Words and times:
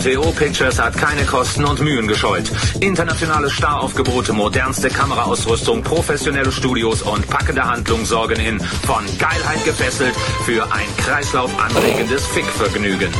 VTO 0.00 0.30
Pictures 0.32 0.78
hat 0.78 0.96
keine 0.98 1.24
Kosten 1.24 1.64
und 1.64 1.80
Mühen 1.80 2.06
gescheut. 2.06 2.50
Internationale 2.80 3.48
Staraufgebote, 3.48 4.34
modernste 4.34 4.90
Kameraausrüstung, 4.90 5.82
professionelle 5.82 6.52
Studios 6.52 7.00
und 7.00 7.26
packende 7.28 7.64
Handlung 7.64 8.04
sorgen 8.04 8.38
in 8.38 8.60
von 8.60 9.04
Geilheit 9.18 9.64
gefesselt 9.64 10.14
für 10.44 10.64
ein 10.70 10.86
kreislaufanregendes 10.98 12.26
Fickvergnügen. 12.26 13.10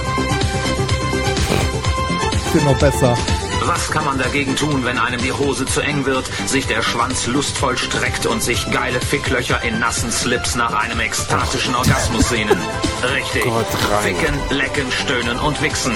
Wird 2.52 2.64
noch 2.64 2.78
besser. 2.78 3.16
Was 3.64 3.90
kann 3.90 4.04
man 4.04 4.18
dagegen 4.18 4.54
tun, 4.54 4.84
wenn 4.84 4.98
einem 4.98 5.20
die 5.20 5.32
Hose 5.32 5.66
zu 5.66 5.80
eng 5.80 6.04
wird, 6.04 6.30
sich 6.46 6.66
der 6.66 6.82
Schwanz 6.82 7.26
lustvoll 7.26 7.76
streckt 7.76 8.26
und 8.26 8.40
sich 8.42 8.70
geile 8.70 9.00
Ficklöcher 9.00 9.62
in 9.62 9.80
nassen 9.80 10.12
Slips 10.12 10.54
nach 10.54 10.72
einem 10.72 11.00
ekstatischen 11.00 11.74
Orgasmus 11.74 12.28
sehnen? 12.28 12.58
Richtig. 13.14 13.44
Ficken, 14.02 14.34
lecken, 14.50 14.92
stöhnen 14.92 15.38
und 15.40 15.60
wichsen. 15.62 15.92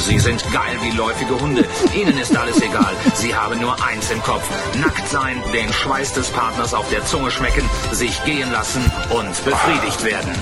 Sie 0.00 0.18
sind 0.18 0.42
geil 0.52 0.76
wie 0.82 0.96
läufige 0.96 1.40
Hunde. 1.40 1.64
Ihnen 1.94 2.16
ist 2.18 2.36
alles 2.36 2.60
egal. 2.60 2.94
Sie 3.14 3.34
haben 3.34 3.60
nur 3.60 3.76
eins 3.84 4.10
im 4.10 4.22
Kopf. 4.22 4.48
Nackt 4.78 5.08
sein, 5.08 5.42
den 5.52 5.72
Schweiß 5.72 6.12
des 6.12 6.28
Partners 6.28 6.74
auf 6.74 6.88
der 6.90 7.04
Zunge 7.04 7.30
schmecken, 7.30 7.68
sich 7.92 8.22
gehen 8.24 8.50
lassen 8.52 8.84
und 9.10 9.44
befriedigt 9.44 10.04
werden. 10.04 10.32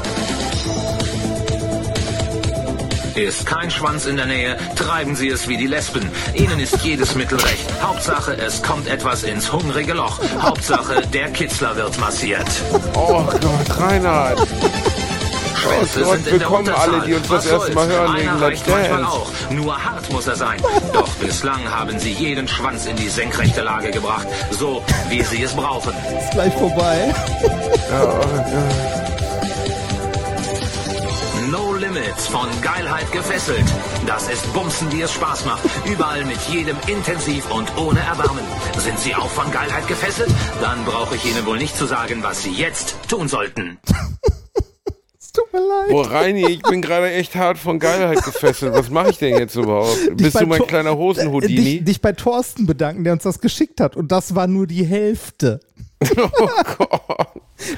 Ist 3.15 3.47
kein 3.47 3.71
Schwanz 3.71 4.07
in 4.07 4.17
der 4.17 4.27
Nähe, 4.27 4.59
treiben 4.75 5.15
Sie 5.15 5.29
es 5.29 5.47
wie 5.47 5.57
die 5.57 5.69
Lesben. 5.69 6.11
Ihnen 6.35 6.59
ist 6.59 6.83
jedes 6.83 7.15
Mittel 7.15 7.39
recht. 7.39 7.65
Hauptsache, 7.81 8.37
es 8.37 8.61
kommt 8.61 8.89
etwas 8.89 9.23
ins 9.23 9.53
hungrige 9.53 9.93
Loch. 9.93 10.19
Hauptsache, 10.43 11.07
der 11.07 11.31
Kitzler 11.31 11.77
wird 11.77 11.97
massiert. 12.01 12.49
Oh 12.95 13.23
Gott, 13.23 13.79
Reinhard. 13.79 14.41
Schwänze 15.65 16.01
Oh 16.01 16.05
Gott, 16.05 16.15
sind 16.15 16.19
in 16.19 16.25
der 16.25 16.33
willkommen 16.41 16.69
alle, 16.75 17.01
die 17.07 17.15
uns 17.15 17.29
das 17.29 17.47
erste 17.47 17.73
Mal 17.73 17.89
hören 17.89 18.17
wegen 18.17 18.41
Let's 18.41 18.63
Dance. 18.65 19.07
auch. 19.07 19.31
Nur 19.51 19.85
hart 19.85 20.13
muss 20.13 20.27
er 20.27 20.37
sein. 20.37 20.61
Doch 20.93 21.09
bislang 21.17 21.65
haben 21.71 21.99
sie 21.99 22.13
jeden 22.13 22.47
Schwanz 22.49 22.87
in 22.87 22.97
die 22.97 23.09
senkrechte 23.09 23.63
Lage 23.63 23.91
gebracht. 23.91 24.27
So, 24.51 24.83
wie 25.09 25.23
sie 25.23 25.43
es 25.43 25.53
brauchen. 25.55 25.93
Ist 26.19 26.31
gleich 26.33 26.53
vorbei. 26.55 27.15
No 31.51 31.73
Limits 31.75 32.27
von 32.29 32.49
Geilheit 32.63 33.11
gefesselt. 33.13 33.65
Das 34.07 34.29
ist 34.29 34.53
Bumsen, 34.53 34.91
die 34.91 35.03
es 35.03 35.13
Spaß 35.13 35.45
macht. 35.45 35.63
Überall 35.87 36.25
mit 36.25 36.41
jedem 36.51 36.77
intensiv 36.87 37.51
und 37.51 37.69
ohne 37.77 38.01
Erbarmen. 38.01 38.45
Sind 38.79 38.99
Sie 38.99 39.15
auch 39.15 39.31
von 39.31 39.51
Geilheit 39.51 39.87
gefesselt? 39.89 40.31
Dann 40.61 40.85
brauche 40.85 41.17
ich 41.17 41.25
Ihnen 41.25 41.45
wohl 41.47 41.59
nicht 41.59 41.77
zu 41.77 41.87
sagen, 41.87 42.23
was 42.23 42.43
Sie 42.43 42.53
jetzt 42.53 42.97
tun 43.09 43.29
sollten. 43.29 43.79
Es 45.37 45.41
tut 45.43 45.53
mir 45.53 45.59
leid. 45.67 45.89
Boah, 45.91 46.11
Reini, 46.13 46.47
ich 46.49 46.63
bin 46.63 46.81
gerade 46.81 47.11
echt 47.11 47.35
hart 47.35 47.59
von 47.59 47.81
Geilheit 47.81 48.23
gefesselt. 48.25 48.73
Was 48.73 48.89
mache 48.89 49.11
ich 49.11 49.19
denn 49.19 49.37
jetzt 49.37 49.57
überhaupt? 49.57 49.99
Dich 50.11 50.17
Bist 50.17 50.41
du 50.41 50.47
mein 50.47 50.59
Thor- 50.59 50.67
kleiner 50.69 50.91
äh, 50.93 50.97
Hosenhoudini? 50.97 51.55
Dich, 51.79 51.85
dich 51.85 52.01
bei 52.01 52.13
Thorsten 52.13 52.67
bedanken, 52.67 53.03
der 53.03 53.15
uns 53.15 53.25
das 53.25 53.41
geschickt 53.41 53.81
hat. 53.81 53.97
Und 53.97 54.13
das 54.13 54.37
war 54.37 54.47
nur 54.47 54.67
die 54.69 54.85
Hälfte. 54.85 55.59
Oh 56.17 56.49
Gott. 56.79 57.29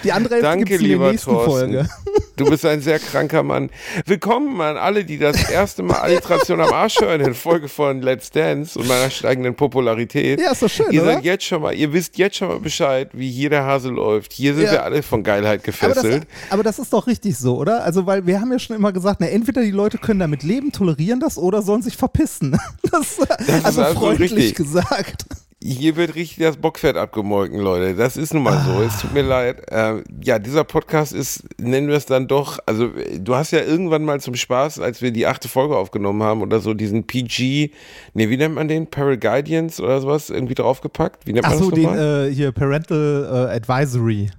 Die 0.04 0.10
andere 0.12 0.34
Hälfte 0.34 0.48
Danke, 0.50 0.64
gibt's 0.64 0.82
in 0.84 0.98
der 0.98 1.10
nächsten 1.12 1.30
Thorsten. 1.30 1.50
Folge. 1.50 1.88
Du 2.36 2.44
bist 2.44 2.66
ein 2.66 2.82
sehr 2.82 2.98
kranker 2.98 3.42
Mann. 3.42 3.70
Willkommen 4.04 4.60
an 4.60 4.76
alle, 4.76 5.06
die 5.06 5.16
das 5.16 5.48
erste 5.48 5.82
Mal 5.82 5.94
Alliteration 5.96 6.60
am 6.60 6.70
Arsch 6.70 7.00
hören 7.00 7.22
in 7.22 7.32
Folge 7.34 7.66
von 7.66 8.02
Let's 8.02 8.30
Dance 8.30 8.78
und 8.78 8.86
meiner 8.88 9.08
steigenden 9.08 9.54
Popularität. 9.54 10.38
Ja, 10.38 10.52
ist 10.52 10.60
doch 10.62 10.68
schön, 10.68 10.86
Ihr 10.90 11.02
oder? 11.02 11.14
seid 11.14 11.24
jetzt 11.24 11.44
schon 11.44 11.62
mal, 11.62 11.74
ihr 11.74 11.94
wisst 11.94 12.18
jetzt 12.18 12.36
schon 12.36 12.48
mal 12.48 12.60
Bescheid, 12.60 13.08
wie 13.14 13.30
hier 13.30 13.48
der 13.48 13.64
Hase 13.64 13.88
läuft. 13.88 14.34
Hier 14.34 14.54
sind 14.54 14.64
Ja. 14.66 14.72
wir 14.72 14.84
alle 14.84 15.02
von 15.02 15.22
Geilheit 15.22 15.60
Aber 15.66 15.72
das, 15.94 16.02
gefesselt. 16.02 16.26
aber 16.50 16.62
das 16.62 16.78
ist 16.78 16.92
doch 16.92 17.06
richtig 17.06 17.38
so, 17.38 17.56
oder? 17.56 17.82
Also, 17.84 18.04
weil 18.04 18.26
wir 18.26 18.38
haben 18.38 18.52
ja 18.52 18.58
schon 18.58 18.76
immer 18.76 18.92
gesagt, 18.92 19.20
na, 19.20 19.28
entweder 19.28 19.62
die 19.62 19.70
Leute 19.70 19.96
können 19.96 20.20
damit 20.20 20.42
leben, 20.42 20.72
tolerieren 20.72 21.20
das 21.20 21.38
oder 21.38 21.62
sollen 21.62 21.80
sich 21.82 21.96
verpissen. 21.96 22.58
Das, 22.90 23.18
also 23.64 23.82
also 23.82 23.98
freundlich 23.98 24.32
richtig. 24.32 24.54
gesagt. 24.56 25.24
Hier 25.62 25.96
wird 25.96 26.14
richtig 26.14 26.44
das 26.44 26.58
Bockfett 26.58 26.96
abgemolken, 26.96 27.58
Leute. 27.60 27.94
Das 27.94 28.18
ist 28.18 28.34
nun 28.34 28.42
mal 28.42 28.62
so. 28.66 28.82
Es 28.82 29.00
tut 29.00 29.14
mir 29.14 29.22
leid. 29.22 29.62
Ähm, 29.70 30.04
ja, 30.22 30.38
dieser 30.38 30.64
Podcast 30.64 31.14
ist, 31.14 31.44
nennen 31.58 31.88
wir 31.88 31.96
es 31.96 32.04
dann 32.04 32.28
doch, 32.28 32.58
also 32.66 32.88
äh, 32.94 33.18
du 33.18 33.34
hast 33.34 33.52
ja 33.52 33.60
irgendwann 33.60 34.04
mal 34.04 34.20
zum 34.20 34.34
Spaß, 34.34 34.80
als 34.80 35.00
wir 35.00 35.12
die 35.12 35.26
achte 35.26 35.48
Folge 35.48 35.76
aufgenommen 35.76 36.22
haben 36.22 36.42
oder 36.42 36.60
so, 36.60 36.74
diesen 36.74 37.06
PG, 37.06 37.70
nee, 38.12 38.28
wie 38.28 38.36
nennt 38.36 38.54
man 38.54 38.68
den? 38.68 38.86
Paraguardians 38.88 39.80
oder 39.80 39.98
sowas 40.00 40.28
irgendwie 40.28 40.54
draufgepackt? 40.54 41.26
Wie 41.26 41.32
nennt 41.32 41.44
man 41.44 41.54
Achso, 41.54 41.70
das 41.70 41.74
den 41.74 41.84
nochmal? 41.84 42.28
äh, 42.28 42.34
hier 42.34 42.52
Parental 42.52 43.48
äh, 43.50 43.56
Advisory. 43.56 44.30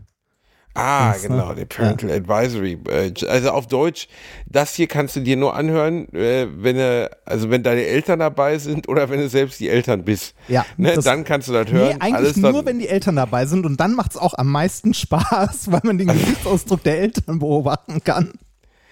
Ah, 0.78 1.14
das, 1.14 1.24
ne? 1.24 1.30
genau, 1.30 1.54
der 1.54 1.66
Parental 1.66 2.12
Advisory. 2.12 2.78
Äh, 2.90 3.14
also 3.28 3.52
auf 3.52 3.68
Deutsch, 3.68 4.08
das 4.46 4.74
hier 4.76 4.88
kannst 4.88 5.16
du 5.16 5.20
dir 5.22 5.38
nur 5.38 5.56
anhören, 5.56 6.08
äh, 6.14 6.48
wenn 6.52 6.78
du, 6.78 7.10
also 7.26 7.50
wenn 7.50 7.64
deine 7.64 7.86
Eltern 7.86 8.20
dabei 8.20 8.58
sind 8.58 8.88
oder 8.88 9.10
wenn 9.10 9.20
du 9.20 9.30
selbst 9.30 9.60
die 9.60 9.70
Eltern 9.70 10.04
bist. 10.04 10.36
Ja, 10.48 10.66
Ne, 10.78 10.96
dann 10.96 11.24
kannst 11.24 11.48
du 11.48 11.54
das 11.54 11.72
hören. 11.72 11.90
Nee, 11.90 12.02
eigentlich 12.02 12.16
Alles 12.16 12.38
nur, 12.38 12.66
wenn 12.66 12.80
die 12.80 12.88
Eltern 12.88 13.16
dabei 13.16 13.46
sind 13.46 13.66
und 13.66 13.80
dann 13.80 13.94
macht 13.94 14.12
es 14.12 14.18
auch 14.18 14.34
am 14.36 14.48
meisten 14.52 14.94
Spaß, 14.94 15.72
weil 15.72 15.82
man 15.84 15.98
den 15.98 16.08
Gesichtsausdruck 16.14 16.84
der 16.84 17.00
Eltern 17.00 17.40
beobachten 17.40 18.04
kann. 18.04 18.34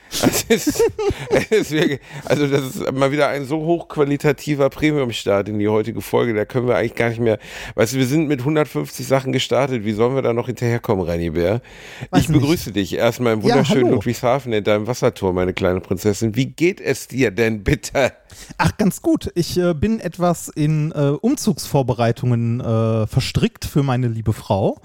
Es 0.10 0.44
ist, 0.44 0.84
es 1.30 1.52
ist 1.52 1.72
wirklich, 1.72 2.00
also 2.26 2.48
das 2.48 2.76
ist 2.76 2.92
mal 2.94 3.12
wieder 3.12 3.28
ein 3.28 3.46
so 3.46 3.58
hochqualitativer 3.58 4.70
Premium-Start 4.70 5.50
in 5.50 5.60
die 5.60 5.68
heutige 5.68 6.02
Folge. 6.02 6.34
Da 6.34 6.46
können 6.46 6.68
wir 6.68 6.78
eigentlich 6.78 6.96
gar 6.96 7.10
nicht 7.10 7.20
mehr. 7.20 7.40
Weißt 7.76 7.94
du, 7.94 7.98
wir 7.98 8.06
sind 8.06 8.28
mit 8.28 8.40
150 8.40 9.06
Sachen 9.06 9.32
gestartet. 9.32 9.84
Wie 9.84 9.94
sollen 9.94 10.16
wir 10.16 10.22
da 10.22 10.34
noch 10.34 10.46
hinterherkommen, 10.48 11.06
Reini 11.06 11.32
Bär? 11.32 11.62
Weiß 12.12 12.24
Ich 12.24 12.28
begrüße 12.30 12.72
dich 12.72 12.94
erstmal 12.94 13.34
im 13.34 13.40
Ja, 13.40 13.46
wunderschönen 13.46 13.86
hallo. 13.86 13.96
Ludwigshafen 13.96 14.54
in 14.54 14.64
deinem 14.64 14.88
Wassertor, 14.88 15.34
meine 15.34 15.54
kleine 15.54 15.82
Prinzessin. 15.82 16.36
Wie 16.36 16.46
geht 16.46 16.80
es 16.80 17.08
dir 17.08 17.32
denn 17.32 17.64
bitte? 17.64 18.14
Ach, 18.58 18.78
ganz 18.78 19.02
gut. 19.02 19.32
Ich 19.36 19.58
äh, 19.58 19.74
bin 19.74 20.00
etwas 20.00 20.50
in 20.50 20.92
äh, 20.92 21.10
Umzugsvorbereitungen 21.10 22.62
äh, 22.62 23.08
verstrickt 23.08 23.66
für 23.66 23.84
meine 23.84 24.08
liebe 24.08 24.34
Frau. 24.34 24.80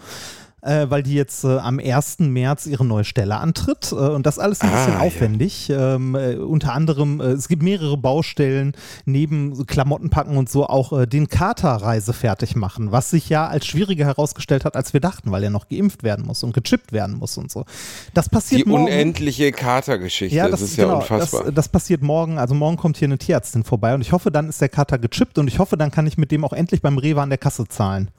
Äh, 0.62 0.90
weil 0.90 1.02
die 1.02 1.14
jetzt 1.14 1.44
äh, 1.44 1.56
am 1.58 1.78
1. 1.78 2.18
März 2.20 2.66
ihre 2.66 2.84
neue 2.84 3.04
Stelle 3.04 3.36
antritt. 3.38 3.92
Äh, 3.92 3.94
und 3.94 4.26
das 4.26 4.38
alles 4.38 4.60
ein 4.60 4.68
Ah, 4.70 4.76
bisschen 4.76 4.92
ja. 4.94 5.00
aufwendig. 5.00 5.70
Ähm, 5.70 6.14
äh, 6.14 6.34
unter 6.36 6.74
anderem, 6.74 7.20
äh, 7.20 7.24
es 7.28 7.48
gibt 7.48 7.62
mehrere 7.62 7.96
Baustellen, 7.96 8.72
neben 9.06 9.66
Klamotten 9.66 10.10
packen 10.10 10.36
und 10.36 10.50
so 10.50 10.66
auch 10.66 10.92
äh, 10.92 11.06
den 11.06 11.28
Katerreise 11.28 12.12
fertig 12.12 12.56
machen, 12.56 12.92
was 12.92 13.10
sich 13.10 13.28
ja 13.30 13.46
als 13.46 13.66
schwieriger 13.66 14.04
herausgestellt 14.04 14.64
hat, 14.64 14.76
als 14.76 14.92
wir 14.92 15.00
dachten, 15.00 15.30
weil 15.32 15.42
er 15.44 15.50
noch 15.50 15.68
geimpft 15.68 16.02
werden 16.02 16.26
muss 16.26 16.42
und 16.42 16.52
gechippt 16.52 16.92
werden 16.92 17.16
muss 17.16 17.38
und 17.38 17.50
so. 17.50 17.64
Das 18.12 18.28
passiert 18.28 18.66
Die 18.66 18.68
morgen. 18.68 18.84
unendliche 18.84 19.52
Katergeschichte. 19.52 20.36
Ja, 20.36 20.48
das, 20.48 20.60
das, 20.60 20.70
ist 20.70 20.76
ja 20.76 20.84
genau, 20.84 20.98
unfassbar. 20.98 21.44
Das, 21.44 21.54
das 21.54 21.68
passiert 21.70 22.02
morgen. 22.02 22.38
Also 22.38 22.54
morgen 22.54 22.76
kommt 22.76 22.98
hier 22.98 23.08
eine 23.08 23.18
Tierärztin 23.18 23.64
vorbei 23.64 23.94
und 23.94 24.02
ich 24.02 24.12
hoffe, 24.12 24.30
dann 24.30 24.48
ist 24.48 24.60
der 24.60 24.68
Kater 24.68 24.98
gechippt 24.98 25.38
und 25.38 25.48
ich 25.48 25.58
hoffe, 25.58 25.76
dann 25.76 25.90
kann 25.90 26.06
ich 26.06 26.18
mit 26.18 26.30
dem 26.30 26.44
auch 26.44 26.52
endlich 26.52 26.82
beim 26.82 26.98
Rewe 26.98 27.22
an 27.22 27.30
der 27.30 27.38
Kasse 27.38 27.66
zahlen. 27.66 28.10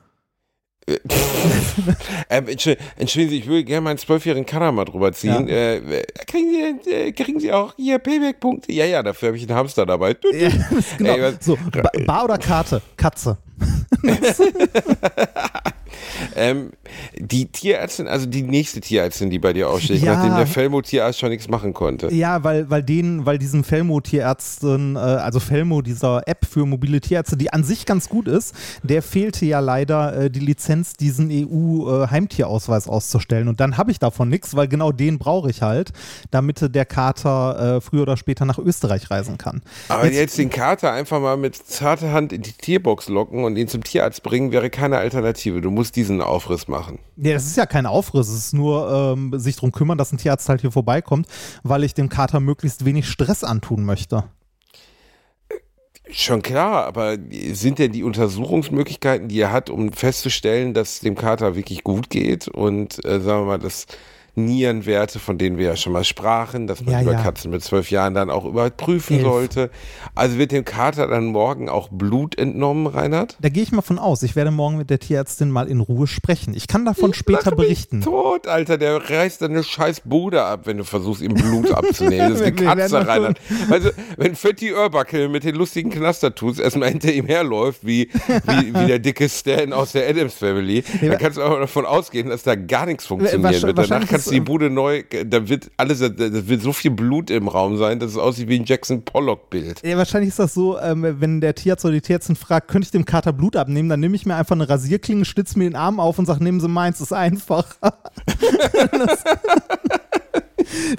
ähm, 2.30 2.48
Entschuldigung, 2.48 2.88
Entschuldigen 2.98 3.32
Sie, 3.32 3.40
ich 3.40 3.48
würde 3.48 3.64
gerne 3.64 3.82
meinen 3.82 3.98
zwölfjährigen 3.98 4.46
Kader 4.46 4.72
mal 4.72 4.86
drüber 4.86 5.12
ziehen. 5.14 5.48
Ja. 5.48 5.74
Äh, 5.74 6.04
kriegen, 6.28 6.80
Sie, 6.84 6.92
äh, 6.92 7.12
kriegen 7.12 7.40
Sie 7.40 7.52
auch 7.52 7.74
hier 7.76 8.00
Payback-Punkte? 8.00 8.72
Ja, 8.72 8.86
ja, 8.86 9.04
dafür 9.04 9.30
habe 9.30 9.38
ich 9.38 9.44
einen 9.48 9.58
Hamster 9.58 9.86
dabei. 9.86 10.16
Ja, 10.32 10.50
genau. 10.98 11.14
Ey, 11.14 11.34
so, 11.40 11.58
ba 11.72 11.90
Bar 12.06 12.26
oder 12.26 12.38
Karte? 12.38 12.82
Katze. 12.98 13.38
Ähm, 16.36 16.72
die 17.18 17.46
Tierärztin, 17.48 18.08
also 18.08 18.26
die 18.26 18.44
nächste 18.44 18.82
Tierärztin, 18.82 19.30
die 19.30 19.40
bei 19.40 19.54
dir 19.54 19.70
aussteht, 19.70 20.02
Ja. 20.02 20.16
nachdem 20.16 20.36
der 20.36 20.48
Felmo-Tierarzt 20.48 21.20
schon 21.20 21.30
nichts 21.30 21.48
machen 21.48 21.74
konnte. 21.74 22.14
Ja, 22.14 22.44
weil, 22.44 22.70
weil 22.70 22.84
denen, 22.84 23.26
weil 23.26 23.38
diesen 23.38 23.64
Felmo-Tierärzten, 23.64 24.96
äh, 24.96 25.00
also 25.00 25.40
Felmo, 25.40 25.82
dieser 25.82 26.28
App 26.28 26.46
für 26.46 26.66
mobile 26.66 27.02
Tierärzte, 27.02 27.38
die 27.38 27.52
an 27.54 27.64
sich 27.64 27.86
ganz 27.86 28.10
gut 28.10 28.28
ist, 28.28 28.56
der 28.84 29.02
fehlte 29.02 29.46
ja 29.46 29.60
leider 29.60 30.16
äh, 30.16 30.30
die 30.30 30.40
Lizenz, 30.40 30.94
diesen 30.94 31.30
EU-Heimtierausweis 31.32 32.88
auszustellen. 32.88 33.48
Und 33.48 33.60
dann 33.60 33.78
habe 33.78 33.92
ich 33.92 34.00
davon 34.00 34.30
nichts, 34.30 34.56
weil 34.56 34.68
genau 34.68 34.92
den 34.92 35.18
brauche 35.20 35.50
ich 35.50 35.62
halt, 35.62 35.92
damit 36.32 36.74
der 36.74 36.86
Kater 36.86 37.78
äh, 37.78 37.82
früher 37.82 38.04
oder 38.04 38.18
später 38.18 38.46
nach 38.46 38.58
Österreich 38.58 39.10
reisen 39.12 39.38
kann. 39.38 39.62
Aber 39.90 40.12
jetzt, 40.12 40.38
den 40.38 40.50
Kater 40.50 40.92
einfach 40.92 41.20
mal 41.20 41.38
mit 41.38 41.56
zarter 41.56 42.12
Hand 42.12 42.34
in 42.34 42.42
die 42.42 42.52
Tierbox 42.54 43.10
locken 43.10 43.44
und 43.44 43.58
ihn 43.58 43.68
zum 43.68 43.84
Tierarzt 43.84 44.24
bringen, 44.24 44.52
wäre 44.52 44.70
keine 44.70 44.98
Alternative. 44.98 45.62
Du 45.62 45.72
musst 45.72 45.96
diesen 45.96 46.22
Aufriss 46.32 46.68
machen. 46.68 47.00
Ja, 47.18 47.34
das 47.34 47.46
ist 47.46 47.58
ja 47.58 47.66
kein 47.66 47.86
Aufriss, 47.86 48.30
es 48.30 48.46
ist 48.46 48.54
nur 48.54 48.90
ähm, 48.92 49.38
sich 49.38 49.56
darum 49.56 49.72
kümmern, 49.72 49.98
dass 49.98 50.12
ein 50.12 50.18
Tierarzt 50.18 50.50
halt 50.50 50.62
hier 50.62 50.72
vorbeikommt, 50.72 51.28
weil 51.64 51.84
ich 51.84 51.94
dem 51.94 52.10
Kater 52.10 52.40
möglichst 52.40 52.86
wenig 52.86 53.08
Stress 53.08 53.44
antun 53.44 53.84
möchte. 53.84 54.24
Schon 56.10 56.42
klar, 56.42 56.86
aber 56.86 57.18
sind 57.54 57.80
denn 57.80 57.92
die 57.92 58.04
Untersuchungsmöglichkeiten, 58.04 59.30
die 59.30 59.40
er 59.40 59.52
hat, 59.52 59.70
um 59.70 59.94
festzustellen, 59.94 60.74
dass 60.74 61.00
dem 61.00 61.16
Kater 61.16 61.56
wirklich 61.56 61.84
gut 61.84 62.10
geht 62.10 62.48
und 62.48 63.04
äh, 63.06 63.22
sagen 63.22 63.44
wir 63.44 63.46
mal, 63.46 63.60
dass 63.60 63.86
Nierenwerte, 64.36 65.20
von 65.20 65.38
denen 65.38 65.58
wir 65.58 65.66
ja 65.66 65.76
schon 65.76 65.94
mal 65.94 66.04
sprachen, 66.04 66.66
dass 66.68 66.82
man 66.84 66.94
Ja, 66.94 67.02
über 67.02 67.14
ja. 67.14 67.22
Katzen 67.22 67.52
mit 67.52 67.64
zwölf 67.64 67.92
Jahren 67.92 68.14
dann 68.14 68.30
auch 68.30 68.46
überprüfen 68.46 69.18
Elf. 69.18 69.26
sollte. 69.26 69.70
Also 70.16 70.38
wird 70.38 70.52
dem 70.52 70.64
Kater 70.66 71.08
dann 71.08 71.26
morgen 71.26 71.70
auch 71.70 71.90
Blut 71.90 72.38
entnommen, 72.38 72.88
Reinhard? 72.88 73.38
Da 73.42 73.50
gehe 73.50 73.64
ich 73.64 73.72
mal 73.72 73.82
von 73.82 74.00
aus. 74.00 74.24
Ich 74.24 74.36
werde 74.36 74.52
morgen 74.52 74.78
mit 74.78 74.90
der 74.90 75.00
Tierärztin 75.00 75.52
mal 75.52 75.68
in 75.68 75.80
Ruhe 75.82 76.08
sprechen. 76.08 76.54
Ich 76.56 76.68
kann 76.68 76.86
davon 76.86 77.14
später 77.14 77.52
Lach 77.52 77.58
mich 77.58 77.66
berichten. 77.68 78.02
Tot, 78.02 78.48
Alter, 78.48 78.78
der 78.78 79.10
reißt 79.10 79.42
deine 79.42 79.64
scheiß 79.64 80.02
Bude 80.06 80.44
ab, 80.44 80.62
wenn 80.66 80.78
du 80.78 80.84
versuchst, 80.86 81.22
ihm 81.22 81.34
Blut 81.34 81.72
abzunehmen. 81.74 82.32
Das 82.32 82.40
ist 82.42 82.46
eine 82.48 82.54
Katze, 82.56 83.08
Reinhard. 83.08 83.40
Also, 83.70 83.90
wenn 84.18 84.36
Fetti 84.36 84.74
Urbackel 84.74 85.28
mit 85.30 85.44
den 85.44 85.56
lustigen 85.56 85.90
Knastertuts 85.90 86.60
erstmal 86.60 86.90
hinter 86.90 87.12
ihm 87.12 87.26
herläuft, 87.26 87.86
wie, 87.86 88.10
wie, 88.48 88.74
wie 88.74 88.86
der 88.88 89.00
dicke 89.00 89.28
Stan 89.30 89.74
aus 89.74 89.92
der 89.92 90.10
Adams 90.10 90.34
Family, 90.36 90.84
dann 91.02 91.18
kannst 91.18 91.38
du 91.38 91.42
auch 91.44 91.60
davon 91.60 91.86
ausgehen, 91.86 92.30
dass 92.30 92.44
da 92.44 92.56
gar 92.56 92.86
nichts 92.86 93.06
funktionieren 93.06 93.44
Wahrscheinlich- 93.44 93.78
wahrscheinlich 93.78 94.10
kannst 94.10 94.31
die 94.32 94.38
ist, 94.38 94.46
Bude 94.46 94.70
neu, 94.70 95.04
da 95.26 95.48
wird 95.48 95.72
alles, 95.78 96.00
da 96.00 96.12
wird 96.18 96.62
so 96.62 96.74
viel 96.74 96.92
Blut 96.92 97.30
im 97.30 97.48
Raum 97.48 97.78
sein, 97.78 98.00
dass 98.00 98.12
es 98.12 98.18
aussieht 98.18 98.50
wie 98.50 98.60
ein 98.60 98.66
Jackson 98.66 99.04
Pollock-Bild. 99.04 99.84
Ja, 99.84 99.98
wahrscheinlich 99.98 100.30
ist 100.30 100.40
das 100.40 100.54
so, 100.54 100.80
ähm, 100.80 101.16
wenn 101.20 101.42
der 101.42 101.56
Tierarzt 101.56 101.86
oder 101.86 101.94
die 101.94 102.02
Tierärztin 102.02 102.36
fragt, 102.36 102.68
könnte 102.68 102.86
ich 102.86 102.92
dem 102.92 103.06
Kater 103.06 103.34
Blut 103.34 103.56
abnehmen, 103.56 103.90
dann 103.90 104.00
nehme 104.00 104.16
ich 104.16 104.26
mir 104.26 104.36
einfach 104.36 104.56
eine 104.56 104.68
Rasierklinge, 104.68 105.26
schlitze 105.26 105.58
mir 105.58 105.66
den 105.66 105.76
Arm 105.76 106.00
auf 106.00 106.18
und 106.18 106.26
sage, 106.26 106.44
nehmen 106.44 106.60
Sie 106.60 106.68
meins, 106.68 107.02
ist 107.02 107.14
einfach. 107.14 107.66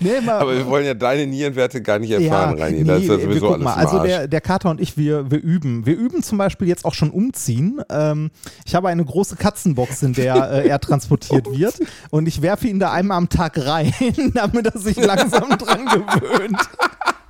nee, 0.01 0.21
mal, 0.21 0.39
Aber 0.41 0.57
wir 0.57 0.67
wollen 0.67 0.85
ja 0.85 0.95
deine 0.95 1.27
Nierenwerte 1.27 1.83
gar 1.83 1.99
nicht 1.99 2.11
erfahren, 2.11 2.59
Reini. 2.59 2.85
das 2.85 3.03
ist 3.03 3.09
ja 3.09 3.19
sowieso 3.19 3.53
alles 3.53 3.65
mal. 3.65 3.75
Also 3.75 4.03
der, 4.03 4.29
der 4.29 4.41
Kater 4.41 4.71
und 4.71 4.81
ich, 4.81 4.97
wir, 4.97 5.31
wir 5.31 5.43
üben. 5.43 5.87
Wir 5.87 5.97
üben 5.97 6.23
zum 6.23 6.39
Beispiel 6.39 6.69
jetzt 6.69 6.85
auch 6.85 6.95
schon 6.95 7.11
umziehen. 7.11 7.81
Ähm, 7.91 8.31
ich 8.65 8.75
habe 8.75 8.89
eine 8.89 9.05
große 9.05 9.37
Katzenbox, 9.37 10.03
in 10.03 10.13
der 10.13 10.51
äh, 10.51 10.69
er 10.69 10.81
transportiert 10.81 11.47
wird 11.57 11.81
und 12.11 12.27
ich 12.27 12.43
werfe 12.43 12.69
ihn 12.69 12.79
da 12.79 12.93
einmal 12.93 13.19
am 13.19 13.29
Tag 13.29 13.59
rein, 13.67 13.93
damit 14.35 14.67
er 14.67 14.79
sich 14.79 14.97
langsam 14.97 15.51
dran 15.59 15.87
gewöhnt. 15.87 16.59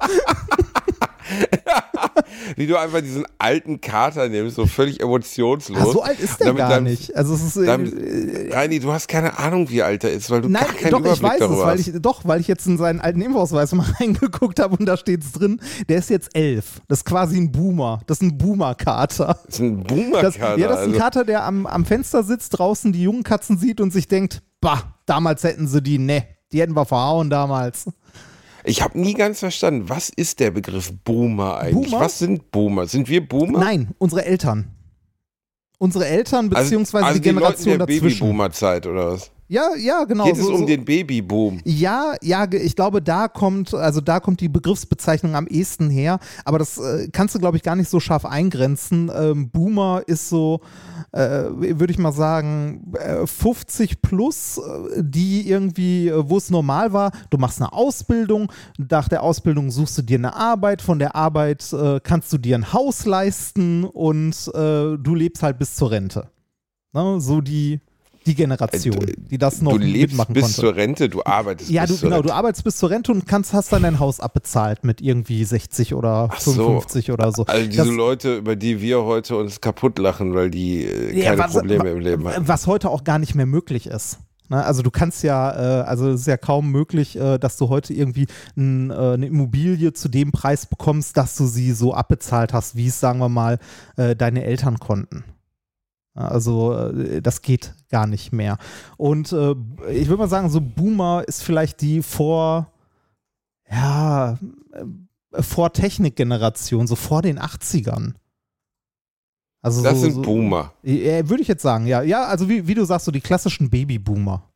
Wie 2.57 2.67
du 2.67 2.77
einfach 2.79 3.01
diesen 3.01 3.25
alten 3.39 3.81
Kater 3.81 4.29
nimmst, 4.29 4.57
so 4.57 4.67
völlig 4.67 5.01
emotionslos. 5.01 5.79
Ah, 5.79 5.93
so 5.93 6.03
alt 6.03 6.19
ist 6.21 6.39
der 6.41 6.49
Damit 6.49 6.59
gar 6.59 6.71
dann- 6.71 6.85
nicht. 6.85 7.15
Also 7.17 7.35
es 7.35 7.43
ist 7.43 7.57
äh, 7.57 7.67
Dann, 7.67 7.93
Reini, 8.51 8.81
du 8.81 8.93
hast 8.93 9.09
keine 9.09 9.39
Ahnung, 9.39 9.69
wie 9.71 9.83
alt 9.83 10.05
er 10.05 10.13
ist, 10.13 10.31
weil 10.31 10.43
du 10.43 10.49
Nein, 10.49 10.65
gar 10.65 10.75
keinen 10.75 10.91
doch, 10.91 11.01
ich 11.01 11.19
Überblick 11.21 11.41
weiß 11.41 11.51
es, 11.51 11.59
weil 11.59 11.81
ich, 11.81 11.93
doch, 12.01 12.25
weil 12.25 12.41
ich 12.41 12.49
jetzt 12.49 12.67
in 12.67 12.79
seinen 12.79 13.01
alten 13.01 13.21
Impfausweis 13.21 13.73
mal 13.73 13.87
reingeguckt 14.01 14.59
habe 14.61 14.77
und 14.77 14.87
da 14.87 14.97
steht 14.97 15.23
es 15.25 15.33
drin, 15.33 15.61
der 15.89 15.99
ist 15.99 16.11
jetzt 16.11 16.31
elf. 16.35 16.81
Das 16.89 16.99
ist 17.01 17.05
quasi 17.05 17.37
ein 17.39 17.53
Boomer. 17.53 18.01
Das 18.07 18.19
ist 18.19 18.23
ein 18.23 18.39
Boomer-Kater. 18.39 19.39
das 19.47 19.55
ist 19.55 19.61
ein 19.61 19.83
Boomer-Kater. 19.85 20.59
ja, 20.59 20.69
das 20.69 20.79
ist 20.81 20.85
ein 20.85 20.89
also. 20.91 20.99
Kater, 20.99 21.25
der 21.25 21.45
am, 21.45 21.67
am 21.67 21.85
Fenster 21.85 22.23
sitzt, 22.23 22.59
draußen 22.59 22.93
die 22.93 23.03
jungen 23.03 23.23
Katzen 23.23 23.59
sieht 23.59 23.81
und 23.81 23.93
sich 23.93 24.09
denkt, 24.09 24.43
bah, 24.61 24.95
damals 25.07 25.43
hätten 25.45 25.67
sie 25.69 25.83
die, 25.83 25.99
ne, 25.99 26.25
die 26.53 26.61
hätten 26.61 26.75
wir 26.77 26.85
verhauen 26.85 27.31
damals. 27.31 27.87
Ich 28.65 28.83
habe 28.83 28.99
nie 28.99 29.15
ganz 29.15 29.41
verstanden, 29.41 29.89
was 29.89 30.09
ist 30.09 30.41
der 30.41 30.51
Begriff 30.51 30.93
Boomer 31.05 31.59
eigentlich? 31.59 31.91
Boomer? 31.91 32.05
Was 32.05 32.19
sind 32.19 32.51
Boomer? 32.51 32.87
Sind 32.87 33.09
wir 33.09 33.27
Boomer? 33.27 33.59
Nein, 33.59 33.95
unsere 33.99 34.25
Eltern. 34.25 34.71
Unsere 35.79 36.07
Eltern, 36.07 36.49
beziehungsweise 36.49 37.07
also 37.07 37.19
die 37.19 37.25
Generation 37.25 37.79
Leute 37.79 37.87
der 37.87 37.87
dazwischen. 37.87 38.21
Babyboomer-Zeit 38.21 38.87
oder 38.87 39.13
was? 39.13 39.33
Ja, 39.53 39.75
ja, 39.77 40.05
genau. 40.05 40.25
Geht 40.25 40.39
es 40.39 40.47
so- 40.47 40.53
um 40.55 40.61
so- 40.61 40.65
den 40.67 40.83
Babyboom? 40.83 41.61
Ja, 41.67 42.15
ja, 42.23 42.51
ich 42.51 42.75
glaube, 42.75 43.03
da 43.03 43.29
kommt, 43.29 43.75
also 43.75 44.01
da 44.01 44.19
kommt 44.19 44.41
die 44.41 44.49
Begriffsbezeichnung 44.49 45.35
am 45.37 45.47
ehesten 45.47 45.91
her, 45.91 46.21
aber 46.47 46.59
das 46.59 46.79
äh, 46.79 47.09
kannst 47.13 47.35
du, 47.35 47.39
glaube 47.39 47.59
ich, 47.59 47.63
gar 47.63 47.77
nicht 47.77 47.91
so 47.91 48.01
scharf 48.01 48.25
eingrenzen. 48.25 49.11
Ähm, 49.15 49.51
Boomer 49.51 50.05
ist 50.07 50.31
so, 50.31 50.61
äh, 51.13 51.21
würde 51.21 51.91
ich 51.93 51.99
mal 51.99 52.13
sagen, 52.13 52.95
äh, 52.99 53.27
50 53.27 54.01
plus, 54.01 54.57
äh, 54.57 55.03
die 55.03 55.47
irgendwie, 55.51 56.09
äh, 56.09 56.31
wo 56.31 56.39
es 56.39 56.49
normal 56.49 56.95
war, 56.95 57.11
du 57.29 57.37
machst 57.37 57.61
eine 57.61 57.75
Ausbildung, 57.75 58.51
nach 58.79 59.09
der 59.11 59.23
Ausbildung 59.23 59.71
suchst 59.71 59.99
du 59.99 60.03
dir 60.03 60.17
eine 60.17 60.35
Arbeit, 60.35 60.81
von 60.81 60.99
der 60.99 61.15
Arbeit 61.15 61.71
äh, 61.75 62.01
kannst 62.03 62.33
du 62.33 62.39
dir 62.39 62.57
ein 62.57 62.73
Haus 62.73 63.05
leisten 63.05 63.85
und 63.85 64.33
du 64.55 65.15
lebst 65.15 65.43
halt 65.43 65.59
bis 65.59 65.75
zur 65.77 65.91
Rente. 65.91 66.29
Ne? 66.95 67.21
So 67.21 67.43
die, 67.43 67.81
die 68.27 68.35
Generation, 68.35 69.09
Äh, 69.09 69.15
die 69.31 69.39
das 69.39 69.63
noch 69.63 69.73
Du 69.73 69.79
lebst 69.79 70.13
mitmachen 70.13 70.33
bis 70.35 70.43
konnte. 70.45 70.61
zur 70.61 70.77
Rente, 70.77 71.09
du 71.09 71.23
arbeitest 71.25 71.71
Ja, 71.71 71.83
bis 71.83 71.91
du, 71.91 71.97
zur 71.97 72.09
genau, 72.09 72.17
Rente. 72.17 72.29
du 72.29 72.35
arbeitest 72.35 72.65
bis 72.65 72.77
zur 72.77 72.91
Rente 72.91 73.13
und 73.13 73.27
kannst, 73.27 73.53
hast 73.53 73.73
dann 73.73 73.83
dein 73.83 73.99
Haus 73.99 74.21
abbezahlt 74.21 74.85
mit 74.85 75.01
irgendwie 75.01 75.45
60 75.45 75.95
oder 75.95 76.29
Ach 76.33 76.41
so. 76.41 76.53
55 76.53 77.11
oder 77.13 77.33
so. 77.33 77.45
Also 77.47 77.67
diese 77.67 77.79
Das- 77.85 77.89
Leute, 77.89 78.37
über 78.37 78.57
die 78.57 78.81
wir 78.81 79.03
heute 79.05 79.37
uns 79.37 79.61
kaputt 79.61 79.99
lachen, 79.99 80.35
weil 80.35 80.51
die 80.51 80.85
äh, 80.85 81.19
Ja, 81.19 81.31
keine 81.31 81.39
was- 81.43 81.53
Probleme 81.53 81.91
im 81.91 81.99
Leben 82.01 82.29
haben. 82.29 82.49
Was 82.49 82.67
heute 82.67 82.91
auch 82.91 83.05
gar 83.05 83.19
nicht 83.19 83.35
mehr 83.35 83.47
möglich 83.47 83.87
ist. 83.87 84.19
Ne? 84.49 84.63
Also 84.63 84.83
du 84.83 84.91
kannst 84.91 85.23
ja, 85.23 85.81
äh, 85.81 85.85
also 85.85 86.11
es 86.11 86.23
ist 86.23 86.27
ja 86.27 86.37
kaum 86.37 86.71
möglich, 86.71 87.17
äh, 87.19 87.39
dass 87.39 87.57
du 87.57 87.69
heute 87.71 87.95
irgendwie 87.95 88.25
äh, 88.57 88.61
eine 88.61 89.27
Immobilie 89.27 89.93
zu 89.95 90.09
dem 90.09 90.31
Preis 90.33 90.67
bekommst, 90.67 91.17
dass 91.17 91.37
du 91.37 91.47
sie 91.47 91.73
so 91.73 91.95
abbezahlt 91.95 92.53
hast, 92.53 92.77
wie 92.77 92.89
es, 92.89 93.01
sagen 93.01 93.19
wir 93.19 93.29
mal, 93.31 93.59
deine 93.97 94.45
Eltern 94.45 94.79
konnten. 94.79 95.25
Also 96.15 96.75
äh, 96.75 97.23
das 97.23 97.43
geht 97.43 97.75
gar 97.91 98.07
nicht 98.07 98.33
mehr. 98.33 98.59
Und 98.97 99.33
äh, 99.33 99.55
ich 99.91 100.09
würde 100.09 100.19
mal 100.19 100.29
sagen, 100.29 100.51
so 100.51 100.61
Boomer 100.61 101.25
ist 101.27 101.43
vielleicht 101.43 101.81
die 101.81 102.03
vor, 102.03 102.71
ja, 103.71 104.39
äh, 104.73 105.43
vor 105.43 105.73
Technikgeneration, 105.73 106.87
so 106.87 106.97
vor 106.97 107.23
den 107.23 107.39
80ern. 107.39 108.15
Also 109.63 109.83
Das 109.83 109.95
so, 109.95 110.01
sind 110.01 110.13
so, 110.15 110.23
Boomer. 110.23 110.73
ja, 110.83 111.29
würde 111.29 111.43
ich 111.43 111.49
jetzt 111.49 111.63
sagen, 111.63 111.87
ja. 111.87 112.03
Ja, 112.03 112.25
also 112.27 112.49
wie, 112.49 112.67
wie 112.67 112.75
du 112.75 112.85
sagst, 112.85 113.07
so 113.07 113.13
die 113.13 113.21
klassischen 113.21 113.71
Babyboomer. 113.71 114.49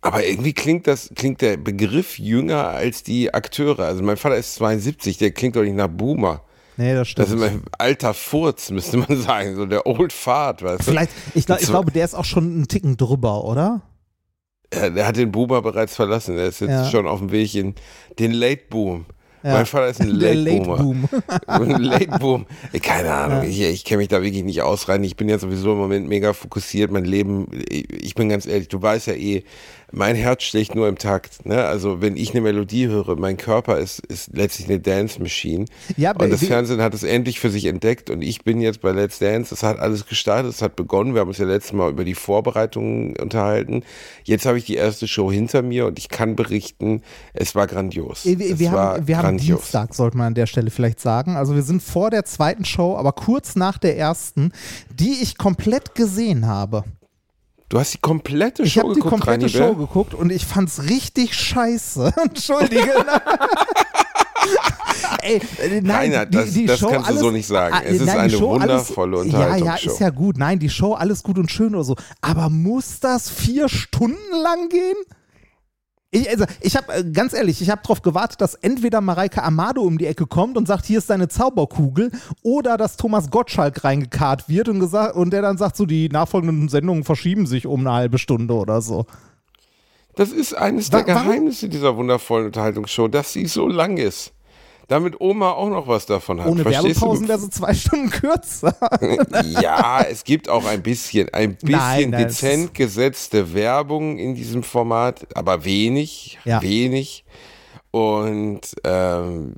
Aber 0.00 0.24
irgendwie 0.24 0.52
klingt 0.52 0.86
das, 0.86 1.10
klingt 1.14 1.42
der 1.42 1.56
Begriff 1.56 2.18
jünger 2.18 2.68
als 2.68 3.02
die 3.02 3.32
Akteure. 3.34 3.80
Also 3.84 4.02
mein 4.02 4.16
Vater 4.16 4.36
ist 4.36 4.54
72, 4.54 5.18
der 5.18 5.32
klingt 5.32 5.56
doch 5.56 5.62
nicht 5.62 5.76
nach 5.76 5.88
Boomer. 5.88 6.42
Nee, 6.76 6.94
das 6.94 7.08
stimmt. 7.08 7.28
Das 7.28 7.34
ist 7.34 7.40
immer 7.42 7.60
alter 7.78 8.14
Furz, 8.14 8.70
müsste 8.70 8.96
man 8.98 9.16
sagen. 9.22 9.56
So 9.56 9.66
der 9.66 9.86
Old 9.86 10.12
Fart, 10.12 10.62
weißt 10.62 10.80
du? 10.80 10.84
Vielleicht, 10.84 11.12
ich, 11.34 11.46
glaub, 11.46 11.60
ich 11.60 11.66
So- 11.66 11.72
glaube, 11.72 11.92
der 11.92 12.04
ist 12.04 12.14
auch 12.14 12.24
schon 12.24 12.44
einen 12.44 12.68
Ticken 12.68 12.96
drüber, 12.96 13.44
oder? 13.44 13.82
Ja, 14.74 14.88
der 14.88 15.06
hat 15.06 15.16
den 15.16 15.30
Boomer 15.30 15.60
bereits 15.60 15.94
verlassen. 15.96 16.36
Der 16.36 16.46
ist 16.46 16.60
jetzt 16.60 16.70
Ja. 16.70 16.90
schon 16.90 17.06
auf 17.06 17.18
dem 17.18 17.30
Weg 17.30 17.54
in 17.54 17.74
den 18.18 18.32
Late 18.32 18.62
Boom. 18.70 19.04
Ja. 19.42 19.54
Mein 19.54 19.66
Vater 19.66 19.88
ist 19.88 20.00
ein 20.00 20.08
Late 20.08 20.34
Late 20.34 20.60
Boomer. 20.60 20.76
Boom. 20.78 21.08
Ein 21.46 21.82
Late 21.82 22.18
Boom. 22.20 22.46
Keine 22.80 23.12
Ahnung. 23.12 23.38
Ja. 23.42 23.48
Ich, 23.48 23.60
ich 23.60 23.84
kenne 23.84 23.98
mich 23.98 24.08
da 24.08 24.22
wirklich 24.22 24.44
nicht 24.44 24.62
ausrein. 24.62 25.02
Ich 25.04 25.16
bin 25.16 25.28
ja 25.28 25.38
sowieso 25.38 25.72
im 25.72 25.78
Moment 25.78 26.08
mega 26.08 26.32
fokussiert. 26.32 26.90
Mein 26.92 27.04
Leben, 27.04 27.48
ich 27.68 28.14
bin 28.14 28.28
ganz 28.28 28.46
ehrlich, 28.46 28.68
du 28.68 28.80
weißt 28.80 29.08
ja 29.08 29.14
eh, 29.14 29.42
mein 29.92 30.16
Herz 30.16 30.42
schlägt 30.42 30.74
nur 30.74 30.88
im 30.88 30.96
Takt. 30.96 31.44
Ne? 31.46 31.64
Also 31.64 32.00
wenn 32.00 32.16
ich 32.16 32.30
eine 32.30 32.40
Melodie 32.40 32.88
höre, 32.88 33.16
mein 33.16 33.36
Körper 33.36 33.78
ist, 33.78 34.00
ist 34.06 34.30
letztlich 34.34 34.68
eine 34.68 34.80
Dance 34.80 35.20
Machine. 35.20 35.66
Ja, 35.96 36.10
aber 36.10 36.24
und 36.24 36.30
das 36.30 36.44
Fernsehen 36.44 36.80
hat 36.80 36.94
es 36.94 37.02
endlich 37.02 37.38
für 37.38 37.50
sich 37.50 37.66
entdeckt 37.66 38.08
und 38.10 38.22
ich 38.22 38.42
bin 38.42 38.60
jetzt 38.60 38.80
bei 38.80 38.90
Let's 38.92 39.18
Dance. 39.18 39.54
Es 39.54 39.62
hat 39.62 39.78
alles 39.78 40.06
gestartet, 40.06 40.50
es 40.50 40.62
hat 40.62 40.76
begonnen. 40.76 41.14
Wir 41.14 41.20
haben 41.20 41.28
uns 41.28 41.38
ja 41.38 41.44
letztes 41.44 41.74
Mal 41.74 41.90
über 41.90 42.04
die 42.04 42.14
Vorbereitungen 42.14 43.16
unterhalten. 43.16 43.84
Jetzt 44.24 44.46
habe 44.46 44.58
ich 44.58 44.64
die 44.64 44.76
erste 44.76 45.06
Show 45.06 45.30
hinter 45.30 45.62
mir 45.62 45.86
und 45.86 45.98
ich 45.98 46.08
kann 46.08 46.36
berichten, 46.36 47.02
es 47.34 47.54
war 47.54 47.66
grandios. 47.66 48.24
Wir, 48.24 48.40
es 48.40 48.58
wir, 48.58 48.72
war 48.72 48.94
haben, 48.94 49.06
wir 49.06 49.18
haben 49.18 49.24
grandios. 49.24 49.60
Dienstag, 49.60 49.94
sollte 49.94 50.16
man 50.16 50.28
an 50.28 50.34
der 50.34 50.46
Stelle 50.46 50.70
vielleicht 50.70 51.00
sagen. 51.00 51.36
Also 51.36 51.54
wir 51.54 51.62
sind 51.62 51.82
vor 51.82 52.10
der 52.10 52.24
zweiten 52.24 52.64
Show, 52.64 52.96
aber 52.96 53.12
kurz 53.12 53.56
nach 53.56 53.76
der 53.76 53.98
ersten, 53.98 54.52
die 54.90 55.22
ich 55.22 55.36
komplett 55.36 55.94
gesehen 55.94 56.46
habe. 56.46 56.84
Du 57.72 57.80
hast 57.80 57.94
die 57.94 57.98
komplette 58.02 58.64
Ich 58.64 58.74
Show 58.74 58.82
habe 58.82 58.92
die 58.92 59.00
geguckt, 59.00 59.24
komplette 59.24 59.46
Rani, 59.46 59.70
Show 59.70 59.74
geguckt 59.74 60.12
und 60.12 60.30
ich 60.30 60.44
fand's 60.44 60.82
richtig 60.90 61.34
scheiße. 61.34 62.12
Entschuldige. 62.22 62.92
Ey, 65.22 65.40
äh, 65.58 65.80
nein, 65.80 66.10
Reinhard, 66.12 66.34
das- 66.34 66.52
das 66.66 66.80
kannst 66.80 67.08
du 67.10 67.16
so 67.16 67.30
nicht 67.30 67.46
sagen. 67.46 67.74
Es 67.86 67.98
ist 68.02 68.08
eine 68.10 68.38
wundervolle 68.38 69.20
alles, 69.20 69.32
Ja, 69.32 69.38
ja, 69.40 69.46
Unterhaltungsshow. 69.54 69.90
ist 69.90 70.00
ja 70.00 70.10
gut. 70.10 70.36
Nein, 70.36 70.58
die 70.58 70.68
Show, 70.68 70.92
alles 70.92 71.22
gut 71.22 71.38
und 71.38 71.50
schön 71.50 71.74
oder 71.74 71.84
so. 71.84 71.96
Aber 72.20 72.50
muss 72.50 73.00
das 73.00 73.30
vier 73.30 73.70
Stunden 73.70 74.18
lang 74.42 74.68
gehen? 74.68 74.96
Ich, 76.14 76.28
also, 76.28 76.44
ich 76.60 76.76
habe, 76.76 76.92
äh, 76.92 77.04
ganz 77.10 77.32
ehrlich, 77.32 77.62
ich 77.62 77.70
habe 77.70 77.80
darauf 77.82 78.02
gewartet, 78.02 78.42
dass 78.42 78.54
entweder 78.54 79.00
Mareike 79.00 79.42
Amado 79.42 79.80
um 79.80 79.96
die 79.96 80.06
Ecke 80.06 80.26
kommt 80.26 80.58
und 80.58 80.68
sagt, 80.68 80.84
hier 80.84 80.98
ist 80.98 81.08
deine 81.08 81.28
Zauberkugel, 81.28 82.12
oder 82.42 82.76
dass 82.76 82.98
Thomas 82.98 83.30
Gottschalk 83.30 83.82
reingekarrt 83.82 84.46
wird 84.46 84.68
und, 84.68 84.78
gesagt, 84.78 85.16
und 85.16 85.32
der 85.32 85.40
dann 85.40 85.56
sagt, 85.56 85.74
so, 85.74 85.86
die 85.86 86.10
nachfolgenden 86.10 86.68
Sendungen 86.68 87.04
verschieben 87.04 87.46
sich 87.46 87.66
um 87.66 87.80
eine 87.80 87.92
halbe 87.92 88.18
Stunde 88.18 88.52
oder 88.52 88.82
so. 88.82 89.06
Das 90.14 90.32
ist 90.32 90.52
eines 90.52 90.90
der 90.90 91.04
Geheimnisse 91.04 91.70
dieser 91.70 91.96
wundervollen 91.96 92.46
Unterhaltungsshow, 92.46 93.08
dass 93.08 93.32
sie 93.32 93.46
so 93.46 93.66
lang 93.66 93.96
ist. 93.96 94.32
Damit 94.88 95.20
Oma 95.20 95.52
auch 95.52 95.68
noch 95.70 95.86
was 95.88 96.06
davon 96.06 96.40
hat. 96.40 96.48
Ohne 96.48 96.62
Verstehst 96.62 97.00
Werbepausen 97.00 97.28
wäre 97.28 97.38
sie 97.38 97.50
zwei 97.50 97.72
Stunden 97.74 98.10
kürzer. 98.10 98.74
Ja, 99.62 100.02
es 100.08 100.24
gibt 100.24 100.48
auch 100.48 100.64
ein 100.66 100.82
bisschen, 100.82 101.28
ein 101.32 101.54
bisschen 101.56 101.70
Nein, 101.78 102.12
dezent 102.12 102.74
gesetzte 102.74 103.54
Werbung 103.54 104.18
in 104.18 104.34
diesem 104.34 104.62
Format, 104.62 105.26
aber 105.34 105.64
wenig, 105.64 106.38
Ja. 106.44 106.60
wenig. 106.62 107.24
Und 107.90 108.60
ähm, 108.84 109.52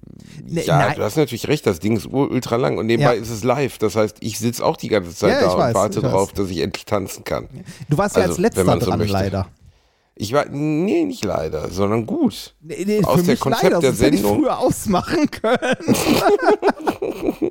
Ne, 0.45 0.63
ja, 0.65 0.79
nein. 0.79 0.97
du 0.97 1.03
hast 1.05 1.17
natürlich 1.17 1.47
recht, 1.47 1.67
das 1.67 1.79
Ding 1.79 1.97
ist 1.97 2.07
ul- 2.07 2.29
ultra 2.31 2.57
lang 2.57 2.79
und 2.79 2.87
nebenbei 2.87 3.15
Ja. 3.15 3.23
ist 3.23 3.31
es 3.31 3.45
live. 3.45 3.79
Das 3.79 3.95
heißt, 3.95 4.17
ich 4.21 4.39
sitze 4.41 4.65
auch 4.65 4.77
die 4.77 4.89
ganze 4.89 5.15
Zeit 5.15 5.31
Ja, 5.31 5.41
da 5.43 5.53
und 5.53 5.59
weiß, 5.59 5.75
warte 5.75 5.97
weiß. 6.03 6.11
darauf, 6.11 6.33
dass 6.33 6.51
ich 6.51 6.59
endlich 6.59 6.85
tanzen 6.85 7.23
kann. 7.25 7.49
Du 7.89 7.97
warst 7.97 8.17
ja 8.17 8.23
Also, 8.23 8.33
als 8.35 8.41
letzter 8.41 8.65
so 8.65 8.77
dran, 8.79 8.99
möchte. 8.99 9.13
leider. 9.13 9.47
Ich 10.17 10.33
war, 10.33 10.45
nee, 10.49 11.05
nicht 11.05 11.25
leider, 11.25 11.71
sondern 11.71 12.07
gut. 12.07 12.55
Nee, 12.61 12.85
nee, 12.87 13.03
Aus 13.03 13.25
der 13.25 13.37
Konzept 13.37 13.65
leider, 13.65 13.81
der 13.81 13.91
sonst 13.95 14.03
hätte 14.03 14.15
ich 14.17 14.21
Sendung- 14.23 14.39
früher 14.43 14.59
ausmachen 14.59 15.29
können. 15.31 15.77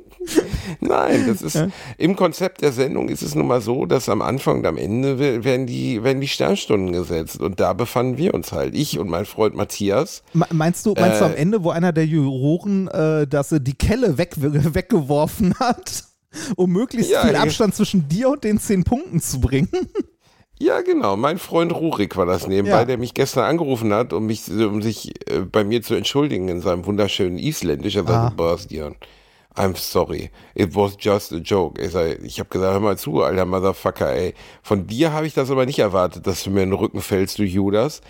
Nein, 0.80 1.24
das 1.26 1.42
ist 1.42 1.62
im 1.98 2.16
Konzept 2.16 2.62
der 2.62 2.72
Sendung 2.72 3.08
ist 3.08 3.22
es 3.22 3.34
nun 3.34 3.46
mal 3.46 3.60
so, 3.60 3.84
dass 3.86 4.08
am 4.08 4.22
Anfang 4.22 4.58
und 4.60 4.66
am 4.66 4.78
Ende 4.78 5.18
we- 5.18 5.44
werden 5.44 5.66
die, 5.66 6.02
werden 6.02 6.20
die 6.20 6.28
Sternstunden 6.28 6.92
gesetzt. 6.92 7.40
Und 7.40 7.60
da 7.60 7.72
befanden 7.74 8.16
wir 8.16 8.32
uns 8.34 8.52
halt. 8.52 8.74
Ich 8.74 8.98
und 8.98 9.08
mein 9.10 9.26
Freund 9.26 9.54
Matthias. 9.54 10.22
Me- 10.32 10.46
Meinst 10.50 10.86
du, 10.86 10.94
meinst 10.94 11.20
du 11.20 11.24
Äh, 11.24 11.28
am 11.28 11.34
Ende, 11.34 11.64
wo 11.64 11.70
einer 11.70 11.92
der 11.92 12.06
Juroren 12.06 12.88
äh, 12.88 13.26
dass 13.26 13.52
er 13.52 13.60
die 13.60 13.74
Kelle 13.74 14.16
weg, 14.18 14.32
weggeworfen 14.38 15.54
hat, 15.58 16.04
um 16.56 16.70
möglichst 16.70 17.10
Ja, 17.10 17.22
viel 17.26 17.34
ja. 17.34 17.42
Abstand 17.42 17.74
zwischen 17.74 18.08
dir 18.08 18.30
und 18.30 18.42
den 18.44 18.58
zehn 18.58 18.84
Punkten 18.84 19.20
zu 19.20 19.40
bringen? 19.40 19.68
Ja, 20.60 20.80
genau. 20.82 21.16
Mein 21.16 21.38
Freund 21.38 21.72
Rurik 21.74 22.16
war 22.16 22.26
das 22.26 22.46
nebenbei, 22.46 22.78
Ja. 22.78 22.84
der 22.84 22.96
mich 22.98 23.12
gestern 23.12 23.44
angerufen 23.44 23.92
hat, 23.92 24.12
um 24.12 24.26
mich, 24.26 24.48
um 24.48 24.82
sich 24.82 25.12
äh, 25.30 25.40
bei 25.40 25.64
mir 25.64 25.82
zu 25.82 25.94
entschuldigen 25.94 26.48
in 26.48 26.60
seinem 26.60 26.86
wunderschönen 26.86 27.38
Isländisch. 27.38 27.96
Er 27.96 28.04
Ah. 28.04 28.06
sagte, 28.06 28.36
Bastian, 28.36 28.94
I'm 29.56 29.76
sorry. 29.76 30.30
It 30.56 30.74
was 30.74 30.96
just 30.98 31.32
a 31.32 31.36
joke. 31.36 31.80
Ich, 31.80 31.94
habe 31.94 32.48
gesagt, 32.48 32.72
hör 32.72 32.80
mal 32.80 32.98
zu, 32.98 33.22
alter 33.22 33.44
Motherfucker, 33.44 34.12
ey. 34.12 34.34
Von 34.62 34.88
dir 34.88 35.12
habe 35.12 35.28
ich 35.28 35.34
das 35.34 35.48
aber 35.48 35.64
nicht 35.64 35.78
erwartet, 35.78 36.26
dass 36.26 36.42
du 36.42 36.50
mir 36.50 36.64
in 36.64 36.70
den 36.70 36.78
Rücken 36.78 37.00
fällst, 37.00 37.38
du 37.38 37.44
Judas. 37.44 38.00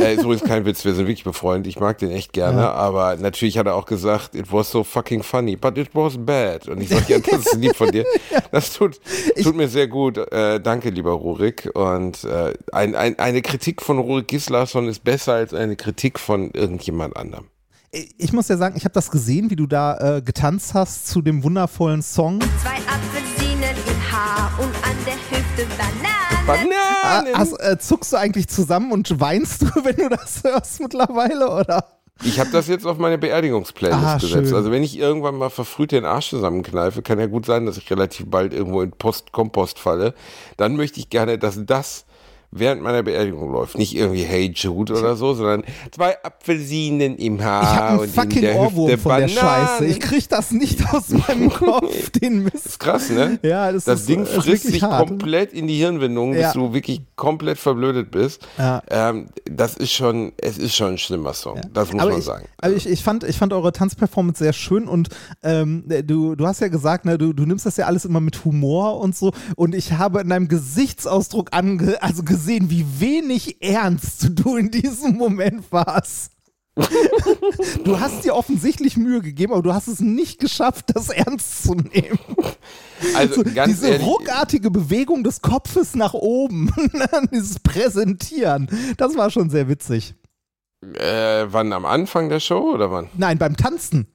äh, 0.00 0.14
ist 0.14 0.24
übrigens 0.24 0.42
kein 0.42 0.64
Witz, 0.64 0.84
wir 0.84 0.94
sind 0.94 1.06
wirklich 1.06 1.22
befreundet. 1.22 1.68
Ich 1.68 1.78
mag 1.78 1.98
den 1.98 2.10
echt 2.10 2.32
gerne, 2.32 2.72
aber 2.72 3.14
natürlich 3.14 3.58
hat 3.58 3.66
er 3.66 3.76
auch 3.76 3.86
gesagt, 3.86 4.34
it 4.34 4.52
was 4.52 4.70
so 4.70 4.82
fucking 4.82 5.22
funny, 5.22 5.54
but 5.54 5.78
it 5.78 5.90
was 5.92 6.18
bad. 6.18 6.66
Und 6.66 6.80
ich 6.80 6.88
sage, 6.88 7.04
ja, 7.08 7.18
das 7.20 7.46
ist 7.46 7.54
lieb 7.54 7.76
von 7.76 7.90
dir. 7.90 8.04
Das 8.50 8.72
tut, 8.72 8.98
tut 9.42 9.56
mir 9.56 9.68
sehr 9.68 9.88
gut. 9.88 10.16
Äh, 10.16 10.60
danke, 10.60 10.90
lieber 10.90 11.12
Rurik. 11.12 11.70
Und 11.74 12.24
äh, 12.24 12.54
ein, 12.72 12.94
ein, 12.94 13.18
eine 13.18 13.42
Kritik 13.42 13.82
von 13.82 13.98
Rurik 13.98 14.28
Gislason 14.28 14.88
ist 14.88 15.04
besser 15.04 15.34
als 15.34 15.52
eine 15.52 15.76
Kritik 15.76 16.18
von 16.18 16.50
irgendjemand 16.52 17.16
anderem. 17.16 17.46
Ich 17.90 18.32
muss 18.34 18.48
ja 18.48 18.56
sagen, 18.58 18.76
ich 18.76 18.84
habe 18.84 18.92
das 18.92 19.10
gesehen, 19.10 19.50
wie 19.50 19.56
du 19.56 19.66
da 19.66 20.16
äh, 20.18 20.22
getanzt 20.22 20.74
hast 20.74 21.08
zu 21.08 21.22
dem 21.22 21.42
wundervollen 21.42 22.02
Song. 22.02 22.38
Zwei 22.62 22.76
Apfelsinen 22.86 23.74
im 23.86 24.12
Haar 24.12 24.52
und 24.58 24.74
an 24.84 24.96
der 25.06 25.14
Hüfte 25.14 25.66
Bananen. 25.78 26.46
Ah, 27.02 27.22
Bananen! 27.22 27.38
hast, 27.38 27.52
äh, 27.60 27.78
zuckst 27.78 28.12
du 28.12 28.18
eigentlich 28.18 28.48
zusammen 28.48 28.92
und 28.92 29.18
weinst 29.20 29.62
du, 29.62 29.66
wenn 29.84 29.96
du 29.96 30.10
das 30.10 30.42
hörst 30.44 30.80
mittlerweile, 30.80 31.50
oder? 31.50 31.84
Ich 32.24 32.38
habe 32.38 32.50
das 32.50 32.66
jetzt 32.66 32.84
auf 32.84 32.98
meine 32.98 33.16
Beerdigungsplaylist 33.16 34.04
Ah, 34.04 34.14
gesetzt. 34.18 34.48
schön. 34.48 34.54
Also 34.54 34.70
wenn 34.70 34.82
ich 34.82 34.98
irgendwann 34.98 35.36
mal 35.36 35.50
verfrüht 35.50 35.92
den 35.92 36.04
Arsch 36.04 36.28
zusammenkneife, 36.30 37.00
kann 37.00 37.18
ja 37.18 37.26
gut 37.26 37.46
sein, 37.46 37.64
dass 37.64 37.78
ich 37.78 37.90
relativ 37.90 38.26
bald 38.28 38.52
irgendwo 38.52 38.82
in 38.82 38.90
Post-Kompost 38.90 39.78
falle. 39.78 40.14
Dann 40.58 40.76
möchte 40.76 40.98
ich 41.00 41.08
gerne, 41.10 41.38
dass 41.38 41.64
das 41.64 42.04
während 42.50 42.82
meiner 42.82 43.02
Beerdigung 43.02 43.52
läuft. 43.52 43.76
Nicht 43.76 43.94
irgendwie 43.94 44.22
Hey 44.22 44.50
Jude 44.54 44.94
oder 44.94 45.16
so, 45.16 45.34
sondern 45.34 45.64
zwei 45.92 46.16
Apfelsinen 46.24 47.16
im 47.16 47.42
Haar 47.42 47.62
Ich 47.62 47.68
habe 47.68 47.88
einen 47.88 47.98
und 47.98 48.04
in 48.06 48.10
fucking 48.12 48.40
der 48.40 48.56
Ohrwurm 48.56 48.88
Hüfte 48.90 48.98
von 49.02 49.10
der 49.20 49.26
Bananen. 49.26 49.38
Scheiße. 49.68 49.86
Ich 49.86 50.00
krieg 50.00 50.28
das 50.28 50.50
nicht 50.50 50.92
aus 50.94 51.08
meinem 51.28 51.50
Kopf, 51.50 52.10
den 52.10 52.44
Mist. 52.44 52.66
ist 52.66 52.80
krass, 52.80 53.10
ne? 53.10 53.38
Ja, 53.42 53.70
das, 53.70 53.84
Das 53.84 54.00
ist, 54.00 54.08
Ding 54.08 54.22
ist 54.22 54.32
frisst 54.32 54.64
sich 54.64 54.82
hart. 54.82 55.08
komplett 55.08 55.52
in 55.52 55.66
die 55.66 55.76
Hirnwindung, 55.76 56.32
bis 56.32 56.40
Ja. 56.40 56.52
du 56.52 56.72
wirklich 56.72 57.02
komplett 57.16 57.58
verblödet 57.58 58.10
bist. 58.10 58.46
Ja. 58.56 58.82
Ähm, 58.88 59.28
das 59.44 59.76
ist 59.76 59.92
schon, 59.92 60.32
es 60.38 60.56
ist 60.58 60.74
schon 60.74 60.92
ein 60.92 60.98
schlimmer 60.98 61.34
Song. 61.34 61.60
Das 61.74 61.92
muss 61.92 62.00
aber 62.02 62.10
man 62.12 62.20
ich, 62.20 62.24
sagen. 62.24 62.46
Aber 62.60 62.72
ich, 62.72 62.88
ich, 62.88 63.02
fand, 63.02 63.24
ich 63.24 63.36
fand 63.36 63.52
eure 63.52 63.72
Tanzperformance 63.72 64.38
sehr 64.42 64.52
schön 64.52 64.88
und 64.88 65.08
ähm, 65.42 65.84
du, 66.04 66.34
du 66.34 66.46
hast 66.46 66.60
ja 66.60 66.68
gesagt, 66.68 67.04
ne, 67.04 67.18
du, 67.18 67.32
du 67.32 67.44
nimmst 67.44 67.66
das 67.66 67.76
ja 67.76 67.86
alles 67.86 68.04
immer 68.04 68.20
mit 68.20 68.44
Humor 68.44 69.00
und 69.00 69.14
so 69.16 69.32
und 69.56 69.74
ich 69.74 69.92
habe 69.92 70.20
in 70.20 70.28
deinem 70.28 70.48
Gesichtsausdruck 70.48 71.48
ange 71.52 71.98
also 72.02 72.22
gesehen, 72.22 72.37
wie 72.70 72.84
wenig 72.98 73.62
ernst 73.62 74.28
du 74.34 74.56
in 74.56 74.70
diesem 74.70 75.16
Moment 75.16 75.70
warst. 75.70 76.32
du 77.84 77.98
hast 77.98 78.24
dir 78.24 78.34
offensichtlich 78.36 78.96
Mühe 78.96 79.20
gegeben, 79.20 79.52
aber 79.52 79.62
du 79.62 79.74
hast 79.74 79.88
es 79.88 79.98
nicht 79.98 80.38
geschafft, 80.38 80.86
das 80.94 81.08
ernst 81.08 81.64
zu 81.64 81.74
nehmen. 81.74 82.18
Also 83.16 83.34
So, 83.36 83.42
ganz 83.42 83.74
diese 83.74 83.88
ehrlich, 83.88 84.06
ruckartige 84.06 84.70
Bewegung 84.70 85.24
des 85.24 85.42
Kopfes 85.42 85.96
nach 85.96 86.14
oben, 86.14 86.72
dieses 87.32 87.58
Präsentieren, 87.58 88.68
das 88.96 89.16
war 89.16 89.30
schon 89.30 89.50
sehr 89.50 89.68
witzig. 89.68 90.14
äh, 90.94 91.46
wann 91.48 91.72
am 91.72 91.84
Anfang 91.84 92.28
der 92.28 92.38
Show 92.38 92.74
oder 92.74 92.92
wann? 92.92 93.08
Nein, 93.16 93.38
beim 93.38 93.56
Tanzen. 93.56 94.06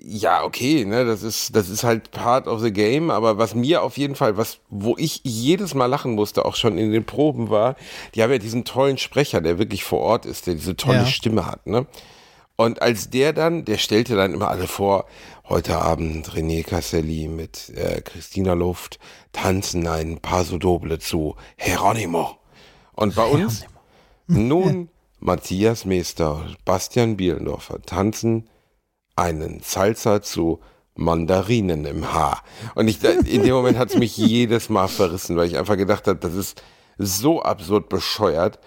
Ja, 0.00 0.44
okay, 0.44 0.84
ne, 0.84 1.04
das 1.04 1.22
ist, 1.22 1.54
das 1.56 1.68
ist 1.68 1.84
halt 1.84 2.10
part 2.10 2.46
of 2.46 2.60
the 2.60 2.72
game, 2.72 3.10
aber 3.10 3.38
was 3.38 3.54
mir 3.54 3.82
auf 3.82 3.96
jeden 3.96 4.14
Fall, 4.14 4.36
was, 4.36 4.58
wo 4.70 4.96
ich 4.96 5.20
jedes 5.24 5.74
Mal 5.74 5.86
lachen 5.86 6.12
musste, 6.14 6.44
auch 6.44 6.56
schon 6.56 6.78
in 6.78 6.92
den 6.92 7.04
Proben 7.04 7.50
war, 7.50 7.76
die 8.14 8.22
haben 8.22 8.30
ja 8.30 8.38
diesen 8.38 8.64
tollen 8.64 8.98
Sprecher, 8.98 9.40
der 9.40 9.58
wirklich 9.58 9.84
vor 9.84 10.00
Ort 10.00 10.26
ist, 10.26 10.46
der 10.46 10.54
diese 10.54 10.76
tolle 10.76 10.98
Ja. 10.98 11.06
Stimme 11.06 11.46
hat, 11.46 11.66
ne? 11.66 11.86
Und 12.56 12.82
als 12.82 13.10
der 13.10 13.32
dann, 13.32 13.64
der 13.64 13.78
stellte 13.78 14.14
dann 14.14 14.32
immer 14.32 14.48
alle 14.48 14.68
vor, 14.68 15.06
heute 15.48 15.78
Abend 15.78 16.30
René 16.30 16.62
Casselli 16.62 17.26
mit 17.26 17.70
äh, 17.70 18.00
Christina 18.00 18.52
Luft 18.52 19.00
tanzen 19.32 19.88
ein 19.88 20.18
Paso 20.20 20.58
Doble 20.58 21.00
zu 21.00 21.34
Geronimo. 21.56 22.36
Und 22.92 23.16
bei 23.16 23.24
uns 23.24 23.64
nun 24.28 24.88
Matthias 25.18 25.84
Meester, 25.84 26.46
Bastian 26.64 27.16
Bielendorfer 27.16 27.82
tanzen 27.82 28.48
einen 29.16 29.60
Salsa 29.62 30.22
zu 30.22 30.60
Mandarinen 30.96 31.84
im 31.84 32.12
Haar. 32.12 32.42
Und 32.74 32.88
ich, 32.88 33.02
in 33.02 33.42
dem 33.42 33.54
Moment 33.54 33.78
hat 33.78 33.90
es 33.90 33.96
mich 33.96 34.16
jedes 34.16 34.68
Mal 34.68 34.88
verrissen, 34.88 35.36
weil 35.36 35.48
ich 35.48 35.58
einfach 35.58 35.76
gedacht 35.76 36.06
habe, 36.06 36.18
das 36.18 36.34
ist 36.34 36.62
so 36.98 37.42
absurd 37.42 37.88
bescheuert. 37.88 38.58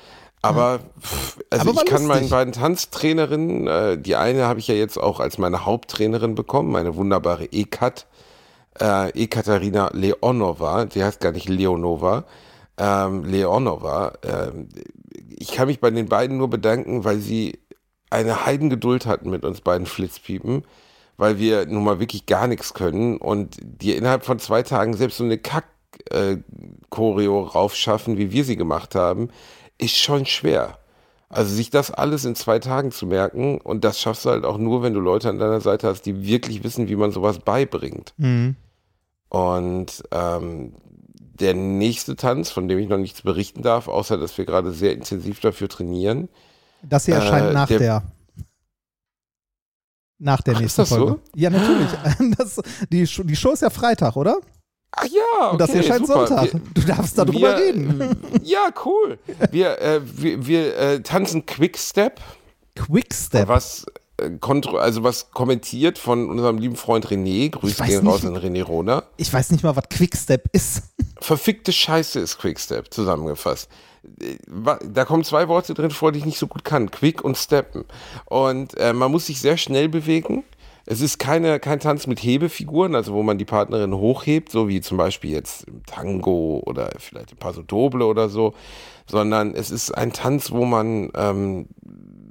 Aber, 0.41 0.79
pff, 1.01 1.39
also 1.49 1.69
Aber 1.69 1.81
ich 1.81 1.85
kann 1.85 2.05
meinen 2.05 2.29
beiden 2.29 2.53
Tanztrainerinnen, 2.53 3.67
äh, 3.67 3.97
die 3.97 4.15
eine 4.15 4.45
habe 4.45 4.59
ich 4.59 4.67
ja 4.67 4.75
jetzt 4.75 4.97
auch 4.97 5.19
als 5.19 5.37
meine 5.37 5.65
Haupttrainerin 5.65 6.35
bekommen, 6.35 6.71
meine 6.71 6.95
wunderbare 6.95 7.45
Ekat, 7.45 8.07
äh, 8.79 9.09
Ekaterina 9.11 9.89
Leonova, 9.93 10.85
die 10.85 11.03
heißt 11.03 11.19
gar 11.21 11.31
nicht 11.31 11.49
Leonova, 11.49 12.25
ähm, 12.77 13.23
Leonova. 13.25 14.13
Ähm, 14.23 14.69
ich 15.29 15.51
kann 15.51 15.67
mich 15.67 15.79
bei 15.79 15.89
den 15.89 16.07
beiden 16.07 16.37
nur 16.37 16.49
bedanken, 16.49 17.03
weil 17.03 17.17
sie 17.17 17.59
eine 18.09 18.45
Heidengeduld 18.45 19.05
hatten 19.05 19.29
mit 19.29 19.45
uns 19.45 19.61
beiden 19.61 19.85
Flitzpiepen, 19.85 20.63
weil 21.17 21.39
wir 21.39 21.65
nun 21.65 21.83
mal 21.83 21.99
wirklich 21.99 22.25
gar 22.25 22.47
nichts 22.47 22.73
können 22.73 23.17
und 23.17 23.57
die 23.61 23.95
innerhalb 23.95 24.25
von 24.25 24.39
zwei 24.39 24.63
Tagen 24.63 24.95
selbst 24.95 25.17
so 25.17 25.23
eine 25.23 25.37
Kack-Choreo 25.37 27.41
raufschaffen, 27.41 28.17
wie 28.17 28.31
wir 28.31 28.43
sie 28.43 28.55
gemacht 28.55 28.95
haben, 28.95 29.29
ist 29.77 29.97
schon 29.97 30.25
schwer. 30.25 30.77
Also 31.29 31.53
sich 31.53 31.69
das 31.69 31.91
alles 31.91 32.23
in 32.23 32.35
zwei 32.35 32.59
Tagen 32.59 32.91
zu 32.91 33.05
merken 33.05 33.59
und 33.59 33.83
das 33.83 33.99
schaffst 33.99 34.25
du 34.25 34.29
halt 34.29 34.45
auch 34.45 34.57
nur, 34.57 34.81
wenn 34.81 34.93
du 34.93 35.01
Leute 35.01 35.29
an 35.29 35.39
deiner 35.39 35.59
Seite 35.59 35.87
hast, 35.87 36.03
die 36.03 36.25
wirklich 36.25 36.63
wissen, 36.63 36.87
wie 36.87 36.95
man 36.95 37.11
sowas 37.11 37.39
beibringt. 37.39 38.13
Und 39.29 40.03
ähm, 40.11 40.73
der 41.39 41.53
nächste 41.53 42.15
Tanz, 42.15 42.51
von 42.51 42.69
dem 42.69 42.79
ich 42.79 42.87
noch 42.87 42.97
nichts 42.97 43.23
berichten 43.23 43.61
darf, 43.61 43.89
außer 43.89 44.17
dass 44.17 44.37
wir 44.37 44.45
gerade 44.45 44.71
sehr 44.71 44.93
intensiv 44.93 45.41
dafür 45.41 45.67
trainieren. 45.67 46.29
Das 46.83 47.05
hier 47.05 47.15
erscheint 47.15 47.49
Äh, 47.49 47.53
nach 47.53 47.67
der- 47.67 47.79
der. 47.79 48.03
Nach 50.19 50.41
der 50.41 50.55
Ach, 50.55 50.57
ist 50.57 50.61
nächsten 50.63 50.81
das 50.81 50.89
so? 50.89 50.95
Folge. 50.95 51.19
Ja, 51.35 51.49
natürlich. 51.49 51.89
Das, 52.37 52.59
die, 52.91 53.05
Show, 53.05 53.23
die 53.23 53.35
Show 53.35 53.51
ist 53.51 53.61
ja 53.61 53.69
Freitag, 53.69 54.15
oder? 54.15 54.37
Ach 54.91 55.05
ja, 55.05 55.21
okay, 55.41 55.51
Und 55.51 55.61
das 55.61 55.71
hier 55.71 55.81
erscheint 55.81 56.07
super. 56.07 56.27
Sonntag. 56.27 56.53
Wir, 56.53 56.61
du 56.73 56.81
darfst 56.81 57.17
darüber 57.17 57.39
wir, 57.39 57.57
reden. 57.57 58.17
Ja, 58.43 58.69
cool. 58.85 59.19
Wir, 59.51 59.79
äh, 59.79 60.01
wir, 60.03 60.47
wir 60.47 60.77
äh, 60.77 61.01
tanzen 61.01 61.45
Quickstep, 61.45 62.19
Quickstep. 62.75 63.47
was 63.47 63.85
äh, 64.19 64.31
also 64.77 65.03
was 65.03 65.29
kommentiert 65.31 65.99
von 65.99 66.29
unserem 66.29 66.57
lieben 66.57 66.75
Freund 66.77 67.05
René. 67.07 67.51
Grüße 67.51 67.83
gehen 67.83 68.07
raus 68.07 68.25
an 68.25 68.35
René 68.37 68.63
Rohner. 68.63 69.03
Ich 69.17 69.31
weiß 69.31 69.51
nicht 69.51 69.63
mal, 69.63 69.75
was 69.75 69.87
Quickstep 69.89 70.49
ist. 70.53 70.83
Verfickte 71.19 71.71
Scheiße 71.71 72.19
ist 72.19 72.39
Quickstep 72.39 72.91
zusammengefasst. 72.91 73.69
Da 74.93 75.05
kommen 75.05 75.23
zwei 75.23 75.47
Worte 75.47 75.73
drin 75.73 75.91
vor, 75.91 76.11
die 76.11 76.19
ich 76.19 76.25
nicht 76.25 76.39
so 76.39 76.47
gut 76.47 76.63
kann. 76.63 76.91
Quick 76.91 77.23
und 77.23 77.37
Steppen. 77.37 77.85
Und 78.25 78.77
äh, 78.77 78.93
man 78.93 79.11
muss 79.11 79.27
sich 79.27 79.41
sehr 79.41 79.57
schnell 79.57 79.89
bewegen. 79.89 80.43
Es 80.89 81.01
ist 81.01 81.19
keine, 81.19 81.59
kein 81.59 81.81
Tanz 81.81 82.07
mit 82.07 82.23
Hebefiguren, 82.23 82.95
also 82.95 83.13
wo 83.13 83.21
man 83.21 83.37
die 83.37 83.45
Partnerin 83.45 83.93
hochhebt, 83.93 84.49
so 84.49 84.69
wie 84.69 84.79
zum 84.79 84.97
Beispiel 84.97 85.31
jetzt 85.31 85.67
im 85.67 85.85
Tango 85.85 86.63
oder 86.65 86.89
vielleicht 86.97 87.33
im 87.33 87.37
Paso 87.37 87.61
Doble 87.61 88.05
oder 88.05 88.29
so, 88.29 88.53
sondern 89.05 89.53
es 89.53 89.69
ist 89.69 89.91
ein 89.91 90.13
Tanz, 90.13 90.51
wo 90.51 90.63
man 90.63 91.11
ähm, 91.13 91.67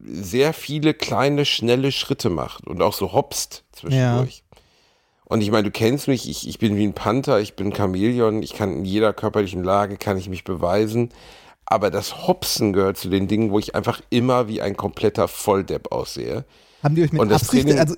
sehr 0.06 0.54
viele 0.54 0.95
kleine, 0.95 1.45
schnelle 1.45 1.92
Schritte 1.92 2.30
macht 2.30 2.66
und 2.66 2.80
auch 2.80 2.95
so 2.95 3.12
hopst 3.12 3.64
zwischendurch. 3.73 4.42
Und 5.28 5.40
ich 5.42 5.50
meine, 5.50 5.64
du 5.64 5.71
kennst 5.71 6.06
mich, 6.09 6.28
ich, 6.30 6.49
ich 6.49 6.59
bin 6.59 6.76
wie 6.76 6.87
ein 6.87 6.95
Panther, 6.95 7.40
ich 7.40 7.56
bin 7.56 7.66
ein 7.66 7.75
Chamäleon, 7.75 8.42
ich 8.42 8.54
kann 8.54 8.73
in 8.73 8.85
jeder 8.85 9.12
körperlichen 9.12 9.64
Lage, 9.64 9.97
kann 9.97 10.16
ich 10.16 10.28
mich 10.28 10.45
beweisen. 10.45 11.11
Aber 11.66 11.90
das 11.90 12.26
Hopsen 12.28 12.73
gehört 12.73 12.96
zu 12.96 13.08
den 13.08 13.26
Dingen, 13.28 13.50
wo 13.50 13.58
ich 13.58 13.75
einfach 13.75 14.00
immer 14.11 14.49
wie 14.49 14.62
ein 14.62 14.76
kompletter 14.76 15.26
Volldepp 15.28 15.90
aussehe. 15.92 16.44
Haben 16.82 16.94
die 16.94 17.02
euch 17.02 17.11
mit 17.12 17.20
Und 17.20 17.30
das 17.30 17.42
Absicht, 17.42 17.64
Training- 17.66 17.80
also 17.80 17.94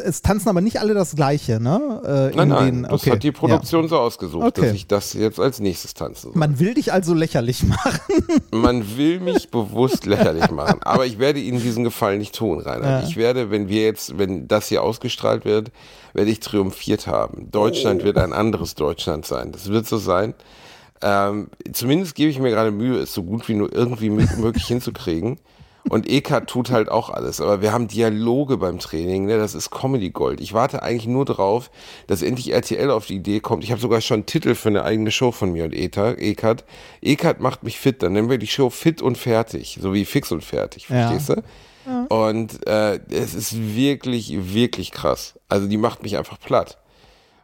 es 0.00 0.22
tanzen 0.22 0.48
aber 0.48 0.62
nicht 0.62 0.80
alle 0.80 0.94
das 0.94 1.14
Gleiche, 1.16 1.60
ne? 1.60 2.00
Äh, 2.06 2.30
in 2.30 2.36
Nein, 2.36 2.48
nein, 2.48 2.64
den, 2.64 2.82
das 2.84 2.92
okay, 3.02 3.10
hat 3.10 3.22
die 3.22 3.32
Produktion 3.32 3.88
so 3.88 3.98
ausgesucht, 3.98 4.46
Okay. 4.46 4.62
dass 4.62 4.72
ich 4.72 4.86
das 4.86 5.12
jetzt 5.12 5.38
als 5.40 5.60
nächstes 5.60 5.92
tanzen 5.92 6.22
soll. 6.22 6.32
Ja. 6.32 6.38
Man 6.38 6.58
will 6.58 6.72
dich 6.72 6.92
also 6.92 7.12
lächerlich 7.12 7.62
machen. 7.66 8.00
Man 8.52 8.96
will 8.96 9.20
mich 9.20 9.50
bewusst 9.50 10.06
lächerlich 10.06 10.50
machen. 10.50 10.80
Aber 10.82 11.04
ich 11.04 11.18
werde 11.18 11.40
Ihnen 11.40 11.60
diesen 11.60 11.84
Gefallen 11.84 12.20
nicht 12.20 12.34
tun, 12.34 12.60
Rainer. 12.60 12.88
Ja. 13.00 13.02
Ich 13.02 13.16
werde, 13.16 13.50
wenn 13.50 13.68
wir 13.68 13.82
jetzt, 13.82 14.16
wenn 14.16 14.48
das 14.48 14.68
hier 14.68 14.82
ausgestrahlt 14.82 15.44
wird, 15.44 15.70
werde 16.14 16.30
ich 16.30 16.40
triumphiert 16.40 17.08
haben. 17.08 17.50
Deutschland 17.50 18.04
wird 18.04 18.16
ein 18.16 18.32
anderes 18.32 18.74
Deutschland 18.76 19.26
sein. 19.26 19.52
Das 19.52 19.68
wird 19.68 19.86
so 19.86 19.98
sein. 19.98 20.32
Ähm, 21.02 21.48
zumindest 21.72 22.14
gebe 22.14 22.30
ich 22.30 22.38
mir 22.38 22.50
gerade 22.50 22.70
Mühe, 22.70 22.98
es 22.98 23.12
so 23.12 23.22
gut 23.22 23.48
wie 23.48 23.54
nur 23.54 23.72
irgendwie 23.72 24.08
mö- 24.10 24.36
möglich 24.40 24.66
hinzukriegen. 24.66 25.38
Und 25.90 26.08
Ekat 26.08 26.46
tut 26.48 26.70
halt 26.70 26.88
auch 26.88 27.10
alles. 27.10 27.40
Aber 27.40 27.60
wir 27.60 27.72
haben 27.72 27.88
Dialoge 27.88 28.56
beim 28.56 28.78
Training, 28.78 29.26
ne? 29.26 29.36
das 29.36 29.56
ist 29.56 29.70
Comedy 29.72 30.10
Gold. 30.10 30.40
Ich 30.40 30.54
warte 30.54 30.80
eigentlich 30.84 31.08
nur 31.08 31.24
drauf, 31.24 31.72
dass 32.06 32.22
endlich 32.22 32.52
RTL 32.52 32.88
auf 32.92 33.06
die 33.06 33.16
Idee 33.16 33.40
kommt. 33.40 33.64
Ich 33.64 33.72
habe 33.72 33.80
sogar 33.80 34.00
schon 34.00 34.18
einen 34.18 34.26
Titel 34.26 34.54
für 34.54 34.68
eine 34.68 34.84
eigene 34.84 35.10
Show 35.10 35.32
von 35.32 35.50
mir 35.50 35.64
und 35.64 35.74
Eta- 35.74 36.14
Ekat. 36.18 36.64
Ekat 37.00 37.40
macht 37.40 37.64
mich 37.64 37.80
fit. 37.80 38.00
Dann 38.00 38.12
nennen 38.12 38.30
wir 38.30 38.38
die 38.38 38.46
Show 38.46 38.70
Fit 38.70 39.02
und 39.02 39.18
Fertig. 39.18 39.78
So 39.82 39.92
wie 39.92 40.04
Fix 40.04 40.30
und 40.30 40.44
Fertig. 40.44 40.88
Ja. 40.88 41.08
Verstehst 41.08 41.30
du? 41.30 41.42
Und 42.14 42.64
äh, 42.68 43.00
es 43.10 43.34
ist 43.34 43.56
wirklich, 43.74 44.32
wirklich 44.54 44.92
krass. 44.92 45.34
Also 45.48 45.66
die 45.66 45.78
macht 45.78 46.04
mich 46.04 46.16
einfach 46.16 46.38
platt. 46.38 46.78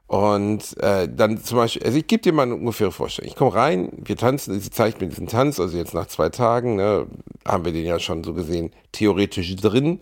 Und 0.08 0.74
äh, 0.82 1.06
dann 1.06 1.44
zum 1.44 1.58
Beispiel, 1.58 1.82
also 1.84 1.98
ich 1.98 2.06
gebe 2.06 2.22
dir 2.22 2.32
mal 2.32 2.44
eine 2.44 2.54
ungefähre 2.54 2.92
Vorstellung. 2.92 3.30
Ich 3.30 3.36
komme 3.36 3.54
rein, 3.54 3.92
wir 3.92 4.16
tanzen, 4.16 4.58
sie 4.58 4.70
zeigt 4.70 5.02
mir 5.02 5.08
diesen 5.08 5.26
Tanz, 5.26 5.60
also 5.60 5.76
jetzt 5.76 5.92
nach 5.92 6.06
zwei 6.06 6.30
Tagen, 6.30 6.76
ne, 6.76 7.06
haben 7.46 7.66
wir 7.66 7.72
den 7.72 7.84
ja 7.84 7.98
schon 7.98 8.24
so 8.24 8.32
gesehen, 8.32 8.72
theoretisch 8.92 9.54
drin. 9.56 10.00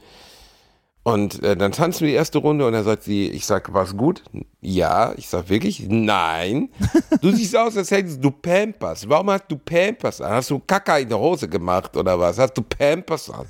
Und 1.02 1.42
äh, 1.42 1.56
dann 1.56 1.72
tanzen 1.72 2.02
wir 2.02 2.08
die 2.08 2.14
erste 2.14 2.38
Runde 2.38 2.66
und 2.66 2.72
dann 2.72 2.84
sagt 2.84 3.02
sie, 3.02 3.28
ich 3.30 3.46
sag, 3.46 3.72
war's 3.74 3.96
gut? 3.96 4.22
Ja, 4.60 5.12
ich 5.16 5.28
sag 5.28 5.48
wirklich, 5.48 5.84
nein. 5.88 6.68
Du 7.20 7.32
siehst 7.32 7.56
aus, 7.56 7.76
als 7.76 7.90
hättest 7.90 8.22
du 8.22 8.30
Pampers. 8.30 9.08
Warum 9.08 9.30
hast 9.30 9.44
du 9.48 9.56
Pampers 9.56 10.20
an? 10.20 10.32
Hast 10.32 10.50
du 10.50 10.60
Kaka 10.60 10.98
in 10.98 11.08
der 11.08 11.18
Hose 11.18 11.48
gemacht 11.48 11.96
oder 11.96 12.18
was? 12.18 12.38
Hast 12.38 12.54
du 12.54 12.62
Pampers 12.62 13.28
an? 13.30 13.46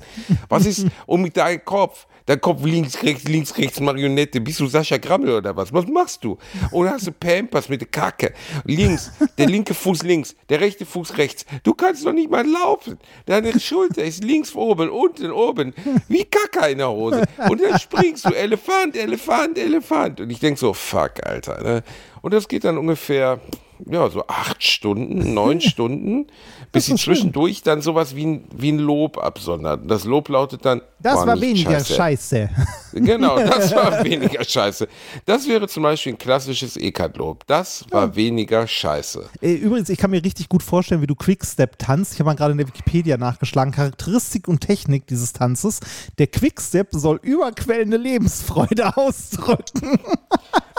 Was 0.49 0.65
ist 0.65 0.87
um 1.05 1.21
mit 1.21 1.37
deinem 1.37 1.63
Kopf? 1.63 2.07
Dein 2.27 2.41
Kopf 2.41 2.63
links, 2.65 3.01
rechts, 3.03 3.23
links, 3.23 3.57
rechts, 3.57 3.79
Marionette. 3.79 4.41
Bist 4.41 4.59
du 4.59 4.67
Sascha 4.67 4.97
Grammel 4.97 5.31
oder 5.31 5.55
was? 5.55 5.71
Was 5.71 5.87
machst 5.87 6.25
du? 6.25 6.37
Oder 6.71 6.91
hast 6.91 7.07
du 7.07 7.13
Pampers 7.13 7.69
mit 7.69 7.79
der 7.79 7.87
Kacke? 7.87 8.33
Links, 8.65 9.11
der 9.37 9.47
linke 9.47 9.73
Fuß 9.73 10.03
links, 10.03 10.35
der 10.49 10.59
rechte 10.59 10.85
Fuß 10.85 11.17
rechts. 11.17 11.45
Du 11.63 11.73
kannst 11.73 12.05
doch 12.05 12.11
nicht 12.11 12.29
mal 12.29 12.45
laufen. 12.45 12.99
Deine 13.25 13.57
Schulter 13.57 14.03
ist 14.03 14.25
links 14.25 14.53
oben, 14.55 14.89
unten 14.89 15.31
oben. 15.31 15.73
Wie 16.09 16.25
Kacke 16.25 16.69
in 16.69 16.79
der 16.79 16.89
Hose. 16.89 17.23
Und 17.49 17.61
dann 17.61 17.79
springst 17.79 18.25
du, 18.25 18.33
Elefant, 18.33 18.97
Elefant, 18.97 19.57
Elefant. 19.57 20.19
Und 20.19 20.29
ich 20.29 20.41
denk 20.41 20.57
so, 20.57 20.73
fuck, 20.73 21.25
Alter. 21.25 21.63
Ne? 21.63 21.83
Und 22.21 22.33
das 22.33 22.49
geht 22.49 22.65
dann 22.65 22.77
ungefähr, 22.77 23.39
ja, 23.85 24.09
so 24.09 24.25
acht 24.27 24.63
Stunden, 24.63 25.33
neun 25.33 25.61
Stunden, 25.61 26.27
bis 26.71 26.85
sie 26.87 26.95
zwischendurch 26.95 27.61
dann 27.61 27.81
sowas 27.81 28.15
wie 28.15 28.25
ein, 28.25 28.43
wie 28.55 28.71
ein 28.71 28.79
Lob 28.79 29.17
absondert. 29.17 29.81
Und 29.83 29.87
Das 29.89 30.03
Lob 30.03 30.29
lautet 30.29 30.65
dann, 30.65 30.81
Das 30.99 31.15
"Boah, 31.15 31.27
war 31.27 31.41
weniger 31.41 31.83
scheiße. 31.83 32.49
Genau, 32.93 33.37
das 33.37 33.75
war 33.75 34.03
weniger 34.03 34.43
scheiße. 34.43 34.87
Das 35.25 35.47
wäre 35.47 35.67
zum 35.67 35.83
Beispiel 35.83 36.13
ein 36.13 36.17
klassisches 36.17 36.77
Ekat-Lob. 36.77 37.45
Das 37.45 37.85
war 37.91 38.15
weniger 38.15 38.65
scheiße. 38.65 39.29
Äh, 39.41 39.53
Übrigens, 39.53 39.89
ich 39.89 39.99
kann 39.99 40.09
mir 40.09 40.23
richtig 40.23 40.49
gut 40.49 40.63
vorstellen, 40.63 41.01
wie 41.01 41.07
du 41.07 41.13
Quickstep 41.13 41.77
tanzt. 41.77 42.13
Ich 42.13 42.19
habe 42.19 42.29
mal 42.29 42.35
gerade 42.35 42.53
in 42.53 42.57
der 42.57 42.67
Wikipedia 42.67 43.17
nachgeschlagen. 43.17 43.71
Charakteristik 43.71 44.47
und 44.47 44.61
Technik 44.61 45.05
dieses 45.05 45.33
Tanzes. 45.33 45.79
Der 46.17 46.25
Quickstep 46.27 46.87
soll 46.91 47.19
überquellende 47.21 47.97
Lebensfreude 47.97 48.97
ausdrücken. 48.97 49.99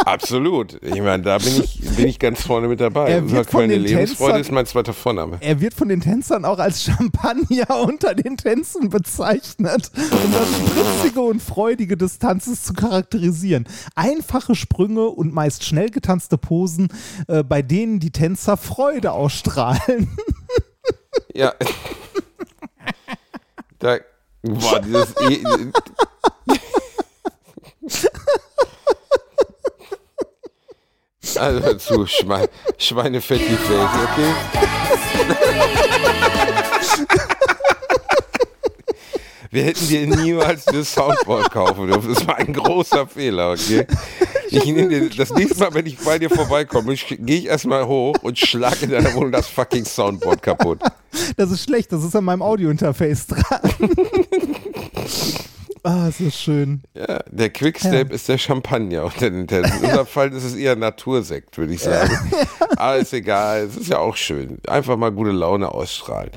Absolut. 0.05 0.79
Ich 0.83 1.01
meine, 1.01 1.23
da 1.23 1.39
bin 1.39 1.63
ich, 1.63 1.81
bin 1.97 2.09
ich 2.09 2.19
ganz 2.19 2.43
vorne 2.43 2.67
mit 2.69 2.81
dabei. 2.81 2.88
Er 2.95 3.31
wird 3.31 3.51
von 3.51 3.69
den 3.69 3.83
Lebensfreude 3.83 4.33
Tänzern- 4.35 4.41
ist 4.41 4.53
mein 4.53 4.67
zweiter 4.67 4.93
Vorname. 4.93 5.39
Er 5.41 5.61
wird 5.61 5.75
von 5.75 5.89
den 5.89 6.01
Tänzern 6.01 6.45
auch 6.45 6.59
als 6.59 6.83
Champagner 6.83 7.81
unter 7.87 8.15
den 8.15 8.37
Tänzen 8.37 8.89
bezeichnet, 8.89 9.91
um 9.95 10.33
das 10.33 10.49
Spritzige 10.49 11.21
und 11.21 11.43
Freudige 11.43 11.97
des 11.97 12.19
Tanzes 12.19 12.63
zu 12.63 12.73
charakterisieren. 12.75 13.67
Einfache 13.95 14.55
Sprünge 14.55 15.07
und 15.09 15.33
meist 15.33 15.65
schnell 15.65 15.91
getanzte 15.91 16.39
Posen, 16.39 16.89
äh, 17.29 17.43
bei 17.43 17.63
denen 17.63 18.01
die 18.01 18.11
Tänzer 18.11 18.57
Freude 18.57 19.13
ausstrahlen. 19.13 20.09
Ja. 21.35 21.55
Da, 23.81 23.99
boah, 24.43 24.81
dieses 24.81 25.15
Also 31.39 31.75
zu, 31.75 32.07
Schwein, 32.07 32.49
Schweinefett 32.77 33.41
die 33.41 33.59
Welt, 33.71 33.89
okay? 34.05 34.35
Wir 39.51 39.63
hätten 39.65 39.89
dir 39.89 40.07
niemals 40.07 40.65
das 40.67 40.93
Soundboard 40.93 41.51
kaufen 41.51 41.87
dürfen. 41.87 42.13
Das 42.13 42.27
war 42.27 42.37
ein 42.37 42.53
großer 42.53 43.07
Fehler, 43.07 43.53
okay? 43.53 43.87
Ich 44.51 44.65
nehme 44.65 44.89
dir, 44.89 45.09
das 45.11 45.31
nächste 45.31 45.59
Mal, 45.59 45.75
wenn 45.75 45.87
ich 45.87 45.99
bei 45.99 46.19
dir 46.19 46.29
vorbeikomme, 46.29 46.95
gehe 46.95 47.39
ich 47.39 47.47
erstmal 47.47 47.87
hoch 47.87 48.17
und 48.23 48.39
schlage 48.39 48.85
in 48.85 48.91
deiner 48.91 49.15
Wohnung 49.15 49.33
das 49.33 49.49
fucking 49.49 49.85
Soundboard 49.85 50.43
kaputt. 50.43 50.81
Das 51.37 51.51
ist 51.51 51.65
schlecht, 51.65 51.93
das 51.93 52.05
ist 52.05 52.15
an 52.15 52.25
meinem 52.25 52.43
Audiointerface 52.43 53.27
dran. 53.29 53.61
Ah, 55.83 56.09
ist 56.09 56.21
das 56.21 56.41
schön. 56.41 56.83
Ja, 56.95 57.21
der 57.31 57.51
Quickstep 57.51 58.13
ist 58.13 58.29
der 58.29 58.39
Champagner 58.39 59.05
unter 59.05 59.31
den 59.31 59.47
Tänzen. 59.47 59.79
In 59.79 59.85
unserem 59.85 60.07
Fall 60.09 60.33
ist 60.33 60.45
es 60.45 60.55
eher 60.55 60.77
Natursekt, 60.77 61.57
würde 61.59 61.75
ich 61.75 61.81
sagen. 61.81 62.17
Aber 62.77 62.97
ist 62.99 63.13
egal, 63.13 63.65
es 63.65 63.77
ist 63.77 63.91
ja 63.91 63.99
auch 63.99 64.17
schön. 64.17 64.59
Einfach 64.67 64.97
mal 64.97 65.11
gute 65.11 65.31
Laune 65.31 65.71
ausstrahlen. 65.71 66.31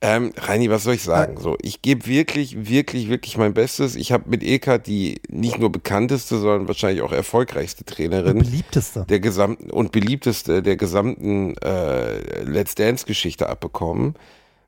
Ähm, 0.00 0.32
Reini, 0.36 0.70
was 0.70 0.84
soll 0.84 0.94
ich 0.94 1.02
sagen? 1.02 1.40
So, 1.40 1.56
ich 1.60 1.82
gebe 1.82 2.06
wirklich, 2.06 2.68
wirklich, 2.68 3.08
wirklich 3.08 3.36
mein 3.36 3.52
Bestes. 3.52 3.96
Ich 3.96 4.12
habe 4.12 4.30
mit 4.30 4.44
Eka 4.44 4.78
die 4.78 5.20
nicht 5.28 5.58
nur 5.58 5.72
bekannteste, 5.72 6.38
sondern 6.38 6.68
wahrscheinlich 6.68 7.02
auch 7.02 7.10
erfolgreichste 7.10 7.84
Trainerin 7.84 8.38
Beliebteste. 8.38 9.06
der 9.08 9.18
gesamten 9.18 9.70
und 9.70 9.90
beliebteste 9.90 10.62
der 10.62 10.76
gesamten 10.76 11.56
äh, 11.58 12.42
Let's 12.44 12.76
Dance-Geschichte 12.76 13.48
abbekommen. 13.48 14.14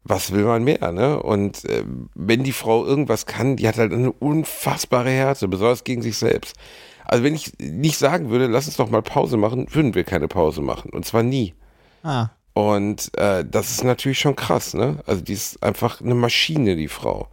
Was 0.05 0.33
will 0.33 0.45
man 0.45 0.65
mehr, 0.65 0.93
ne? 0.93 1.23
Und 1.23 1.65
äh, 1.67 1.85
wenn 2.15 2.43
die 2.43 2.53
Frau 2.53 2.85
irgendwas 2.87 3.27
kann, 3.27 3.57
die 3.57 3.69
hat 3.69 3.77
halt 3.79 3.93
eine 3.93 4.11
unfassbare 4.13 5.11
Härte, 5.11 5.47
besonders 5.47 5.85
gegen 5.85 6.03
sich 6.03 6.17
selbst. 6.17 6.57
Also 7.05 7.23
wenn 7.25 7.35
ich 7.35 7.53
nicht 7.59 7.99
sagen 7.99 8.31
würde, 8.31 8.47
lass 8.47 8.67
uns 8.67 8.77
doch 8.77 8.89
mal 8.91 9.03
Pause 9.03 9.37
machen, 9.37 9.67
würden 9.73 9.95
wir 9.95 10.05
keine 10.05 10.29
Pause 10.29 10.63
machen. 10.63 10.91
Und 10.91 11.05
zwar 11.05 11.23
nie. 11.23 11.55
Ah, 12.03 12.29
Und 12.55 13.11
äh, 13.19 13.45
das 13.45 13.71
ist 13.71 13.85
natürlich 13.85 14.19
schon 14.21 14.37
krass, 14.37 14.75
ne? 14.75 15.03
Also 15.07 15.21
die 15.23 15.35
ist 15.35 15.63
einfach 15.63 16.01
eine 16.01 16.15
Maschine, 16.15 16.77
die 16.77 16.89
Frau. 16.89 17.29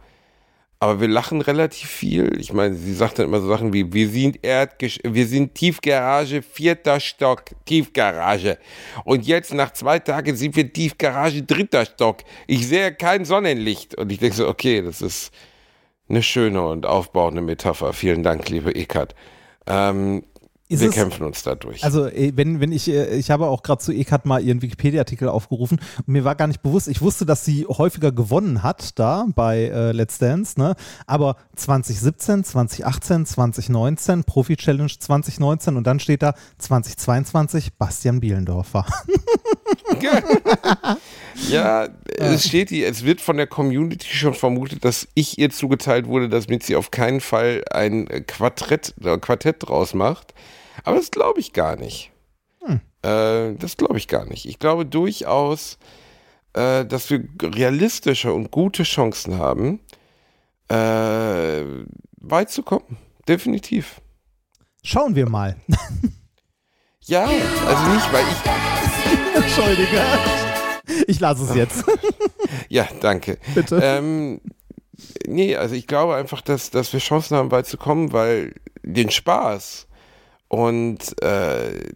Aber 0.80 1.00
wir 1.00 1.08
lachen 1.08 1.40
relativ 1.40 1.90
viel. 1.90 2.38
Ich 2.38 2.52
meine, 2.52 2.74
sie 2.74 2.94
sagt 2.94 3.18
dann 3.18 3.26
immer 3.26 3.40
so 3.40 3.48
Sachen 3.48 3.72
wie, 3.72 3.92
wir 3.92 4.08
sind 4.08 4.38
Erdgesch 4.44 5.00
wir 5.02 5.26
sind 5.26 5.54
Tiefgarage, 5.54 6.40
vierter 6.40 7.00
Stock, 7.00 7.46
Tiefgarage. 7.64 8.58
Und 9.04 9.26
jetzt 9.26 9.52
nach 9.52 9.72
zwei 9.72 9.98
Tagen 9.98 10.36
sind 10.36 10.54
wir 10.54 10.72
Tiefgarage, 10.72 11.42
dritter 11.42 11.84
Stock. 11.84 12.18
Ich 12.46 12.68
sehe 12.68 12.94
kein 12.94 13.24
Sonnenlicht. 13.24 13.96
Und 13.96 14.12
ich 14.12 14.18
denke 14.18 14.36
so, 14.36 14.48
okay, 14.48 14.80
das 14.80 15.02
ist 15.02 15.32
eine 16.08 16.22
schöne 16.22 16.64
und 16.64 16.86
aufbauende 16.86 17.42
Metapher. 17.42 17.92
Vielen 17.92 18.22
Dank, 18.22 18.48
liebe 18.48 18.72
Ekat. 18.72 19.16
Ähm, 19.66 20.22
Ist 20.70 20.80
wir 20.80 20.90
es- 20.90 20.94
kämpfen 20.94 21.24
uns 21.24 21.42
dadurch. 21.42 21.82
Also, 21.82 22.06
äh, 22.06 22.32
wenn, 22.36 22.60
wenn 22.60 22.72
ich, 22.72 22.88
äh, 22.88 23.16
ich 23.16 23.30
habe 23.30 23.46
auch 23.46 23.62
gerade 23.62 23.80
zu 23.82 23.90
Ekat 23.92 24.26
mal 24.26 24.42
ihren 24.42 24.60
Wikipedia-Artikel 24.60 25.28
aufgerufen 25.28 25.80
und 25.98 26.08
mir 26.08 26.24
war 26.24 26.34
gar 26.34 26.46
nicht 26.46 26.60
bewusst, 26.60 26.88
ich 26.88 27.00
wusste, 27.00 27.24
dass 27.24 27.44
sie 27.44 27.64
häufiger 27.66 28.12
gewonnen 28.12 28.62
hat 28.62 28.98
da 28.98 29.26
bei 29.34 29.64
äh, 29.64 29.92
Let's 29.92 30.18
Dance, 30.18 30.60
ne? 30.60 30.74
Aber 31.06 31.36
2017, 31.56 32.44
2018, 32.44 33.24
2019, 33.24 34.24
Profi-Challenge 34.24 34.92
2019 34.98 35.76
und 35.76 35.86
dann 35.86 36.00
steht 36.00 36.22
da 36.22 36.34
2022 36.58 37.74
Bastian 37.74 38.20
Bielendorfer. 38.20 38.84
Ja, 41.48 41.88
es 42.16 42.46
steht 42.48 42.68
hier, 42.70 42.88
es 42.88 43.04
wird 43.04 43.20
von 43.20 43.36
der 43.36 43.46
Community 43.46 44.08
schon 44.08 44.34
vermutet, 44.34 44.84
dass 44.84 45.06
ich 45.14 45.38
ihr 45.38 45.50
zugeteilt 45.50 46.06
wurde, 46.08 46.28
damit 46.28 46.64
sie 46.64 46.74
auf 46.76 46.90
keinen 46.90 47.20
Fall 47.20 47.62
ein 47.70 48.06
Quartett, 48.26 48.94
äh, 49.04 49.18
Quartett 49.18 49.56
draus 49.60 49.94
macht. 49.94 50.34
Aber 50.88 50.96
das 50.96 51.10
glaube 51.10 51.38
ich 51.38 51.52
gar 51.52 51.76
nicht. 51.76 52.12
Äh, 53.02 53.54
das 53.56 53.76
glaube 53.76 53.98
ich 53.98 54.08
gar 54.08 54.24
nicht. 54.24 54.46
Ich 54.46 54.58
glaube 54.58 54.86
durchaus, 54.86 55.76
äh, 56.54 56.86
dass 56.86 57.10
wir 57.10 57.28
realistische 57.42 58.32
und 58.32 58.50
gute 58.50 58.84
Chancen 58.84 59.36
haben, 59.36 59.80
äh, 60.70 61.62
weit 62.16 62.50
zu 62.50 62.62
kommen. 62.62 62.96
Definitiv. 63.28 64.00
Schauen 64.82 65.14
wir 65.14 65.28
mal. 65.28 65.56
Ja, 67.04 67.24
also 67.24 67.86
nicht, 67.94 68.12
weil 68.12 68.22
ich 68.22 69.34
Entschuldige. 69.42 70.02
Ich 71.06 71.20
lasse 71.20 71.44
es 71.44 71.54
jetzt. 71.54 71.84
Ja, 72.68 72.86
danke. 73.00 73.38
Bitte. 73.54 73.80
Ähm, 73.82 74.42
nee, 75.26 75.56
also 75.56 75.74
ich 75.74 75.86
glaube 75.86 76.16
einfach, 76.16 76.42
dass, 76.42 76.70
dass 76.70 76.92
wir 76.92 77.00
Chancen 77.00 77.36
haben, 77.36 77.50
weit 77.50 77.66
zu 77.66 77.78
kommen, 77.78 78.12
weil 78.12 78.54
den 78.82 79.10
Spaß 79.10 79.87
und 80.48 81.20
äh, 81.22 81.90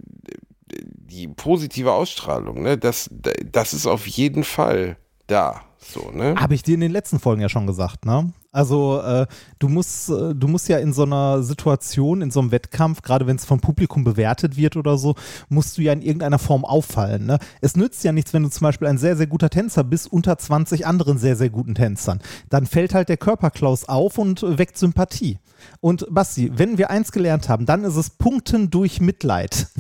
die 1.12 1.29
positive 1.29 1.93
Ausstrahlung, 1.93 2.62
ne, 2.62 2.79
das, 2.79 3.11
das 3.51 3.75
ist 3.75 3.87
auf 3.87 4.07
jeden 4.07 4.45
Fall 4.45 4.97
da. 5.27 5.62
So, 5.79 6.11
ne? 6.11 6.35
Habe 6.38 6.55
ich 6.55 6.62
dir 6.62 6.75
in 6.75 6.81
den 6.81 6.93
letzten 6.93 7.19
Folgen 7.19 7.43
ja 7.43 7.49
schon 7.49 7.67
gesagt, 7.67 8.05
ne? 8.07 8.33
Also 8.53 9.01
äh, 9.01 9.27
du 9.59 9.69
musst, 9.69 10.11
äh, 10.11 10.35
du 10.35 10.47
musst 10.47 10.69
ja 10.69 10.79
in 10.79 10.93
so 10.93 11.05
einer 11.05 11.43
Situation, 11.43 12.21
in 12.21 12.31
so 12.31 12.41
einem 12.41 12.53
Wettkampf, 12.53 13.01
gerade 13.01 13.27
wenn 13.27 13.37
es 13.37 13.47
vom 13.47 13.61
Publikum 13.61 14.05
bewertet 14.05 14.59
wird 14.59 14.77
oder 14.77 14.99
so, 14.99 15.15
musst 15.49 15.79
du 15.79 15.83
ja 15.83 15.95
in 15.95 16.03
irgendeiner 16.03 16.38
Form 16.38 16.67
auffallen. 16.67 17.25
Ne? 17.25 17.38
Es 17.62 17.77
nützt 17.77 18.05
ja 18.05 18.12
nichts, 18.12 18.35
wenn 18.35 18.43
du 18.43 18.51
zum 18.51 18.67
Beispiel 18.67 18.88
ein 18.88 18.99
sehr, 18.99 19.17
sehr 19.17 19.27
guter 19.27 19.49
Tänzer 19.49 19.85
bist, 19.85 20.12
unter 20.12 20.37
20 20.37 20.87
anderen 20.87 21.17
sehr, 21.17 21.35
sehr 21.35 21.49
guten 21.49 21.75
Tänzern. 21.75 22.21
Dann 22.51 22.67
fällt 22.67 22.93
halt 22.93 23.09
der 23.09 23.17
Körperklaus 23.17 23.88
auf 23.88 24.19
und 24.19 24.43
weckt 24.59 24.77
Sympathie. 24.77 25.38
Und 25.81 26.07
Basti, 26.11 26.53
wenn 26.55 26.77
wir 26.77 26.91
eins 26.91 27.11
gelernt 27.11 27.49
haben, 27.49 27.65
dann 27.65 27.85
ist 27.85 27.97
es 27.97 28.11
Punkten 28.11 28.69
durch 28.69 29.01
Mitleid. 29.01 29.69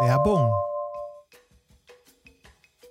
Werbung. 0.00 0.50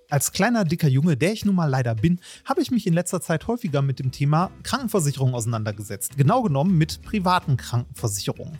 Als 0.09 0.31
kleiner, 0.31 0.65
dicker 0.65 0.87
Junge, 0.87 1.17
der 1.17 1.33
ich 1.33 1.45
nun 1.45 1.55
mal 1.55 1.65
leider 1.65 1.95
bin, 1.95 2.19
habe 2.45 2.61
ich 2.61 2.69
mich 2.69 2.85
in 2.85 2.93
letzter 2.93 3.21
Zeit 3.21 3.47
häufiger 3.47 3.81
mit 3.81 3.97
dem 3.97 4.11
Thema 4.11 4.51
Krankenversicherung 4.61 5.33
auseinandergesetzt. 5.33 6.15
Genau 6.15 6.43
genommen 6.43 6.77
mit 6.77 7.01
privaten 7.01 7.57
Krankenversicherungen. 7.57 8.59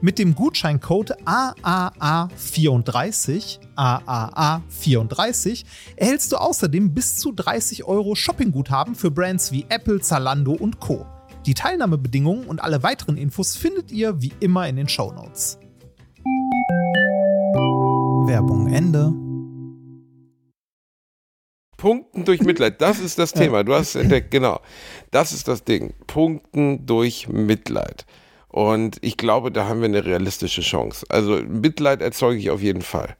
Mit 0.00 0.20
dem 0.20 0.36
Gutscheincode 0.36 1.16
AAA34, 1.24 3.58
AAA34, 3.74 5.64
erhältst 5.96 6.30
du 6.30 6.36
außerdem 6.36 6.94
bis 6.94 7.16
zu 7.16 7.32
30 7.32 7.82
Euro 7.82 8.14
Shoppingguthaben 8.14 8.94
für 8.94 9.10
Brands 9.10 9.50
wie 9.50 9.66
Apple, 9.68 10.00
Zalando 10.00 10.52
und 10.52 10.78
Co. 10.78 11.04
Die 11.46 11.54
Teilnahmebedingungen 11.54 12.46
und 12.46 12.62
alle 12.62 12.84
weiteren 12.84 13.16
Infos 13.16 13.56
findet 13.56 13.90
ihr 13.90 14.22
wie 14.22 14.32
immer 14.38 14.68
in 14.68 14.76
den 14.76 14.88
Shownotes. 14.88 15.58
Werbung 18.26 18.68
Ende. 18.68 19.12
Punkten 21.76 22.24
durch 22.24 22.40
Mitleid, 22.42 22.80
das 22.80 23.00
ist 23.00 23.18
das 23.18 23.32
Thema. 23.32 23.64
Du 23.64 23.74
hast 23.74 23.96
es 23.96 23.96
entdeckt, 23.96 24.30
genau. 24.30 24.60
Das 25.10 25.32
ist 25.32 25.48
das 25.48 25.64
Ding. 25.64 25.92
Punkten 26.06 26.86
durch 26.86 27.28
Mitleid. 27.28 28.06
Und 28.48 28.96
ich 29.02 29.16
glaube, 29.16 29.52
da 29.52 29.68
haben 29.68 29.80
wir 29.80 29.88
eine 29.88 30.04
realistische 30.04 30.62
Chance. 30.62 31.06
Also 31.08 31.42
Mitleid 31.46 32.00
erzeuge 32.00 32.38
ich 32.38 32.50
auf 32.50 32.62
jeden 32.62 32.82
Fall. 32.82 33.16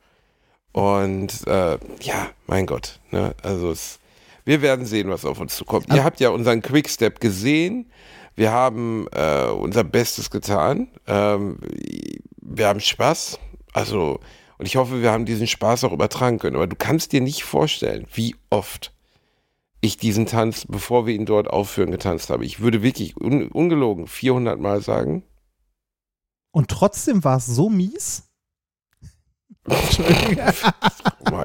Und 0.73 1.47
äh, 1.47 1.79
ja, 2.01 2.31
mein 2.47 2.67
Gott. 2.67 3.01
Ne? 3.11 3.35
Also 3.43 3.71
es, 3.71 3.99
wir 4.45 4.63
werden 4.63 4.87
sehen, 4.87 5.11
was 5.11 5.25
auf 5.25 5.41
uns 5.41 5.57
zukommt. 5.57 5.93
Ihr 5.93 6.05
habt 6.05 6.21
ja 6.21 6.31
unseren 6.31 6.63
Quickstep 6.63 7.21
gesehen. 7.21 7.91
Wir 8.37 8.53
haben 8.53 9.07
äh, 9.13 9.47
unser 9.47 9.85
Bestes 9.85 10.31
getan. 10.31 10.89
Ähm, 11.07 11.59
wir 12.41 12.69
haben 12.69 12.81
Spaß. 12.81 13.39
Also, 13.73 14.21
und 14.59 14.67
ich 14.67 14.77
hoffe, 14.77 15.03
wir 15.03 15.11
haben 15.11 15.27
diesen 15.27 15.47
Spaß 15.47 15.85
auch 15.85 15.93
übertragen 15.93 16.39
können. 16.39 16.57
Aber 16.57 16.67
du 16.67 16.77
kannst 16.77 17.13
dir 17.13 17.21
nicht 17.21 17.45
vorstellen, 17.45 18.07
wie 18.15 18.37
oft 18.49 18.93
ich 19.81 19.97
diesen 19.97 20.27
Tanz, 20.27 20.67
bevor 20.69 21.07
wir 21.07 21.15
ihn 21.15 21.27
dort 21.27 21.49
aufführen, 21.49 21.91
getanzt 21.91 22.31
habe. 22.31 22.45
Ich 22.45 22.61
würde 22.61 22.83
wirklich 22.83 23.17
un 23.17 23.49
ungelogen 23.49 24.07
400 24.07 24.59
Mal 24.59 24.81
sagen. 24.83 25.23
Und 26.51 26.69
trotzdem 26.69 27.23
war 27.25 27.37
es 27.37 27.47
so 27.47 27.69
mies? 27.71 28.25
Oh 31.31 31.45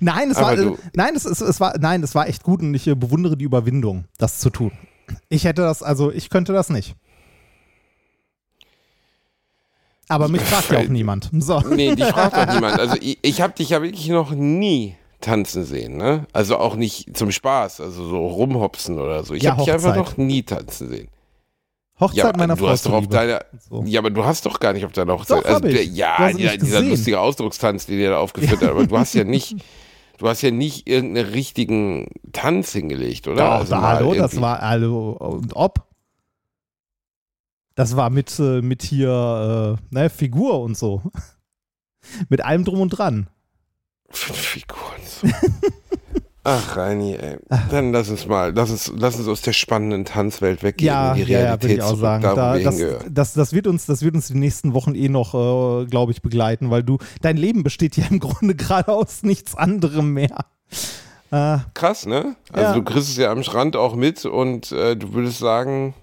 Nein, 0.00 0.30
es 0.30 0.36
war, 0.40 0.54
du- 0.54 0.78
nein, 0.94 1.16
es, 1.16 1.24
es, 1.24 1.40
es 1.40 1.58
war, 1.60 1.76
nein, 1.78 2.02
es 2.04 2.14
war 2.14 2.28
echt 2.28 2.44
gut 2.44 2.60
und 2.60 2.72
ich 2.74 2.86
äh, 2.86 2.94
bewundere 2.94 3.36
die 3.36 3.44
Überwindung, 3.44 4.04
das 4.16 4.38
zu 4.38 4.48
tun. 4.48 4.70
Ich 5.28 5.44
hätte 5.44 5.62
das, 5.62 5.82
also 5.82 6.12
ich 6.12 6.30
könnte 6.30 6.52
das 6.52 6.70
nicht. 6.70 6.94
Aber 10.08 10.28
mich 10.28 10.42
fragt 10.42 10.70
ja 10.70 10.78
auch 10.78 10.88
niemand. 10.88 11.30
So. 11.32 11.60
Nee, 11.60 11.96
dich 11.96 12.06
fragt 12.06 12.36
doch 12.36 12.46
niemand. 12.54 12.78
Also 12.78 12.96
ich, 13.00 13.18
ich 13.22 13.40
habe 13.40 13.54
dich 13.54 13.70
ja 13.70 13.82
wirklich 13.82 14.08
noch 14.08 14.30
nie 14.30 14.94
tanzen 15.26 15.64
sehen, 15.64 15.96
ne? 15.96 16.26
Also 16.32 16.56
auch 16.56 16.76
nicht 16.76 17.16
zum 17.16 17.30
Spaß, 17.30 17.80
also 17.80 18.08
so 18.08 18.26
rumhopsen 18.26 18.98
oder 18.98 19.24
so. 19.24 19.34
Ich 19.34 19.42
Ja, 19.42 19.52
habe 19.52 19.64
dich 19.64 19.72
einfach 19.72 19.94
noch 19.96 20.16
nie 20.16 20.42
tanzen 20.42 20.88
sehen. 20.88 21.08
Hochzeit 21.98 22.16
Ja, 22.18 22.28
aber 22.28 22.38
meiner 22.38 22.54
du 22.56 22.64
Frau. 22.64 22.68
hast 22.70 22.86
doch 22.86 22.92
auf 22.92 23.08
deiner, 23.08 23.40
So. 23.68 23.82
ja, 23.86 24.00
aber 24.00 24.10
du 24.10 24.24
hast 24.24 24.44
doch 24.46 24.60
gar 24.60 24.72
nicht 24.72 24.84
auf 24.84 24.92
deiner 24.92 25.14
Hochzeit. 25.14 25.44
Doch, 25.44 25.50
also, 25.50 25.66
ich. 25.66 25.94
Ja, 25.94 26.28
ihn 26.28 26.36
dieser, 26.60 26.82
lustige 26.82 27.20
Ausdruckstanz, 27.20 27.86
den 27.86 27.98
ihr 27.98 28.10
da 28.10 28.18
aufgeführt 28.18 28.60
habt, 28.60 28.70
aber 28.70 28.86
du 28.86 28.98
hast 28.98 29.14
ja 29.14 29.24
nicht, 29.36 29.56
du 30.18 30.28
hast 30.28 30.42
ja 30.42 30.50
nicht 30.50 30.88
irgendeinen 30.88 31.30
richtigen 31.30 32.08
Tanz 32.32 32.72
hingelegt, 32.72 33.28
oder? 33.28 33.36
Doch, 33.46 33.50
Also 33.60 33.76
hallo, 33.78 34.14
das 34.14 34.38
war, 34.40 34.60
hallo, 34.60 35.12
und 35.12 35.56
ob? 35.56 35.86
Das 37.74 37.96
war 37.96 38.10
mit, 38.10 38.38
äh, 38.38 38.62
mit 38.62 38.82
hier, 38.82 39.78
äh, 39.90 39.94
ne, 39.94 40.08
Figur 40.10 40.60
und 40.60 40.76
so. 40.76 41.02
mit 42.28 42.42
allem 42.44 42.64
drum 42.64 42.80
und 42.80 42.90
dran. 42.90 43.28
Fünf 44.10 44.38
Figuren. 44.38 45.00
Ach, 46.48 46.76
Reini, 46.76 47.14
ey. 47.16 47.38
Dann 47.72 47.90
lass 47.92 48.08
uns 48.08 48.24
mal, 48.26 48.52
lass 48.54 48.70
uns, 48.70 48.92
lass 48.96 49.16
uns 49.16 49.26
aus 49.26 49.42
der 49.42 49.52
spannenden 49.52 50.04
Tanzwelt 50.04 50.62
weggehen 50.62 50.86
Ja, 50.86 51.12
in 51.14 51.24
die 51.26 51.32
ja, 51.32 51.38
ja, 51.40 51.44
Realität 51.54 51.62
würde 51.62 51.74
ich 51.74 51.82
auch 51.82 51.88
zurück, 51.88 52.00
sagen. 52.02 52.22
da, 52.22 52.58
das, 52.58 52.82
das, 53.10 53.32
das, 53.32 53.52
wird 53.52 53.66
uns, 53.66 53.86
das 53.86 54.02
wird 54.02 54.14
uns 54.14 54.28
die 54.28 54.34
nächsten 54.38 54.72
Wochen 54.72 54.94
eh 54.94 55.08
noch, 55.08 55.34
äh, 55.34 55.86
glaube 55.86 56.12
ich, 56.12 56.22
begleiten, 56.22 56.70
weil 56.70 56.84
du, 56.84 56.98
dein 57.20 57.36
Leben 57.36 57.64
besteht 57.64 57.96
ja 57.96 58.04
im 58.10 58.20
Grunde 58.20 58.54
gerade 58.54 58.92
aus 58.92 59.24
nichts 59.24 59.56
anderem 59.56 60.12
mehr. 60.12 60.46
Äh, 61.32 61.58
Krass, 61.74 62.06
ne? 62.06 62.36
Also 62.52 62.64
Ja. 62.68 62.74
du 62.74 62.84
kriegst 62.84 63.08
es 63.08 63.16
ja 63.16 63.32
am 63.32 63.42
Strand 63.42 63.74
auch 63.74 63.96
mit 63.96 64.24
und 64.24 64.70
äh, 64.70 64.94
du 64.96 65.14
würdest 65.14 65.38
sagen, 65.40 65.94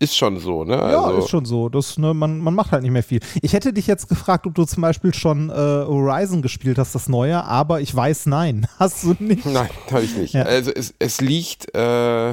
ist 0.00 0.16
schon 0.16 0.38
so, 0.40 0.64
ne? 0.64 0.76
ja, 0.76 1.02
Also, 1.02 1.18
ist 1.18 1.28
schon 1.28 1.44
so. 1.44 1.68
Das, 1.68 1.98
ne, 1.98 2.14
man, 2.14 2.38
man 2.38 2.54
macht 2.54 2.72
halt 2.72 2.82
nicht 2.82 2.90
mehr 2.90 3.02
viel. 3.02 3.20
Ich 3.42 3.52
hätte 3.52 3.72
dich 3.72 3.86
jetzt 3.86 4.08
gefragt, 4.08 4.46
ob 4.46 4.54
du 4.54 4.64
zum 4.64 4.80
Beispiel 4.80 5.12
schon 5.14 5.50
äh, 5.50 5.52
Horizon 5.52 6.40
gespielt 6.42 6.78
hast, 6.78 6.94
das 6.94 7.08
neue, 7.08 7.44
aber 7.44 7.82
ich 7.82 7.94
weiß, 7.94 8.26
nein. 8.26 8.66
Hast 8.78 9.04
du 9.04 9.14
nicht? 9.18 9.44
Nein, 9.44 9.68
habe 9.90 10.02
ich 10.02 10.16
nicht. 10.16 10.34
Ja. 10.34 10.42
Also 10.44 10.70
es, 10.70 10.94
es 10.98 11.20
liegt, 11.20 11.74
äh, 11.76 12.30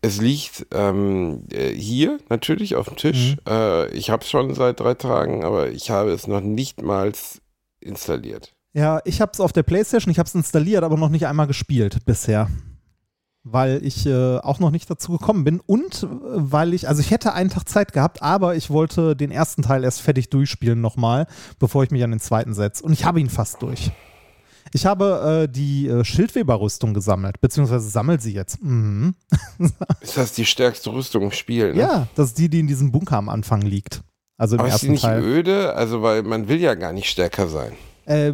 es 0.00 0.20
liegt 0.20 0.66
ähm, 0.72 1.44
äh, 1.52 1.68
hier 1.74 2.18
natürlich 2.30 2.74
auf 2.74 2.88
dem 2.88 2.96
Tisch. 2.96 3.36
Mhm. 3.36 3.52
Äh, 3.52 3.88
ich 3.88 4.08
habe 4.08 4.24
es 4.24 4.30
schon 4.30 4.54
seit 4.54 4.80
drei 4.80 4.94
Tagen, 4.94 5.44
aber 5.44 5.70
ich 5.70 5.90
habe 5.90 6.10
es 6.10 6.26
noch 6.26 6.40
nicht 6.40 6.80
mal 6.80 7.12
installiert. 7.80 8.54
Ja, 8.72 9.00
ich 9.04 9.20
habe 9.20 9.32
es 9.34 9.40
auf 9.40 9.52
der 9.52 9.62
Playstation, 9.62 10.10
ich 10.10 10.18
habe 10.18 10.26
es 10.26 10.34
installiert, 10.34 10.82
aber 10.84 10.96
noch 10.96 11.10
nicht 11.10 11.26
einmal 11.26 11.46
gespielt 11.46 11.98
bisher. 12.06 12.48
Weil 13.44 13.84
ich 13.84 14.06
äh, 14.06 14.38
auch 14.38 14.60
noch 14.60 14.70
nicht 14.70 14.88
dazu 14.88 15.12
gekommen 15.12 15.42
bin 15.42 15.58
und 15.58 16.04
äh, 16.04 16.06
weil 16.10 16.74
ich, 16.74 16.88
also 16.88 17.00
ich 17.00 17.10
hätte 17.10 17.32
einen 17.32 17.50
Tag 17.50 17.68
Zeit 17.68 17.92
gehabt, 17.92 18.22
aber 18.22 18.54
ich 18.54 18.70
wollte 18.70 19.16
den 19.16 19.32
ersten 19.32 19.62
Teil 19.62 19.82
erst 19.82 20.00
fertig 20.00 20.30
durchspielen 20.30 20.80
nochmal, 20.80 21.26
bevor 21.58 21.82
ich 21.82 21.90
mich 21.90 22.04
an 22.04 22.12
den 22.12 22.20
zweiten 22.20 22.54
setze. 22.54 22.84
Und 22.84 22.92
ich 22.92 23.04
habe 23.04 23.18
ihn 23.20 23.28
fast 23.28 23.60
durch. 23.60 23.90
Ich 24.74 24.86
habe 24.86 25.42
äh, 25.44 25.52
die 25.52 25.88
äh, 25.88 26.04
Schildweber-Rüstung 26.04 26.94
gesammelt, 26.94 27.40
beziehungsweise 27.40 27.88
sammelt 27.88 28.22
sie 28.22 28.32
jetzt. 28.32 28.62
Mhm. 28.62 29.14
Ist 30.00 30.16
das 30.16 30.32
die 30.32 30.46
stärkste 30.46 30.92
Rüstung 30.92 31.24
im 31.24 31.32
Spiel? 31.32 31.74
Ne? 31.74 31.80
Ja, 31.80 32.06
das 32.14 32.28
ist 32.28 32.38
die, 32.38 32.48
die 32.48 32.60
in 32.60 32.66
diesem 32.68 32.92
Bunker 32.92 33.16
am 33.16 33.28
Anfang 33.28 33.60
liegt. 33.60 34.02
Also 34.38 34.56
im 34.56 34.60
Aber 34.60 34.68
ist 34.68 34.82
die 34.82 34.86
ersten 34.86 34.92
nicht 34.92 35.02
Teil. 35.02 35.22
öde? 35.22 35.74
Also, 35.74 36.02
weil 36.02 36.22
man 36.22 36.48
will 36.48 36.58
ja 36.58 36.74
gar 36.74 36.92
nicht 36.92 37.08
stärker 37.10 37.48
sein. 37.48 37.72
Äh, 38.04 38.32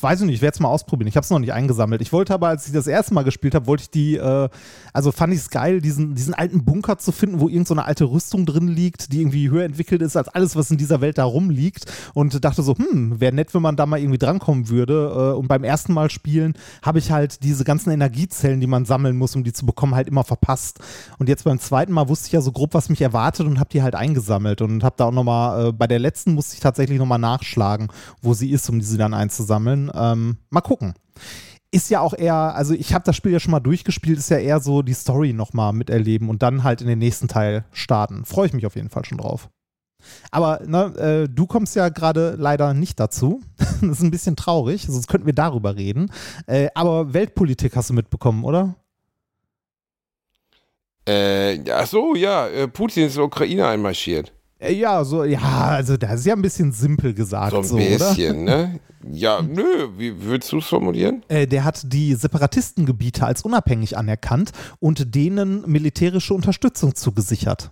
weiß 0.00 0.20
ich 0.20 0.26
nicht, 0.26 0.36
ich 0.36 0.42
werde 0.42 0.54
es 0.54 0.60
mal 0.60 0.68
ausprobieren. 0.68 1.08
Ich 1.08 1.16
habe 1.16 1.24
es 1.24 1.30
noch 1.30 1.38
nicht 1.38 1.52
eingesammelt. 1.52 2.02
Ich 2.02 2.12
wollte 2.12 2.34
aber, 2.34 2.48
als 2.48 2.66
ich 2.66 2.72
das 2.72 2.86
erste 2.86 3.14
Mal 3.14 3.24
gespielt 3.24 3.54
habe, 3.54 3.66
wollte 3.66 3.84
ich 3.84 3.90
die, 3.90 4.16
äh, 4.16 4.48
also 4.92 5.10
fand 5.10 5.32
ich 5.32 5.40
es 5.40 5.50
geil, 5.50 5.80
diesen, 5.80 6.14
diesen 6.14 6.34
alten 6.34 6.64
Bunker 6.64 6.98
zu 6.98 7.12
finden, 7.12 7.40
wo 7.40 7.48
irgendeine 7.48 7.80
so 7.80 7.86
alte 7.86 8.04
Rüstung 8.04 8.44
drin 8.44 8.68
liegt, 8.68 9.12
die 9.12 9.22
irgendwie 9.22 9.48
höher 9.48 9.64
entwickelt 9.64 10.02
ist 10.02 10.16
als 10.18 10.28
alles, 10.28 10.54
was 10.54 10.70
in 10.70 10.76
dieser 10.76 11.00
Welt 11.00 11.16
da 11.16 11.24
rumliegt. 11.24 11.86
Und 12.12 12.44
dachte 12.44 12.62
so, 12.62 12.76
hm, 12.76 13.18
wäre 13.18 13.34
nett, 13.34 13.54
wenn 13.54 13.62
man 13.62 13.76
da 13.76 13.86
mal 13.86 13.98
irgendwie 13.98 14.18
drankommen 14.18 14.68
würde. 14.68 15.32
Äh, 15.32 15.38
und 15.38 15.48
beim 15.48 15.64
ersten 15.64 15.94
Mal 15.94 16.10
spielen 16.10 16.52
habe 16.82 16.98
ich 16.98 17.10
halt 17.10 17.42
diese 17.42 17.64
ganzen 17.64 17.90
Energiezellen, 17.90 18.60
die 18.60 18.66
man 18.66 18.84
sammeln 18.84 19.16
muss, 19.16 19.34
um 19.34 19.44
die 19.44 19.52
zu 19.54 19.64
bekommen, 19.64 19.94
halt 19.94 20.08
immer 20.08 20.24
verpasst. 20.24 20.80
Und 21.18 21.30
jetzt 21.30 21.44
beim 21.44 21.58
zweiten 21.58 21.92
Mal 21.92 22.10
wusste 22.10 22.26
ich 22.26 22.32
ja 22.32 22.42
so 22.42 22.52
grob, 22.52 22.74
was 22.74 22.90
mich 22.90 23.00
erwartet 23.00 23.46
und 23.46 23.60
habe 23.60 23.70
die 23.70 23.82
halt 23.82 23.94
eingesammelt. 23.94 24.60
Und 24.60 24.84
habe 24.84 24.96
da 24.98 25.06
auch 25.06 25.12
nochmal, 25.12 25.68
äh, 25.68 25.72
bei 25.72 25.86
der 25.86 26.00
letzten 26.00 26.34
musste 26.34 26.54
ich 26.54 26.60
tatsächlich 26.60 26.98
nochmal 26.98 27.18
nachschlagen, 27.18 27.88
wo 28.20 28.34
sie 28.34 28.50
ist, 28.50 28.68
um 28.68 28.78
diese 28.78 29.05
dann 29.06 29.14
einzusammeln. 29.14 29.90
Ähm, 29.94 30.38
mal 30.50 30.60
gucken. 30.60 30.94
Ist 31.70 31.90
ja 31.90 32.00
auch 32.00 32.14
eher, 32.14 32.34
also 32.34 32.74
ich 32.74 32.94
habe 32.94 33.04
das 33.04 33.16
Spiel 33.16 33.32
ja 33.32 33.40
schon 33.40 33.50
mal 33.50 33.60
durchgespielt, 33.60 34.18
ist 34.18 34.30
ja 34.30 34.38
eher 34.38 34.60
so 34.60 34.82
die 34.82 34.94
Story 34.94 35.32
nochmal 35.32 35.72
miterleben 35.72 36.28
und 36.28 36.42
dann 36.42 36.62
halt 36.62 36.80
in 36.80 36.86
den 36.86 36.98
nächsten 36.98 37.28
Teil 37.28 37.64
starten. 37.72 38.24
Freue 38.24 38.46
ich 38.46 38.52
mich 38.52 38.66
auf 38.66 38.76
jeden 38.76 38.88
Fall 38.88 39.04
schon 39.04 39.18
drauf. 39.18 39.48
Aber 40.30 40.60
ne, 40.64 40.84
äh, 40.96 41.28
du 41.28 41.46
kommst 41.46 41.74
ja 41.74 41.88
gerade 41.88 42.36
leider 42.38 42.74
nicht 42.74 43.00
dazu. 43.00 43.42
das 43.58 43.82
ist 43.82 44.02
ein 44.02 44.10
bisschen 44.10 44.36
traurig, 44.36 44.86
sonst 44.88 45.08
könnten 45.08 45.26
wir 45.26 45.34
darüber 45.34 45.76
reden. 45.76 46.10
Äh, 46.46 46.68
aber 46.74 47.12
Weltpolitik 47.12 47.74
hast 47.76 47.90
du 47.90 47.94
mitbekommen, 47.94 48.44
oder? 48.44 48.76
Äh, 51.08 51.60
ach 51.70 51.86
so, 51.86 52.14
ja, 52.16 52.48
äh, 52.48 52.68
Putin 52.68 53.06
ist 53.06 53.16
in 53.16 53.22
die 53.22 53.26
Ukraine 53.26 53.66
einmarschiert. 53.66 54.32
Äh, 54.58 54.72
Ja, 54.74 55.04
so, 55.04 55.24
ja, 55.24 55.40
also 55.68 55.96
das 55.96 56.20
ist 56.20 56.26
ja 56.26 56.34
ein 56.34 56.42
bisschen 56.42 56.72
simpel 56.72 57.14
gesagt, 57.14 57.52
So 57.52 57.58
ein 57.58 57.64
so, 57.64 57.76
oder? 57.76 57.88
bisschen, 58.08 58.44
ne? 58.44 58.80
Ja, 59.08 59.40
nö, 59.40 59.88
wie 59.96 60.20
würdest 60.22 60.50
du 60.50 60.58
es 60.58 60.66
formulieren? 60.66 61.22
Äh, 61.28 61.46
der 61.46 61.62
hat 61.62 61.92
die 61.92 62.14
Separatistengebiete 62.14 63.24
als 63.24 63.42
unabhängig 63.42 63.96
anerkannt 63.96 64.50
und 64.80 65.14
denen 65.14 65.62
militärische 65.70 66.34
Unterstützung 66.34 66.92
zugesichert. 66.96 67.70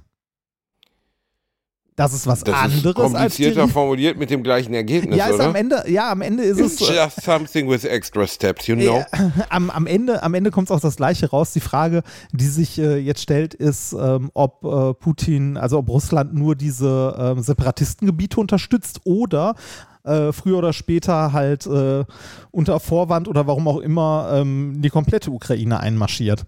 Das 1.96 2.12
ist 2.12 2.26
was 2.26 2.42
Das 2.42 2.56
anderes 2.56 2.84
ist 2.84 2.96
als 2.96 2.96
komplizierter 3.12 3.68
formuliert 3.68 4.18
mit 4.18 4.28
dem 4.28 4.42
gleichen 4.42 4.74
Ergebnis, 4.74 5.16
Ja, 5.16 5.26
ist 5.26 5.34
oder? 5.34 5.44
am 5.44 5.54
Ende, 5.54 5.84
ja, 5.86 6.10
am 6.10 6.22
Ende 6.22 6.42
ist 6.42 6.58
es. 6.58 6.80
It's 6.80 6.90
äh, 6.90 6.96
just 6.96 7.22
something 7.22 7.70
with 7.70 7.84
extra 7.84 8.26
steps, 8.26 8.66
you 8.66 8.74
know? 8.74 9.04
Am, 9.48 9.70
am 9.70 9.86
Ende, 9.86 10.20
am 10.24 10.34
Ende 10.34 10.50
kommt 10.50 10.70
es 10.70 10.72
auch 10.72 10.80
das 10.80 10.96
Gleiche 10.96 11.30
raus. 11.30 11.52
Die 11.52 11.60
Frage, 11.60 12.02
die 12.32 12.48
sich 12.48 12.78
äh, 12.80 12.96
jetzt 12.98 13.22
stellt, 13.22 13.54
ist, 13.54 13.92
ähm, 13.92 14.30
ob 14.34 14.64
äh, 14.64 14.94
Putin, 14.94 15.56
also 15.56 15.78
ob 15.78 15.88
Russland 15.88 16.34
nur 16.34 16.56
diese 16.56 17.14
ähm, 17.16 17.42
Separatistengebiete 17.42 18.40
unterstützt 18.40 19.00
oder 19.04 19.54
äh, 20.02 20.32
früher 20.32 20.58
oder 20.58 20.72
später 20.72 21.32
halt 21.32 21.64
äh, 21.66 22.04
unter 22.50 22.80
Vorwand 22.80 23.28
oder 23.28 23.46
warum 23.46 23.68
auch 23.68 23.78
immer 23.78 24.30
ähm, 24.32 24.82
die 24.82 24.90
komplette 24.90 25.30
Ukraine 25.30 25.78
einmarschiert. 25.78 26.44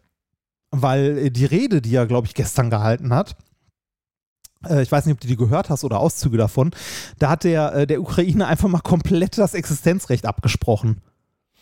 Weil 0.73 1.31
die 1.31 1.45
Rede, 1.45 1.81
die 1.81 1.95
er, 1.95 2.07
glaube 2.07 2.27
ich, 2.27 2.35
gestern 2.35 2.69
gehalten 2.69 3.15
hat, 3.15 3.37
ich 4.83 4.91
weiß 4.91 5.07
nicht, 5.07 5.15
ob 5.15 5.21
du 5.21 5.29
die 5.29 5.37
gehört 5.37 5.71
hast 5.71 5.85
oder 5.85 6.01
Auszüge 6.01 6.37
davon, 6.37 6.71
da 7.19 7.31
hat 7.31 7.45
der, 7.45 7.75
äh, 7.75 7.87
der 7.87 8.01
Ukraine 8.01 8.47
einfach 8.47 8.69
mal 8.69 8.81
komplett 8.81 9.39
das 9.39 9.55
Existenzrecht 9.55 10.27
abgesprochen. 10.27 11.01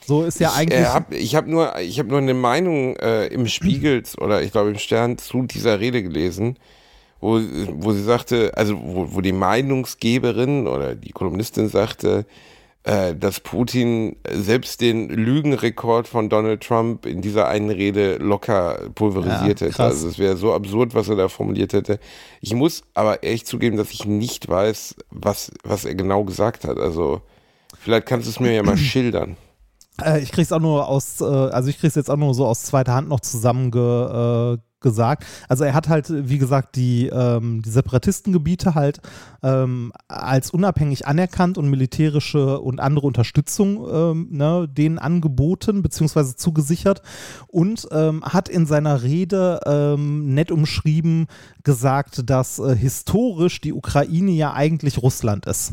So 0.06 0.24
ist 0.24 0.38
ja 0.40 0.52
eigentlich. 0.52 0.80
Ich, 1.10 1.32
äh, 1.32 1.36
hab, 1.36 1.44
habe 1.44 1.50
nur, 1.50 1.78
ich 1.78 1.98
hab 1.98 2.06
nur 2.06 2.18
eine 2.18 2.34
Meinung 2.34 2.96
äh, 2.96 3.26
im 3.28 3.46
Spiegel 3.46 4.02
oder 4.18 4.42
ich 4.42 4.52
glaube 4.52 4.70
im 4.70 4.78
Stern 4.78 5.18
zu 5.18 5.42
dieser 5.42 5.80
Rede 5.80 6.02
gelesen, 6.02 6.58
wo, 7.20 7.40
wo 7.72 7.92
sie 7.92 8.02
sagte, 8.02 8.52
also 8.54 8.78
wo, 8.82 9.14
wo 9.14 9.20
die 9.22 9.32
Meinungsgeberin 9.32 10.66
oder 10.66 10.94
die 10.94 11.12
Kolumnistin 11.12 11.68
sagte, 11.68 12.18
äh, 12.18 12.24
dass 12.84 13.40
Putin 13.40 14.16
selbst 14.30 14.82
den 14.82 15.08
Lügenrekord 15.08 16.06
von 16.06 16.28
Donald 16.28 16.62
Trump 16.62 17.06
in 17.06 17.22
dieser 17.22 17.48
einen 17.48 17.70
Rede 17.70 18.16
locker 18.16 18.90
pulverisiert 18.94 19.62
Ja, 19.62 19.68
hätte. 19.68 19.82
Also 19.82 20.06
es 20.06 20.18
wäre 20.18 20.36
so 20.36 20.52
absurd, 20.52 20.94
was 20.94 21.08
er 21.08 21.16
da 21.16 21.28
formuliert 21.28 21.72
hätte. 21.72 21.98
Ich 22.42 22.52
muss 22.52 22.82
aber 22.92 23.22
ehrlich 23.22 23.46
zugeben, 23.46 23.78
dass 23.78 23.90
ich 23.90 24.04
nicht 24.04 24.50
weiß, 24.50 24.96
was, 25.10 25.50
was 25.62 25.86
er 25.86 25.94
genau 25.94 26.24
gesagt 26.24 26.64
hat. 26.64 26.78
Also 26.78 27.22
vielleicht 27.78 28.04
kannst 28.04 28.26
du 28.26 28.30
es 28.30 28.38
mir 28.38 28.52
ja 28.52 28.62
mal 28.62 28.76
schildern. 28.76 29.38
Äh, 30.02 30.20
ich 30.20 30.32
krieg's 30.32 30.52
auch 30.52 30.60
nur 30.60 30.88
aus, 30.88 31.20
äh, 31.20 31.24
also 31.24 31.70
ich 31.70 31.78
krieg's 31.78 31.94
jetzt 31.94 32.10
auch 32.10 32.16
nur 32.16 32.34
so 32.34 32.46
aus 32.46 32.64
zweiter 32.64 32.94
Hand 32.94 33.08
noch 33.08 33.20
zusammen 33.20 33.68
äh, 33.72 34.58
gesagt. 34.84 35.24
Also 35.48 35.64
er 35.64 35.74
hat 35.74 35.88
halt, 35.88 36.06
wie 36.08 36.38
gesagt, 36.38 36.76
die, 36.76 37.08
ähm, 37.08 37.62
die 37.62 37.70
Separatistengebiete 37.70 38.76
halt 38.76 39.00
ähm, 39.42 39.92
als 40.06 40.50
unabhängig 40.50 41.08
anerkannt 41.08 41.58
und 41.58 41.68
militärische 41.68 42.60
und 42.60 42.78
andere 42.78 43.08
Unterstützung 43.08 43.84
ähm, 43.92 44.28
ne, 44.30 44.68
denen 44.68 45.00
angeboten 45.00 45.82
beziehungsweise 45.82 46.36
zugesichert 46.36 47.02
und 47.48 47.88
ähm, 47.90 48.22
hat 48.22 48.48
in 48.48 48.66
seiner 48.66 49.02
Rede 49.02 49.58
ähm, 49.66 50.34
nett 50.34 50.52
umschrieben 50.52 51.26
gesagt, 51.64 52.28
dass 52.30 52.60
äh, 52.60 52.76
historisch 52.76 53.60
die 53.60 53.72
Ukraine 53.72 54.30
ja 54.30 54.52
eigentlich 54.52 55.02
Russland 55.02 55.46
ist 55.46 55.72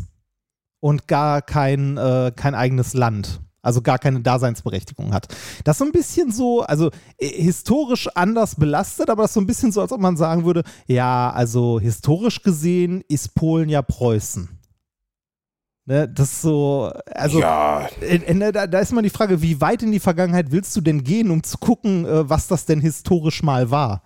und 0.79 1.07
gar 1.07 1.41
kein, 1.41 1.97
äh, 1.97 2.31
kein 2.35 2.55
eigenes 2.55 2.93
Land. 2.93 3.41
Also 3.61 3.81
gar 3.81 3.99
keine 3.99 4.21
Daseinsberechtigung 4.21 5.13
hat. 5.13 5.27
Das 5.63 5.75
ist 5.75 5.79
so 5.79 5.85
ein 5.85 5.91
bisschen 5.91 6.31
so, 6.31 6.61
also 6.61 6.89
äh, 7.17 7.27
historisch 7.27 8.07
anders 8.15 8.55
belastet, 8.55 9.09
aber 9.09 9.23
das 9.23 9.31
ist 9.31 9.35
so 9.35 9.41
ein 9.41 9.47
bisschen 9.47 9.71
so, 9.71 9.81
als 9.81 9.91
ob 9.91 10.01
man 10.01 10.17
sagen 10.17 10.45
würde, 10.45 10.63
ja, 10.87 11.31
also 11.31 11.79
historisch 11.79 12.41
gesehen 12.41 13.03
ist 13.07 13.35
Polen 13.35 13.69
ja 13.69 13.81
Preußen. 13.81 14.49
Ne, 15.85 16.07
das 16.07 16.31
ist 16.31 16.41
so, 16.43 16.91
also 17.11 17.39
ja, 17.39 17.87
äh, 18.01 18.17
äh, 18.17 18.51
da, 18.51 18.67
da 18.67 18.79
ist 18.79 18.91
immer 18.91 19.01
die 19.01 19.09
Frage, 19.09 19.41
wie 19.41 19.59
weit 19.61 19.81
in 19.81 19.91
die 19.91 19.99
Vergangenheit 19.99 20.51
willst 20.51 20.75
du 20.75 20.81
denn 20.81 21.03
gehen, 21.03 21.31
um 21.31 21.41
zu 21.41 21.57
gucken, 21.57 22.05
äh, 22.05 22.29
was 22.29 22.47
das 22.47 22.65
denn 22.65 22.79
historisch 22.81 23.41
mal 23.41 23.71
war? 23.71 24.03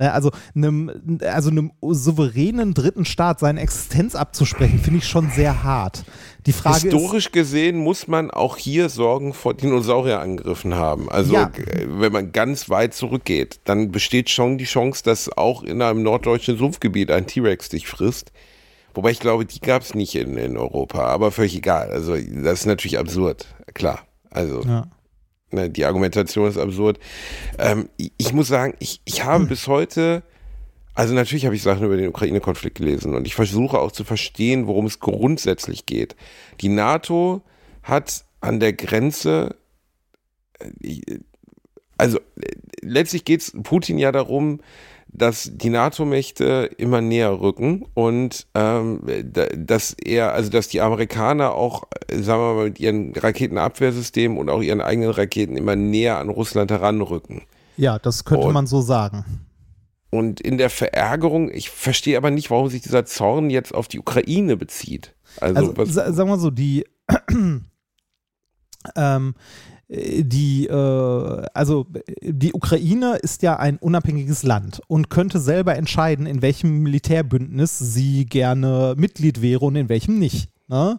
Ne, 0.00 0.12
Also 0.12 0.30
einem, 0.56 1.20
also 1.22 1.50
einem 1.50 1.70
souveränen 1.80 2.74
dritten 2.74 3.04
Staat 3.04 3.38
seine 3.38 3.60
Existenz 3.60 4.16
abzusprechen, 4.16 4.80
finde 4.80 4.98
ich 4.98 5.06
schon 5.06 5.30
sehr 5.30 5.62
hart. 5.62 6.04
Die 6.46 6.52
Frage 6.52 6.90
Historisch 6.90 7.30
gesehen 7.30 7.76
muss 7.78 8.08
man 8.08 8.30
auch 8.32 8.56
hier 8.56 8.88
Sorgen 8.88 9.32
vor 9.32 9.54
Dinosaurierangriffen 9.54 10.74
haben. 10.74 11.08
Also 11.10 11.34
Ja. 11.34 11.44
g- 11.44 11.62
wenn 11.86 12.12
man 12.12 12.32
ganz 12.32 12.68
weit 12.70 12.92
zurückgeht, 12.94 13.60
dann 13.64 13.92
besteht 13.92 14.30
schon 14.30 14.58
die 14.58 14.64
Chance, 14.64 15.02
dass 15.04 15.30
auch 15.36 15.62
in 15.62 15.80
einem 15.80 16.02
norddeutschen 16.02 16.58
Sumpfgebiet 16.58 17.10
ein 17.12 17.26
T-Rex 17.26 17.68
dich 17.68 17.86
frisst. 17.86 18.32
Wobei 18.94 19.10
ich 19.10 19.20
glaube, 19.20 19.44
die 19.44 19.60
gab 19.60 19.82
es 19.82 19.94
nicht 19.94 20.14
in, 20.16 20.36
in 20.36 20.56
Europa, 20.56 21.04
aber 21.06 21.30
völlig 21.30 21.56
egal. 21.56 21.90
Also 21.90 22.14
das 22.16 22.60
ist 22.60 22.66
natürlich 22.66 22.98
absurd, 22.98 23.46
klar. 23.74 24.00
Also 24.30 24.60
ist, 24.60 24.66
ja. 24.66 24.86
Ne, 25.54 25.70
die 25.70 25.84
Argumentation 25.84 26.48
ist 26.48 26.58
absurd. 26.58 26.98
Ähm, 27.58 27.88
ich, 27.96 28.12
ich 28.18 28.32
muss 28.32 28.48
sagen, 28.48 28.74
ich, 28.80 29.00
ich 29.04 29.24
habe 29.24 29.46
bis 29.46 29.68
heute, 29.68 30.22
also 30.94 31.14
natürlich 31.14 31.46
habe 31.46 31.54
ich 31.54 31.62
Sachen 31.62 31.86
über 31.86 31.96
den 31.96 32.08
Ukraine-Konflikt 32.08 32.78
gelesen 32.78 33.14
und 33.14 33.26
ich 33.26 33.34
versuche 33.34 33.78
auch 33.78 33.92
zu 33.92 34.04
verstehen, 34.04 34.66
worum 34.66 34.86
es 34.86 34.98
grundsätzlich 34.98 35.86
geht. 35.86 36.16
Die 36.60 36.68
NATO 36.68 37.42
hat 37.82 38.24
an 38.40 38.58
der 38.58 38.72
Grenze, 38.72 39.54
äh, 40.58 41.18
also 41.96 42.18
äh, 42.18 42.50
letztlich 42.80 43.24
geht 43.24 43.42
es 43.42 43.52
Putin 43.62 43.98
ja 43.98 44.10
darum, 44.10 44.60
dass 45.16 45.48
die 45.54 45.70
NATO-Mächte 45.70 46.68
immer 46.76 47.00
näher 47.00 47.40
rücken 47.40 47.86
und 47.94 48.46
ähm, 48.54 49.00
da- 49.32 49.46
dass 49.56 49.92
er, 49.94 50.32
also 50.34 50.50
dass 50.50 50.66
die 50.68 50.80
Amerikaner 50.80 51.52
auch, 51.54 51.84
äh, 52.08 52.18
sagen 52.20 52.40
wir 52.42 52.54
mal, 52.54 52.64
mit 52.66 52.80
ihren 52.80 53.14
Raketenabwehrsystemen 53.14 54.36
und 54.38 54.50
auch 54.50 54.60
ihren 54.60 54.80
eigenen 54.80 55.10
Raketen 55.10 55.56
immer 55.56 55.76
näher 55.76 56.18
an 56.18 56.28
Russland 56.30 56.70
heranrücken. 56.70 57.42
ja, 57.76 57.98
das 57.98 58.24
könnte 58.24 58.46
Und- 58.48 58.54
man 58.54 58.66
so 58.66 58.80
sagen. 58.80 59.24
Und 60.10 60.40
in 60.40 60.58
der 60.58 60.70
Verärgerung, 60.70 61.50
ich 61.50 61.70
verstehe 61.70 62.16
aber 62.16 62.30
nicht, 62.30 62.48
warum 62.50 62.68
sich 62.68 62.82
dieser 62.82 63.04
Zorn 63.04 63.50
jetzt 63.50 63.74
auf 63.74 63.88
die 63.88 63.98
Ukraine 63.98 64.56
bezieht. 64.56 65.12
Also, 65.40 65.56
Also 65.56 65.76
was, 65.76 65.88
sa 65.88 66.12
sagen 66.12 66.28
wir 66.30 66.38
so, 66.38 66.50
die 66.52 66.84
ähm, 68.96 69.34
äh, 69.34 69.73
die, 69.88 70.66
äh, 70.66 71.46
also 71.54 71.86
äh, 71.92 72.32
die 72.32 72.52
Ukraine 72.52 73.16
ist 73.16 73.42
ja 73.42 73.56
ein 73.56 73.76
unabhängiges 73.76 74.42
Land 74.42 74.80
und 74.88 75.10
könnte 75.10 75.40
selber 75.40 75.76
entscheiden, 75.76 76.26
in 76.26 76.42
welchem 76.42 76.80
Militärbündnis 76.80 77.78
sie 77.78 78.26
gerne 78.26 78.94
Mitglied 78.96 79.42
wäre 79.42 79.64
und 79.64 79.76
in 79.76 79.88
welchem 79.88 80.18
nicht. 80.18 80.53
Ne? 80.66 80.98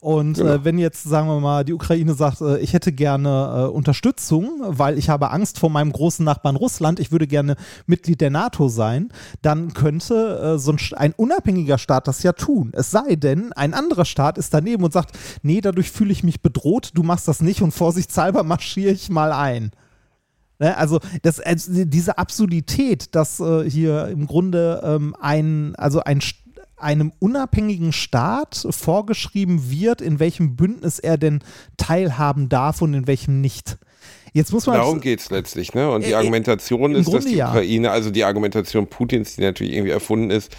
Und 0.00 0.34
Genau. 0.34 0.50
äh, 0.52 0.64
wenn 0.64 0.76
jetzt, 0.76 1.04
sagen 1.04 1.26
wir 1.26 1.40
mal, 1.40 1.64
die 1.64 1.72
Ukraine 1.72 2.12
sagt, 2.12 2.42
äh, 2.42 2.58
ich 2.58 2.74
hätte 2.74 2.92
gerne 2.92 3.64
äh, 3.64 3.68
Unterstützung, 3.70 4.60
weil 4.66 4.98
ich 4.98 5.08
habe 5.08 5.30
Angst 5.30 5.58
vor 5.58 5.70
meinem 5.70 5.90
großen 5.90 6.22
Nachbarn 6.22 6.54
Russland, 6.54 7.00
ich 7.00 7.12
würde 7.12 7.26
gerne 7.26 7.56
Mitglied 7.86 8.20
der 8.20 8.28
NATO 8.28 8.68
sein, 8.68 9.08
dann 9.40 9.72
könnte 9.72 10.56
äh, 10.56 10.58
so 10.58 10.72
ein, 10.72 10.78
ein 10.96 11.14
unabhängiger 11.14 11.78
Staat 11.78 12.08
das 12.08 12.22
ja 12.22 12.32
tun. 12.34 12.72
Es 12.74 12.90
sei 12.90 13.16
denn, 13.16 13.54
ein 13.54 13.72
anderer 13.72 14.04
Staat 14.04 14.36
ist 14.36 14.52
daneben 14.52 14.84
und 14.84 14.92
sagt, 14.92 15.16
nee, 15.42 15.62
dadurch 15.62 15.90
fühle 15.90 16.12
ich 16.12 16.22
mich 16.22 16.42
bedroht, 16.42 16.90
du 16.92 17.02
machst 17.02 17.26
das 17.26 17.40
nicht 17.40 17.62
und 17.62 17.72
vorsichtshalber 17.72 18.42
marschiere 18.42 18.92
ich 18.92 19.08
mal 19.08 19.32
ein. 19.32 19.70
Ne, 20.58 20.76
also, 20.76 21.00
das, 21.22 21.40
also 21.40 21.84
diese 21.86 22.18
Absurdität, 22.18 23.14
dass 23.14 23.40
äh, 23.40 23.68
hier 23.68 24.08
im 24.08 24.26
Grunde 24.26 24.82
ähm, 24.84 25.16
ein, 25.20 25.74
also 25.76 26.00
ein, 26.00 26.20
St- 26.20 26.34
einem 26.76 27.12
unabhängigen 27.18 27.92
Staat 27.92 28.66
vorgeschrieben 28.70 29.70
wird, 29.70 30.00
in 30.00 30.18
welchem 30.18 30.56
Bündnis 30.56 30.98
er 30.98 31.18
denn 31.18 31.40
teilhaben 31.76 32.48
darf 32.48 32.82
und 32.82 32.94
in 32.94 33.06
welchem 33.06 33.40
nicht. 33.40 33.78
Jetzt 34.32 34.52
muss 34.52 34.66
man 34.66 34.76
Darum 34.76 35.00
geht 35.00 35.20
es 35.20 35.30
letztlich, 35.30 35.72
ne? 35.72 35.90
Und 35.90 36.04
die 36.04 36.10
Äh, 36.10 36.16
Argumentation 36.16 36.94
im 36.94 37.00
ist, 37.00 37.06
dass 37.06 37.14
Grunde 37.14 37.30
die 37.30 37.36
ja. 37.36 37.48
Ukraine, 37.48 37.90
also 37.90 38.10
die 38.10 38.24
Argumentation 38.24 38.86
Putins, 38.86 39.36
die 39.36 39.40
natürlich 39.40 39.72
irgendwie 39.72 39.92
erfunden 39.92 40.30
ist, 40.30 40.54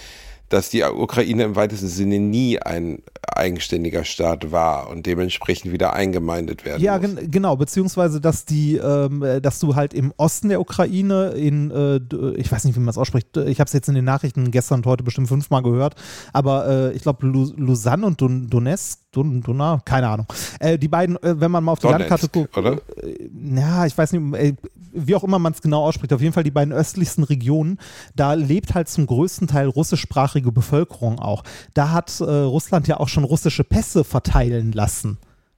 dass 0.49 0.69
die 0.69 0.83
Ukraine 0.83 1.43
im 1.43 1.55
weitesten 1.55 1.87
Sinne 1.87 2.19
nie 2.19 2.59
ein 2.59 3.01
eigenständiger 3.27 4.03
Staat 4.03 4.51
war 4.51 4.89
und 4.89 5.05
dementsprechend 5.05 5.71
wieder 5.71 5.93
eingemeindet 5.93 6.65
werden 6.65 6.81
Ja, 6.81 6.97
muss. 6.97 7.15
gen 7.15 7.31
genau, 7.31 7.55
beziehungsweise 7.55 8.21
dass 8.21 8.45
die, 8.45 8.77
ähm, 8.77 9.21
äh, 9.21 9.41
dass 9.41 9.59
du 9.59 9.75
halt 9.75 9.93
im 9.93 10.13
Osten 10.17 10.49
der 10.49 10.61
Ukraine 10.61 11.29
in, 11.31 11.69
äh, 11.71 11.99
ich 12.37 12.51
weiß 12.51 12.63
nicht, 12.65 12.75
wie 12.75 12.79
man 12.79 12.89
es 12.89 12.97
ausspricht, 12.97 13.35
ich 13.37 13.59
habe 13.59 13.67
es 13.67 13.73
jetzt 13.73 13.89
in 13.89 13.95
den 13.95 14.05
Nachrichten 14.05 14.49
gestern 14.51 14.79
und 14.79 14.85
heute 14.85 15.03
bestimmt 15.03 15.27
fünfmal 15.27 15.61
gehört, 15.63 15.95
aber 16.33 16.67
äh, 16.67 16.93
ich 16.93 17.01
glaube 17.01 17.27
Lu 17.27 17.51
Lausanne 17.57 18.05
und 18.05 18.21
Don 18.21 18.49
Donetsk, 18.49 18.99
Don 19.17 19.41
Donau, 19.41 19.79
keine 19.83 20.07
Ahnung. 20.07 20.27
Äh, 20.59 20.77
die 20.77 20.87
beiden, 20.87 21.15
äh, 21.17 21.39
wenn 21.39 21.51
man 21.51 21.63
mal 21.63 21.73
auf 21.73 21.79
die 21.79 21.87
Donetsk, 21.87 22.09
Landkarte 22.09 22.29
guckt, 22.29 22.57
oder? 22.57 22.73
Äh, 23.03 23.29
ja, 23.55 23.85
ich 23.85 23.97
weiß 23.97 24.13
nicht, 24.13 24.35
äh, 24.35 24.53
wie 24.93 25.15
auch 25.15 25.23
immer 25.23 25.39
man 25.39 25.53
es 25.53 25.61
genau 25.61 25.83
ausspricht, 25.83 26.13
auf 26.13 26.21
jeden 26.21 26.33
Fall 26.33 26.43
die 26.43 26.51
beiden 26.51 26.73
östlichsten 26.73 27.23
Regionen, 27.23 27.79
da 28.15 28.33
lebt 28.33 28.75
halt 28.75 28.89
zum 28.89 29.05
größten 29.05 29.47
Teil 29.47 29.67
russischsprachige 29.67 30.51
Bevölkerung 30.51 31.19
auch. 31.19 31.43
Da 31.73 31.91
hat 31.91 32.19
äh, 32.19 32.23
Russland 32.23 32.87
ja 32.87 32.99
auch 32.99 33.09
schon 33.09 33.23
russische 33.23 33.63
Pässe 33.63 34.03
verteilen 34.03 34.71
lassen. 34.71 35.17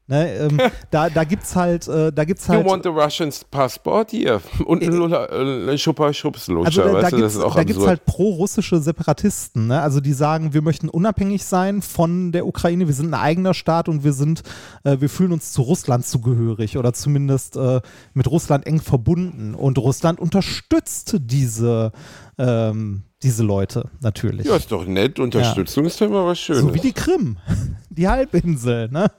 Ne, 0.09 0.33
ähm, 0.37 0.59
da 0.89 1.07
da 1.11 1.23
gibt 1.23 1.43
es 1.43 1.55
halt, 1.55 1.87
äh, 1.87 2.11
da 2.11 2.25
gibt's 2.25 2.47
You 2.47 2.55
halt. 2.55 2.65
want 2.65 2.83
the 2.83 2.89
Russian 2.89 3.31
passport 3.51 4.09
hier? 4.09 4.41
Und 4.65 4.81
ein 4.81 4.91
Lula- 4.91 5.27
äh, 5.29 5.77
Schupper 5.77 6.11
Schubslutscher, 6.13 6.83
Also 6.83 6.99
da, 6.99 7.09
gibt 7.11 7.21
es 7.21 7.35
ist 7.35 7.55
da 7.55 7.63
gibt's 7.63 7.85
halt 7.85 8.05
pro-russische 8.05 8.79
Separatisten, 8.81 9.67
ne? 9.67 9.79
also 9.81 10.01
die 10.01 10.13
sagen, 10.13 10.51
wir 10.55 10.63
möchten 10.63 10.89
unabhängig 10.89 11.45
sein 11.45 11.83
von 11.83 12.31
der 12.31 12.47
Ukraine, 12.47 12.87
wir 12.87 12.93
sind 12.95 13.13
ein 13.13 13.19
eigener 13.19 13.53
Staat 13.53 13.87
und 13.87 14.03
wir 14.03 14.13
sind, 14.13 14.41
äh, 14.83 14.97
wir 14.99 15.09
fühlen 15.09 15.31
uns 15.31 15.51
zu 15.51 15.61
Russland 15.61 16.07
zugehörig 16.07 16.77
oder 16.77 16.91
zumindest 16.93 17.55
äh, 17.55 17.79
mit 18.15 18.25
Russland 18.31 18.65
eng 18.65 18.81
verbunden 18.81 19.53
und 19.53 19.77
Russland 19.77 20.19
unterstützt 20.19 21.17
diese, 21.19 21.91
ähm, 22.39 23.03
diese 23.21 23.43
Leute 23.43 23.89
natürlich. 24.01 24.47
ja, 24.47 24.55
ist 24.55 24.71
doch 24.71 24.87
nett. 24.87 25.19
Unterstützung 25.19 25.85
ist 25.85 26.01
doch 26.01 26.07
immer 26.07 26.25
was 26.25 26.39
Schönes. 26.39 26.61
so 26.63 26.73
wie 26.73 26.79
die 26.79 26.93
Krim, 26.93 27.37
die 27.91 28.07
Halbinsel, 28.07 28.89
ne? 28.89 29.11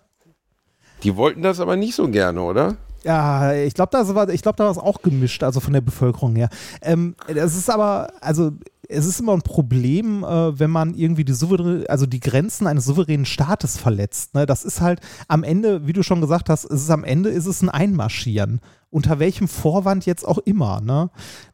Die 1.03 1.17
wollten 1.17 1.43
das 1.43 1.61
aber 1.61 1.77
nicht 1.77 1.95
so 1.95 2.09
gerne, 2.09 2.41
oder? 2.43 2.77
Ja, 3.03 3.55
ich 3.55 3.75
glaube, 3.75 3.91
da 3.93 4.15
war, 4.15 4.27
da 4.27 4.59
war 4.59 4.71
es 4.71 4.79
auch 4.79 5.01
gemischt, 5.03 5.43
also 5.43 5.61
von 5.61 5.73
der 5.73 5.81
Bevölkerung 5.81 6.37
her. 6.37 6.51
Ähm, 6.83 7.15
es 7.29 7.57
ist 7.57 7.71
aber, 7.71 8.13
also 8.21 8.53
es 8.91 9.07
ist 9.07 9.21
immer 9.21 9.33
ein 9.33 9.43
Problem, 9.43 10.25
äh, 10.25 10.59
wenn 10.59 10.71
man 10.71 10.95
irgendwie 10.95 11.25
die 11.25 11.33
souveräne, 11.33 11.85
also 11.89 12.07
die 12.07 12.21
Grenzen 12.21 12.67
eines 12.67 12.85
souveränen 12.85 13.25
Staates 13.25 13.79
verletzt. 13.79 14.35
Ne? 14.35 14.47
Das 14.47 14.65
ist 14.65 14.81
halt 14.81 15.01
am 15.29 15.45
Ende, 15.45 15.87
wie 15.87 15.93
du 15.93 16.03
schon 16.03 16.21
gesagt 16.21 16.51
hast, 16.51 16.65
es 16.65 16.83
ist 16.83 16.91
am 16.91 17.05
Ende 17.05 17.31
ist 17.31 17.47
es 17.47 17.63
ein 17.63 17.71
Einmarschieren. 17.71 18.61
Unter 18.91 19.21
welchem 19.21 19.47
Vorwand 19.47 20.05
jetzt 20.05 20.27
auch 20.27 20.39
immer. 20.39 20.81
Ne? 20.81 21.11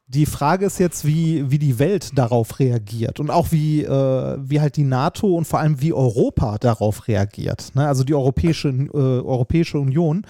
Die 0.08 0.26
Frage 0.26 0.66
ist 0.66 0.78
jetzt, 0.78 1.04
wie, 1.04 1.50
wie 1.50 1.58
die 1.58 1.80
Welt 1.80 2.16
darauf 2.16 2.60
reagiert 2.60 3.18
und 3.18 3.30
auch 3.30 3.50
wie, 3.50 3.82
äh, 3.82 4.36
wie 4.38 4.60
halt 4.60 4.76
die 4.76 4.84
NATO 4.84 5.34
und 5.34 5.46
vor 5.46 5.58
allem 5.58 5.80
wie 5.80 5.92
Europa 5.92 6.58
darauf 6.58 7.08
reagiert. 7.08 7.72
Ne? 7.74 7.88
Also 7.88 8.04
die 8.04 8.14
Europäische, 8.14 8.68
äh, 8.68 8.96
Europäische 8.96 9.78
Union. 9.80 10.24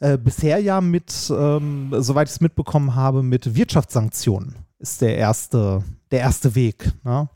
Äh, 0.00 0.18
bisher 0.18 0.60
ja 0.60 0.80
mit, 0.80 1.12
ähm, 1.30 1.90
soweit 1.98 2.28
ich 2.28 2.34
es 2.34 2.40
mitbekommen 2.40 2.94
habe, 2.94 3.22
mit 3.22 3.56
Wirtschaftssanktionen 3.56 4.54
ist 4.78 5.00
der 5.00 5.16
erste, 5.16 5.82
der 6.10 6.20
erste 6.20 6.54
Weg. 6.54 6.92
Ne? 7.02 7.28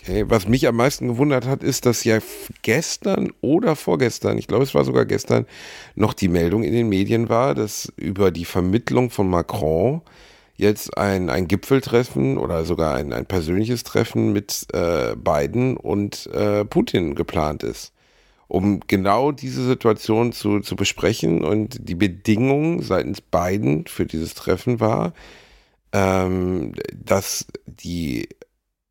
Okay, 0.00 0.24
was 0.28 0.46
mich 0.46 0.66
am 0.68 0.76
meisten 0.76 1.08
gewundert 1.08 1.46
hat, 1.46 1.62
ist, 1.62 1.86
dass 1.86 2.04
ja 2.04 2.18
gestern 2.62 3.32
oder 3.40 3.74
vorgestern, 3.74 4.36
ich 4.36 4.46
glaube, 4.46 4.64
es 4.64 4.74
war 4.74 4.84
sogar 4.84 5.06
gestern, 5.06 5.46
noch 5.94 6.12
die 6.12 6.28
Meldung 6.28 6.62
in 6.62 6.72
den 6.72 6.88
Medien 6.88 7.28
war, 7.28 7.54
dass 7.54 7.92
über 7.96 8.30
die 8.30 8.44
Vermittlung 8.44 9.10
von 9.10 9.28
Macron 9.28 10.02
jetzt 10.58 10.98
ein, 10.98 11.30
ein 11.30 11.48
Gipfeltreffen 11.48 12.36
oder 12.36 12.64
sogar 12.64 12.96
ein, 12.96 13.12
ein 13.12 13.26
persönliches 13.26 13.84
Treffen 13.84 14.32
mit 14.32 14.66
äh, 14.74 15.14
Biden 15.16 15.76
und 15.76 16.26
äh, 16.26 16.64
Putin 16.64 17.14
geplant 17.14 17.62
ist, 17.62 17.92
um 18.48 18.80
genau 18.86 19.30
diese 19.32 19.64
Situation 19.64 20.32
zu, 20.32 20.60
zu 20.60 20.74
besprechen. 20.76 21.44
Und 21.44 21.88
die 21.88 21.94
Bedingung 21.94 22.82
seitens 22.82 23.20
Biden 23.20 23.86
für 23.86 24.04
dieses 24.04 24.34
Treffen 24.34 24.80
war, 24.80 25.14
ähm, 25.92 26.74
dass 26.92 27.46
die 27.66 28.28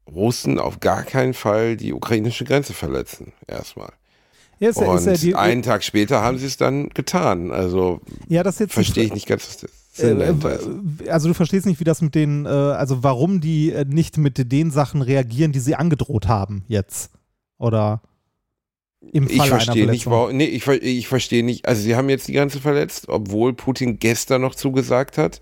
Russen 0.08 0.60
auf 0.60 0.80
gar 0.80 1.04
keinen 1.04 1.34
Fall 1.34 1.76
die 1.76 1.92
ukrainische 1.94 2.46
Grenze 2.46 2.74
verletzen, 2.74 3.34
erstmal. 3.46 3.92
Ja, 4.60 4.70
ist, 4.70 4.78
Und 4.78 5.06
ist 5.06 5.22
die, 5.22 5.36
einen 5.36 5.64
Tag 5.64 5.84
später 5.84 6.22
haben 6.22 6.38
sie 6.38 6.48
es 6.48 6.56
dann 6.56 6.90
getan. 6.90 7.52
Also 7.52 8.00
ja, 8.30 8.42
das 8.42 8.62
ist 8.62 8.72
verstehe 8.72 9.04
ich 9.04 9.14
nicht 9.14 9.28
ganz, 9.28 9.48
was 9.48 9.58
der 9.58 9.70
Sinn 9.70 9.87
Äh, 10.00 11.10
also 11.10 11.28
du 11.28 11.34
verstehst 11.34 11.66
nicht, 11.66 11.80
wie 11.80 11.86
das 11.86 12.02
mit 12.02 12.16
den, 12.16 12.46
äh, 12.46 12.50
also 12.50 13.04
warum 13.04 13.42
die 13.42 13.72
äh, 13.72 13.86
nicht 13.86 14.18
mit 14.18 14.52
den 14.52 14.72
Sachen 14.72 15.02
reagieren, 15.02 15.52
die 15.52 15.60
sie 15.60 15.76
angedroht 15.76 16.28
haben 16.28 16.64
jetzt. 16.68 17.12
Oder 17.58 18.02
im 19.12 19.28
Fall 19.28 19.36
Ich 19.36 19.50
verstehe 19.50 19.88
nicht, 19.88 20.08
warum. 20.08 20.36
Nee, 20.36 20.46
ich, 20.46 20.68
ich 20.68 21.08
verstehe 21.08 21.44
nicht. 21.44 21.68
Also, 21.68 21.82
sie 21.82 21.96
haben 21.96 22.10
jetzt 22.10 22.28
die 22.28 22.34
Grenze 22.34 22.60
verletzt, 22.60 23.10
obwohl 23.10 23.54
Putin 23.54 24.00
gestern 24.00 24.42
noch 24.42 24.56
zugesagt 24.56 25.18
hat, 25.18 25.40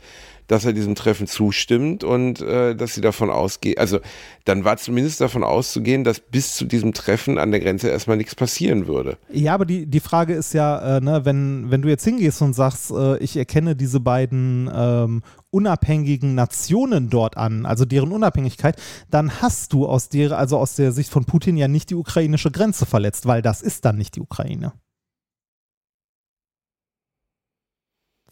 dass 0.48 0.66
er 0.66 0.74
diesem 0.74 0.96
Treffen 0.96 1.28
zustimmt 1.28 2.04
und 2.04 2.42
äh, 2.42 2.76
dass 2.76 2.94
sie 2.94 3.02
davon 3.02 3.30
ausgehen. 3.30 3.78
Also, 3.78 4.00
dann 4.46 4.64
war 4.64 4.78
zumindest 4.78 5.22
davon 5.22 5.44
auszugehen, 5.44 6.04
dass 6.04 6.20
bis 6.20 6.56
zu 6.56 6.66
diesem 6.66 6.94
Treffen 6.94 7.38
an 7.38 7.52
der 7.52 7.60
Grenze 7.60 7.90
erstmal 7.90 8.18
nichts 8.18 8.36
passieren 8.36 8.88
würde. 8.88 9.18
Ja, 9.32 9.54
aber 9.54 9.66
die, 9.66 9.86
die 9.86 10.00
Frage 10.00 10.34
ist 10.34 10.54
ja, 10.54 10.98
äh, 10.98 11.02
ne, 11.02 11.26
wenn, 11.26 11.72
wenn 11.72 11.82
du 11.82 11.90
jetzt 11.90 12.04
hingehst 12.04 12.42
und 12.42 12.54
sagst, 12.54 12.92
äh, 12.92 13.18
ich 13.18 13.38
erkenne 13.38 13.76
diese 13.76 14.00
beiden 14.00 14.70
ähm, 14.74 15.22
unabhängigen 15.56 16.36
Nationen 16.36 17.10
dort 17.10 17.38
an, 17.38 17.66
also 17.66 17.86
deren 17.86 18.12
Unabhängigkeit, 18.12 18.76
dann 19.10 19.42
hast 19.42 19.72
du 19.74 19.88
aus 19.88 20.10
der, 20.10 20.38
also 20.38 20.58
aus 20.58 20.76
der 20.76 20.92
Sicht 20.92 21.10
von 21.10 21.26
Putin 21.26 21.56
ja 21.56 21.68
nicht 21.68 21.90
die 21.90 21.96
ukrainische 21.96 22.52
Grenze 22.52 22.86
verletzt, 22.86 23.26
weil 23.26 23.42
das 23.42 23.62
ist 23.62 23.86
dann 23.86 23.98
nicht 23.98 24.16
die 24.16 24.22
Ukraine. 24.22 24.74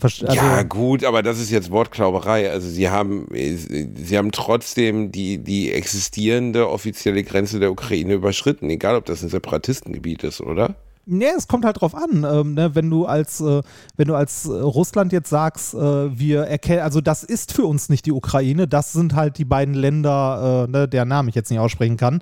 Also, 0.03 0.25
ja, 0.25 0.63
gut, 0.63 1.03
aber 1.03 1.23
das 1.23 1.39
ist 1.39 1.49
jetzt 1.49 1.71
Wortklauberei. 1.71 2.49
Also 2.49 2.69
sie 2.69 2.89
haben, 2.89 3.27
sie 3.33 4.17
haben 4.17 4.31
trotzdem 4.31 5.11
die, 5.11 5.37
die 5.37 5.71
existierende 5.71 6.69
offizielle 6.69 7.23
Grenze 7.23 7.59
der 7.59 7.71
Ukraine 7.71 8.13
überschritten, 8.13 8.69
egal 8.69 8.95
ob 8.95 9.05
das 9.05 9.23
ein 9.23 9.29
Separatistengebiet 9.29 10.23
ist, 10.23 10.41
oder? 10.41 10.75
Nee, 11.05 11.25
es 11.35 11.49
kommt 11.49 11.65
halt 11.65 11.81
drauf 11.81 11.95
an, 11.95 12.25
ähm, 12.29 12.53
ne, 12.53 12.75
wenn 12.75 12.89
du 12.89 13.05
als, 13.05 13.41
äh, 13.41 13.61
wenn 13.97 14.07
du 14.07 14.15
als 14.15 14.45
äh, 14.45 14.51
Russland 14.51 15.11
jetzt 15.11 15.29
sagst, 15.29 15.73
äh, 15.73 16.17
wir 16.17 16.43
erkennen, 16.43 16.81
also 16.81 17.01
das 17.01 17.23
ist 17.23 17.51
für 17.51 17.65
uns 17.65 17.89
nicht 17.89 18.05
die 18.05 18.13
Ukraine, 18.13 18.69
das 18.69 18.93
sind 18.93 19.13
halt 19.13 19.37
die 19.37 19.43
beiden 19.43 19.73
Länder, 19.73 20.65
äh, 20.67 20.71
ne, 20.71 20.87
deren 20.87 21.09
Namen 21.09 21.27
ich 21.27 21.35
jetzt 21.35 21.49
nicht 21.49 21.59
aussprechen 21.59 21.97
kann, 21.97 22.21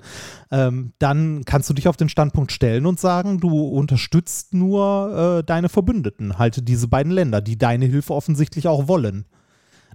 ähm, 0.50 0.92
dann 0.98 1.44
kannst 1.44 1.70
du 1.70 1.74
dich 1.74 1.86
auf 1.86 1.96
den 1.96 2.08
Standpunkt 2.08 2.50
stellen 2.50 2.86
und 2.86 2.98
sagen, 2.98 3.38
du 3.38 3.68
unterstützt 3.68 4.52
nur 4.52 5.38
äh, 5.38 5.44
deine 5.44 5.68
Verbündeten, 5.68 6.38
halt 6.38 6.68
diese 6.68 6.88
beiden 6.88 7.12
Länder, 7.12 7.40
die 7.40 7.56
deine 7.56 7.86
Hilfe 7.86 8.14
offensichtlich 8.14 8.66
auch 8.66 8.88
wollen. 8.88 9.26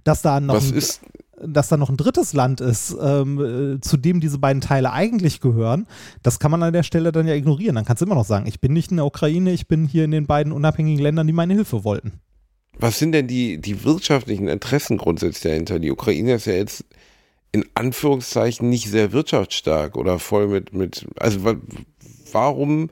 Dass 0.04 0.22
da 0.22 0.40
noch 0.40 0.54
Was 0.54 0.70
ein, 0.70 0.74
ist, 0.74 1.00
dass 1.44 1.68
da 1.68 1.76
noch 1.76 1.90
ein 1.90 1.96
drittes 1.96 2.32
Land 2.32 2.60
ist, 2.60 2.96
ähm, 3.00 3.76
äh, 3.76 3.80
zu 3.80 3.96
dem 3.96 4.20
diese 4.20 4.38
beiden 4.38 4.60
Teile 4.60 4.92
eigentlich 4.92 5.40
gehören, 5.40 5.86
das 6.22 6.38
kann 6.38 6.50
man 6.50 6.62
an 6.62 6.72
der 6.72 6.82
Stelle 6.82 7.12
dann 7.12 7.26
ja 7.26 7.34
ignorieren. 7.34 7.74
Dann 7.74 7.84
kannst 7.84 8.00
du 8.00 8.06
immer 8.06 8.14
noch 8.14 8.24
sagen, 8.24 8.46
ich 8.46 8.60
bin 8.60 8.72
nicht 8.72 8.90
in 8.90 8.96
der 8.96 9.06
Ukraine, 9.06 9.52
ich 9.52 9.68
bin 9.68 9.86
hier 9.86 10.04
in 10.04 10.10
den 10.10 10.26
beiden 10.26 10.52
unabhängigen 10.52 11.02
Ländern, 11.02 11.26
die 11.26 11.32
meine 11.32 11.54
Hilfe 11.54 11.84
wollten. 11.84 12.20
was 12.78 12.98
sind 12.98 13.12
denn 13.12 13.26
die, 13.26 13.60
die 13.60 13.84
wirtschaftlichen 13.84 14.48
Interessen 14.48 14.98
grundsätzlich 14.98 15.42
dahinter? 15.42 15.78
Die 15.78 15.90
Ukraine 15.90 16.34
ist 16.34 16.46
ja 16.46 16.54
jetzt 16.54 16.84
in 17.50 17.64
Anführungszeichen 17.74 18.68
nicht 18.68 18.88
sehr 18.90 19.12
wirtschaftsstark 19.12 19.96
oder 19.96 20.18
voll 20.18 20.48
mit, 20.48 20.72
mit 20.72 21.06
also 21.16 21.44
wa- 21.44 21.56
warum 22.32 22.90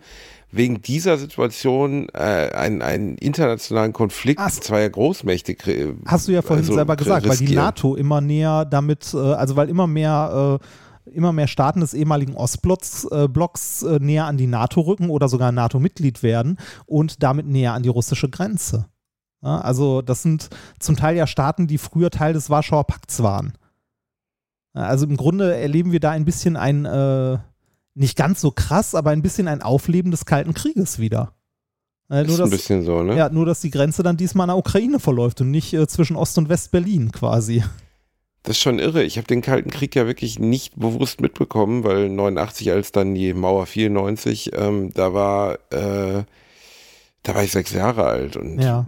wegen 0.51 0.81
dieser 0.81 1.19
Situation 1.19 2.09
äh, 2.15 2.51
einen, 2.55 2.83
einen 2.83 3.19
internationalen 3.19 3.93
Konflikt 3.93 4.41
Ach. 4.41 4.51
zweier 4.51 4.89
Großmächte 4.91 5.57
Hast 6.07 6.29
du 6.29 6.33
ja 6.33 6.43
vorhin 6.43 6.65
also 6.65 6.75
selber 6.75 6.97
gesagt, 6.97 7.29
weil 7.29 7.37
die 7.37 7.45
riskieren? 7.45 7.65
NATO 7.65 7.97
immer 7.97 8.21
näher 8.21 8.65
damit, 8.65 9.13
äh, 9.13 9.19
also 9.19 9.57
weil 9.57 9.69
immer 9.69 9.87
mehr, 9.87 10.61
äh, 11.07 11.11
immer 11.11 11.33
mehr 11.33 11.47
Staaten 11.49 11.81
des 11.81 11.95
ehemaligen 11.95 12.35
Ostblocks 12.35 13.07
äh, 13.11 13.29
Blocks, 13.29 13.83
äh, 13.83 13.99
näher 14.01 14.27
an 14.27 14.37
die 14.37 14.47
NATO 14.47 14.81
rücken 14.81 15.11
oder 15.11 15.29
sogar 15.29 15.53
NATO-Mitglied 15.53 16.23
werden 16.23 16.59
und 16.87 17.23
damit 17.23 17.47
näher 17.47 17.73
an 17.75 17.83
die 17.83 17.89
russische 17.89 18.29
Grenze. 18.31 18.87
Ja, 19.43 19.61
also 19.61 20.03
das 20.03 20.23
sind 20.23 20.49
zum 20.79 20.97
Teil 20.97 21.17
ja 21.17 21.27
Staaten, 21.27 21.67
die 21.67 21.79
früher 21.79 22.11
Teil 22.11 22.33
des 22.33 22.51
Warschauer 22.51 22.85
Pakts 22.85 23.23
waren. 23.23 23.53
Ja, 24.75 24.83
Also 24.83 25.07
im 25.07 25.17
Grunde 25.17 25.55
erleben 25.57 25.93
wir 25.93 26.01
da 26.01 26.11
ein 26.11 26.25
bisschen 26.25 26.57
ein, 26.57 26.85
äh, 26.85 27.39
nicht 27.97 28.17
ganz 28.17 28.41
so 28.41 28.51
krass, 28.53 28.95
aber 28.95 29.11
ein 29.11 29.23
bisschen 29.23 29.49
ein 29.49 29.63
Aufleben 29.63 30.11
des 30.11 30.25
Kalten 30.27 30.55
Krieges 30.55 30.99
wieder. 30.99 31.33
Äh, 32.11 32.23
Ist 32.23 32.29
nur, 32.29 32.37
ein 32.37 32.41
dass, 32.43 32.51
bisschen 32.51 32.85
so, 32.85 33.03
ne? 33.03 33.17
ja, 33.17 33.29
nur, 33.31 33.47
dass 33.47 33.61
die 33.61 33.71
Grenze 33.71 34.03
dann 34.05 34.17
diesmal 34.17 34.45
an 34.45 34.51
der 34.51 34.59
Ukraine 34.59 35.01
verläuft 35.01 35.41
und 35.41 35.51
nicht 35.51 35.73
äh, 35.73 35.89
zwischen 35.89 36.15
Ost- 36.15 36.39
und 36.39 36.49
West-Berlin 36.49 37.11
quasi. 37.11 37.65
Das 38.45 38.57
ist 38.59 38.63
schon 38.63 38.79
irre. 38.79 39.03
Ich 39.03 39.17
habe 39.17 39.27
den 39.27 39.43
Kalten 39.43 39.71
Krieg 39.71 39.97
ja 39.97 40.07
wirklich 40.07 40.39
nicht 40.39 40.77
bewusst 40.79 41.21
mitbekommen, 41.21 41.83
weil 41.83 42.09
89, 42.11 42.71
als 42.71 42.93
dann 42.93 43.13
die 43.17 43.35
Mauer 43.35 43.67
94, 43.67 44.53
ähm, 44.55 44.93
da 44.95 45.13
war, 45.15 45.55
äh, 45.73 46.23
da 47.25 47.35
war 47.35 47.43
ich 47.43 47.51
sechs 47.51 47.73
Jahre 47.73 48.05
alt 48.05 48.37
und 48.37 48.61
Ja. 48.61 48.87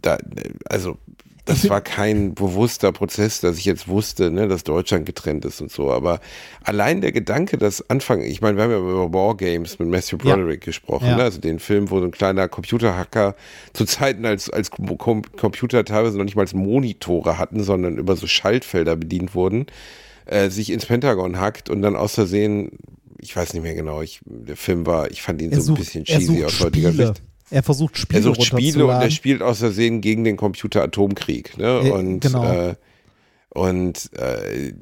da, 0.00 0.18
also 0.66 0.96
das 1.44 1.68
war 1.68 1.80
kein 1.80 2.34
bewusster 2.34 2.90
Prozess, 2.92 3.40
dass 3.40 3.58
ich 3.58 3.64
jetzt 3.64 3.86
wusste, 3.88 4.30
ne, 4.30 4.48
dass 4.48 4.64
Deutschland 4.64 5.06
getrennt 5.06 5.44
ist 5.44 5.60
und 5.60 5.70
so. 5.70 5.90
Aber 5.92 6.20
allein 6.62 7.00
der 7.00 7.12
Gedanke, 7.12 7.58
dass 7.58 7.88
Anfang, 7.90 8.22
ich 8.22 8.40
meine, 8.40 8.56
wir 8.56 8.64
haben 8.64 8.70
ja 8.70 8.78
über 8.78 9.12
Wargames 9.12 9.78
mit 9.78 9.88
Matthew 9.88 10.16
Ja. 10.24 10.36
Broderick 10.36 10.62
gesprochen, 10.62 11.06
Ja. 11.08 11.16
ne? 11.16 11.22
also 11.24 11.40
den 11.40 11.58
Film, 11.58 11.90
wo 11.90 11.98
so 12.00 12.04
ein 12.06 12.10
kleiner 12.12 12.48
Computerhacker 12.48 13.34
zu 13.72 13.84
Zeiten, 13.84 14.24
als, 14.24 14.48
als 14.50 14.70
Com 14.70 15.22
Computer 15.36 15.84
teilweise 15.84 16.16
noch 16.16 16.24
nicht 16.24 16.36
mal 16.36 16.46
Monitore 16.54 17.38
hatten, 17.38 17.62
sondern 17.62 17.98
über 17.98 18.16
so 18.16 18.26
Schaltfelder 18.26 18.96
bedient 18.96 19.34
wurden, 19.34 19.66
äh, 20.26 20.48
sich 20.50 20.70
ins 20.70 20.86
Pentagon 20.86 21.38
hackt 21.38 21.68
und 21.68 21.82
dann 21.82 21.96
aus 21.96 22.14
Versehen, 22.14 22.70
ich 23.20 23.34
weiß 23.36 23.52
nicht 23.54 23.62
mehr 23.62 23.74
genau, 23.74 24.02
ich, 24.02 24.20
der 24.24 24.56
Film 24.56 24.86
war, 24.86 25.10
ich 25.10 25.20
fand 25.22 25.42
ihn 25.42 25.50
Er 25.52 25.60
so 25.60 25.72
ein 25.72 25.76
sucht, 25.76 25.78
bisschen 25.78 26.04
er 26.06 26.18
cheesy 26.18 26.44
aus 26.44 26.60
heutiger 26.60 26.88
Spiele. 26.90 27.06
Sicht. 27.08 27.22
Er 27.54 27.62
versucht 27.62 27.96
Spiele 27.96 28.18
Er 28.18 28.22
sucht 28.24 28.42
Spiele 28.42 28.84
und 28.84 28.90
er 28.90 29.10
spielt 29.10 29.40
aus 29.40 29.60
Versehen 29.60 30.00
gegen 30.00 30.24
den 30.24 30.36
Computer-Atomkrieg. 30.36 31.56
Ne? 31.56 31.82
Äh, 31.84 31.90
und 31.92 32.18
genau. 32.18 32.44
äh, 32.44 32.74
und 33.50 34.10
äh, 34.18 34.72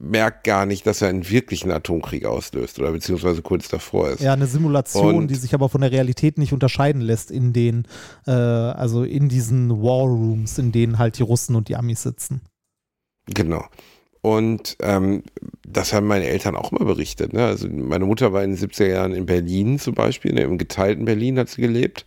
merkt 0.00 0.42
gar 0.42 0.66
nicht, 0.66 0.84
dass 0.88 1.00
er 1.00 1.08
einen 1.08 1.30
wirklichen 1.30 1.70
Atomkrieg 1.70 2.24
auslöst 2.24 2.80
oder 2.80 2.90
beziehungsweise 2.90 3.42
kurz 3.42 3.68
davor 3.68 4.10
ist. 4.10 4.22
Ja, 4.22 4.32
eine 4.32 4.48
Simulation, 4.48 5.14
Und- 5.14 5.28
die 5.28 5.36
sich 5.36 5.54
aber 5.54 5.68
von 5.68 5.82
der 5.82 5.92
Realität 5.92 6.36
nicht 6.36 6.52
unterscheiden 6.52 7.00
lässt 7.00 7.30
in 7.30 7.52
den, 7.52 7.86
äh, 8.26 8.32
also 8.32 9.04
in 9.04 9.28
diesen 9.28 9.70
War 9.70 10.06
Rooms, 10.08 10.58
in 10.58 10.72
denen 10.72 10.98
halt 10.98 11.18
die 11.18 11.22
Russen 11.22 11.54
und 11.54 11.68
die 11.68 11.76
Amis 11.76 12.02
sitzen. 12.02 12.40
Genau. 13.26 13.64
Und 14.26 14.76
ähm, 14.82 15.22
das 15.64 15.92
haben 15.92 16.08
meine 16.08 16.26
Eltern 16.26 16.56
auch 16.56 16.72
mal 16.72 16.84
berichtet. 16.84 17.32
Ne? 17.32 17.46
Also 17.46 17.68
meine 17.68 18.06
Mutter 18.06 18.32
war 18.32 18.42
in 18.42 18.56
den 18.56 18.58
70er 18.58 18.88
Jahren 18.88 19.14
in 19.14 19.24
Berlin 19.24 19.78
zum 19.78 19.94
Beispiel, 19.94 20.32
ne? 20.32 20.40
im 20.40 20.58
geteilten 20.58 21.04
Berlin 21.04 21.38
hat 21.38 21.48
sie 21.48 21.60
gelebt. 21.60 22.04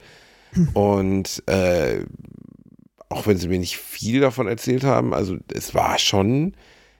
Und 0.73 1.41
äh, 1.45 1.99
auch 3.07 3.25
wenn 3.25 3.37
sie 3.37 3.47
mir 3.47 3.57
nicht 3.57 3.77
viel 3.77 4.19
davon 4.19 4.47
erzählt 4.47 4.83
haben, 4.83 5.13
also 5.13 5.37
es 5.53 5.73
war 5.73 5.97
schon 5.97 6.55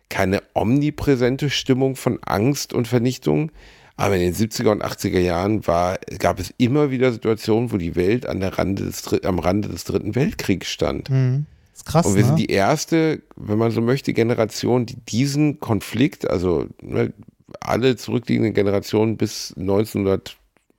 keine 0.08 0.42
omnipräsente 0.54 1.50
Stimmung 1.50 1.98
von 1.98 2.20
Angst 2.24 2.74
und 2.74 2.88
Vernichtung. 2.88 3.52
Aber 3.98 4.16
in 4.16 4.22
den 4.22 4.34
70er 4.34 4.72
und 4.72 4.86
80er 4.86 5.20
Jahren 5.20 5.68
war, 5.68 6.00
gab 6.20 6.40
es 6.40 6.54
immer 6.58 6.92
wieder 6.92 7.12
Situationen, 7.12 7.74
wo 7.74 7.78
die 7.78 7.98
Welt 7.98 8.26
an 8.26 8.40
der 8.40 8.58
Rande 8.58 8.86
des, 8.86 9.06
am 9.26 9.40
Rande 9.40 9.68
des 9.68 9.84
Dritten 9.84 10.16
Weltkriegs 10.16 10.70
stand. 10.70 11.10
Mhm. 11.10 11.46
Ist 11.80 11.86
krass, 11.86 12.06
Und 12.06 12.16
wir 12.16 12.24
ne? 12.24 12.28
sind 12.28 12.40
die 12.40 12.52
erste, 12.52 13.22
wenn 13.38 13.58
man 13.58 13.72
so 13.72 13.80
möchte, 13.80 14.12
Generation, 14.12 14.86
die 14.86 14.98
diesen 14.98 15.62
Konflikt, 15.62 16.30
also 16.30 16.66
ne, 16.82 17.14
alle 17.62 17.96
zurückliegenden 17.96 18.54
Generationen 18.54 19.16
bis 19.16 19.54
1900, 19.58 20.36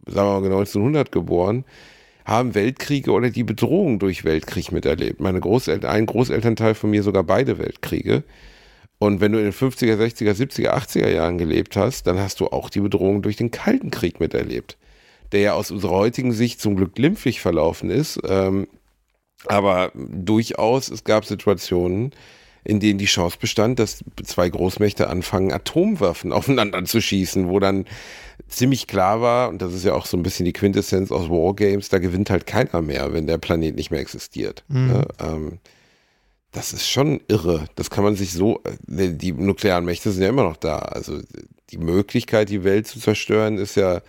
sagen 0.07 0.29
wir 0.29 0.41
mal 0.41 0.59
1900 0.59 1.11
geboren, 1.11 1.65
haben 2.27 2.55
Weltkriege 2.55 3.13
oder 3.13 3.31
die 3.31 3.45
Bedrohung 3.45 3.99
durch 3.99 4.25
Weltkrieg 4.25 4.73
miterlebt. 4.73 5.21
Meine 5.21 5.41
Großeltern, 5.41 5.91
ein 5.91 6.05
Großelternteil 6.05 6.75
von 6.75 6.91
mir 6.91 7.03
sogar 7.03 7.25
beide 7.25 7.57
Weltkriege. 7.57 8.23
Und 8.99 9.23
wenn 9.23 9.33
du 9.33 9.39
in 9.39 9.45
den 9.45 9.55
50er, 9.55 9.97
60er, 9.97 10.35
70er, 10.35 10.75
80er 10.75 11.09
Jahren 11.09 11.39
gelebt 11.39 11.77
hast, 11.77 12.07
dann 12.07 12.19
hast 12.19 12.41
du 12.41 12.49
auch 12.49 12.69
die 12.69 12.81
Bedrohung 12.81 13.23
durch 13.23 13.37
den 13.37 13.51
Kalten 13.51 13.91
Krieg 13.91 14.21
miterlebt, 14.21 14.77
der 15.33 15.41
ja 15.41 15.53
aus 15.55 15.71
unserer 15.71 15.93
heutigen 15.93 16.33
Sicht 16.33 16.61
zum 16.61 16.77
Glück 16.77 16.95
glimpflich 16.95 17.41
verlaufen 17.41 17.89
ist. 17.89 18.21
Ähm, 18.29 18.69
aber 19.47 19.93
durchaus, 19.95 20.89
es 20.91 21.05
gab 21.05 21.25
Situationen, 21.25 22.13
in 22.63 22.81
denen 22.81 22.99
die 22.99 23.07
Chance 23.07 23.39
bestand, 23.41 23.79
dass 23.79 24.05
zwei 24.25 24.49
Großmächte 24.49 25.09
anfangen, 25.09 25.53
Atomwaffen 25.53 26.33
aufeinander 26.33 26.85
zu 26.85 27.01
schießen, 27.01 27.49
wo 27.49 27.59
dann 27.59 27.87
ziemlich 28.49 28.87
klar 28.87 29.21
war, 29.21 29.49
und 29.49 29.63
das 29.63 29.73
ist 29.73 29.85
ja 29.85 29.95
auch 29.95 30.07
so 30.07 30.17
ein 30.17 30.23
bisschen 30.23 30.45
die 30.45 30.53
Quintessenz 30.53 31.13
aus 31.13 31.31
Wargames, 31.31 31.89
da 31.89 31.99
gewinnt 31.99 32.31
halt 32.31 32.47
keiner 32.47 32.83
mehr, 32.83 33.13
wenn 33.13 33.27
der 33.27 33.39
Planet 33.39 33.77
nicht 33.77 33.91
mehr 33.91 34.01
existiert. 34.01 34.65
Ne? 34.69 35.07
Ähm, 35.21 35.59
das 36.53 36.73
ist 36.73 36.89
schon 36.89 37.21
irre. 37.29 37.67
Das 37.77 37.91
kann 37.91 38.03
man 38.03 38.17
sich 38.17 38.33
so, 38.33 38.61
äh, 38.65 39.09
die 39.13 39.33
nuklearen 39.33 39.85
Mächte 39.85 40.11
sind 40.11 40.23
ja 40.23 40.29
immer 40.29 40.43
noch 40.43 40.57
da. 40.57 40.79
Also 40.79 41.21
die 41.71 41.79
Möglichkeit, 41.79 42.49
die 42.49 42.65
Welt 42.65 42.87
zu 42.89 42.99
zerstören, 42.99 43.57
ist 43.57 43.77
ja 43.77 44.01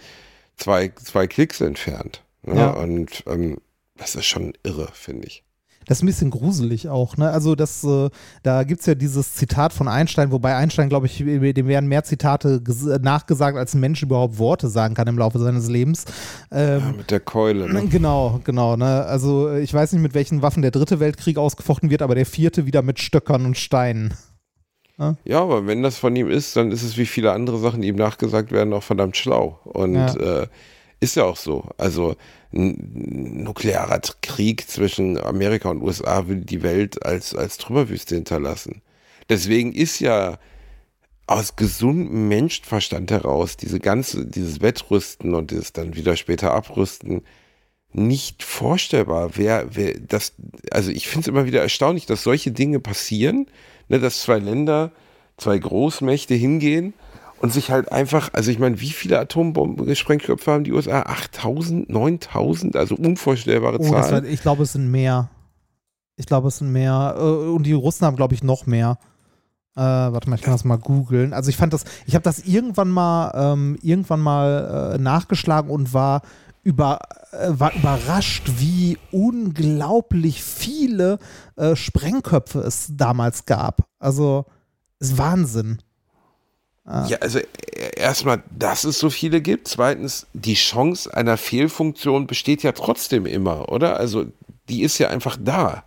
zwei, 0.58 0.90
zwei 0.90 1.28
Klicks 1.28 1.62
entfernt. 1.62 2.24
Ne? 2.44 2.56
Ja. 2.56 2.72
Und 2.72 3.24
ähm, 3.28 3.58
das 4.02 4.16
ist 4.16 4.26
schon 4.26 4.54
irre, 4.64 4.90
finde 4.94 5.28
ich. 5.28 5.44
Das 5.88 5.98
ist 5.98 6.04
ein 6.04 6.08
bisschen 6.08 6.30
gruselig 6.30 6.90
auch, 6.90 7.18
ne? 7.18 7.32
Also 7.32 7.56
das, 7.56 7.84
äh, 7.84 8.10
da 8.44 8.64
gibt 8.64 8.82
es 8.82 8.86
ja 8.86 8.94
dieses 8.94 9.34
Zitat 9.34 9.74
von 9.74 9.88
Einstein, 9.88 10.32
wobei 10.32 10.56
Einstein, 10.56 10.90
glaube 10.90 11.08
ich, 11.08 11.18
dem 11.18 11.42
werden 11.68 11.90
mehr 11.90 12.04
Zitate 12.04 12.58
ges- 12.64 13.00
nachgesagt, 13.00 13.58
als 13.58 13.74
ein 13.74 13.80
Mensch 13.80 14.04
überhaupt 14.04 14.38
Worte 14.38 14.70
sagen 14.70 14.94
kann 14.94 15.08
im 15.08 15.18
Laufe 15.18 15.40
seines 15.40 15.68
Lebens. 15.70 16.06
Ähm, 16.52 16.80
Ja, 16.82 16.92
mit 16.92 17.10
der 17.10 17.20
Keule. 17.20 17.68
Ne? 17.72 17.88
Genau, 17.90 18.40
genau. 18.44 18.76
Ne? 18.78 19.06
Also 19.06 19.50
äh, 19.50 19.62
ich 19.62 19.74
weiß 19.74 19.94
nicht, 19.94 20.04
mit 20.04 20.14
welchen 20.14 20.44
Waffen 20.44 20.62
der 20.62 20.70
dritte 20.72 21.00
Weltkrieg 21.00 21.38
ausgefochten 21.40 21.90
wird, 21.90 22.04
aber 22.04 22.14
der 22.14 22.28
vierte 22.28 22.68
wieder 22.68 22.84
mit 22.84 23.00
Stöckern 23.00 23.46
und 23.46 23.58
Steinen. 23.58 24.14
Ja, 25.26 25.42
aber 25.42 25.66
wenn 25.66 25.82
das 25.82 25.98
von 25.98 26.16
ihm 26.16 26.30
ist, 26.30 26.56
dann 26.56 26.72
ist 26.72 26.84
es 26.84 26.96
wie 26.96 27.08
viele 27.08 27.32
andere 27.32 27.58
Sachen, 27.58 27.82
die 27.82 27.88
ihm 27.88 27.96
nachgesagt 27.96 28.52
werden, 28.52 28.72
auch 28.72 28.84
verdammt 28.84 29.18
schlau. 29.18 29.60
Und 29.64 29.96
Ja. 29.96 30.14
äh, 30.44 30.48
ist 31.00 31.16
ja 31.16 31.24
auch 31.24 31.38
so. 31.38 31.66
Also 31.80 32.16
nuklearer 32.52 34.02
Krieg 34.22 34.70
zwischen 34.70 35.18
Amerika 35.18 35.70
und 35.70 35.82
USA 35.82 36.28
will 36.28 36.42
die 36.42 36.64
Welt 36.64 37.06
als, 37.06 37.34
als 37.34 37.58
Trümmerwüste 37.58 38.16
hinterlassen. 38.16 38.82
Deswegen 39.30 39.74
ist 39.74 40.00
ja 40.00 40.38
aus 41.28 41.56
gesundem 41.56 42.28
Menschenverstand 42.28 43.10
heraus 43.10 43.56
diese 43.56 43.80
ganze, 43.80 44.26
dieses 44.26 44.62
Wettrüsten 44.62 45.34
und 45.34 45.52
dieses 45.52 45.72
dann 45.72 45.96
wieder 45.96 46.18
später 46.18 46.54
Abrüsten 46.54 47.22
nicht 47.94 48.44
vorstellbar. 48.44 49.32
Wer, 49.36 49.76
wer 49.76 49.98
das, 50.00 50.34
also 50.72 50.92
ich 50.92 51.08
finde 51.08 51.22
es 51.22 51.28
immer 51.28 51.46
wieder 51.46 51.62
erstaunlich, 51.62 52.06
dass 52.06 52.24
solche 52.24 52.52
Dinge 52.52 52.80
passieren, 52.80 53.48
ne, 53.88 54.00
dass 54.00 54.22
zwei 54.22 54.40
Länder, 54.40 54.92
zwei 55.38 55.58
Großmächte 55.58 56.34
hingehen 56.34 56.94
und 57.42 57.52
sich 57.52 57.72
halt 57.72 57.92
einfach, 57.92 58.30
also 58.34 58.52
ich 58.52 58.60
meine, 58.60 58.80
wie 58.82 58.92
viele 58.92 59.20
Atombomben, 59.20 59.96
Sprengköpfe 59.96 60.52
haben 60.52 60.64
die 60.64 60.72
USA? 60.74 61.02
8000, 61.02 61.90
9000, 61.90 62.76
also 62.76 62.96
unvorstellbare 62.96 63.80
Oh, 63.80 63.90
Zahlen. 63.90 64.12
war, 64.12 64.24
ich 64.24 64.42
glaube, 64.42 64.64
es 64.64 64.74
sind 64.74 64.92
mehr. 64.92 65.30
Ich 66.18 66.26
glaube, 66.28 66.50
es 66.50 66.58
sind 66.58 66.72
mehr. 66.72 67.16
Äh, 67.18 67.22
Und 67.22 67.64
die 67.64 67.74
Russen 67.74 68.06
haben, 68.06 68.16
glaube 68.16 68.36
ich, 68.36 68.44
noch 68.44 68.68
mehr. 68.68 68.98
Äh, 69.76 69.80
warte 69.82 70.30
mal, 70.30 70.36
ich 70.36 70.42
kann 70.42 70.54
das 70.54 70.66
mal 70.66 70.78
googeln. 70.78 71.34
Also 71.34 71.50
ich 71.50 71.58
fand 71.58 71.74
das, 71.74 71.86
ich 72.06 72.14
habe 72.14 72.24
das 72.24 72.40
irgendwann 72.46 72.90
mal, 72.90 73.32
ähm, 73.54 73.78
irgendwann 73.82 74.20
mal 74.20 74.94
äh, 74.96 74.98
nachgeschlagen 75.00 75.72
und 75.72 75.94
war 75.94 76.22
über, 76.64 77.00
äh, 77.32 77.48
war 77.52 77.74
überrascht, 77.74 78.52
wie 78.60 78.98
unglaublich 79.12 80.44
viele 80.44 81.18
äh, 81.56 81.76
Sprengköpfe 81.76 82.60
es 82.60 82.90
damals 82.96 83.46
gab. 83.46 83.88
Also 83.98 84.46
ist 85.00 85.18
Wahnsinn. 85.18 85.80
Ja, 86.86 87.18
also 87.20 87.40
äh, 87.40 87.96
erstmal, 87.96 88.44
dass 88.58 88.84
es 88.84 88.98
so 88.98 89.10
viele 89.10 89.42
gibt. 89.42 89.68
Zweitens, 89.68 90.26
die 90.34 90.56
Chance 90.56 91.16
einer 91.16 91.38
Fehlfunktion 91.38 92.28
besteht 92.28 92.64
ja 92.64 92.72
trotzdem 92.72 93.26
immer, 93.26 93.70
oder? 93.70 93.98
Also 93.98 94.26
die 94.68 94.82
ist 94.82 94.98
ja 94.98 95.10
einfach 95.10 95.38
da. 95.40 95.84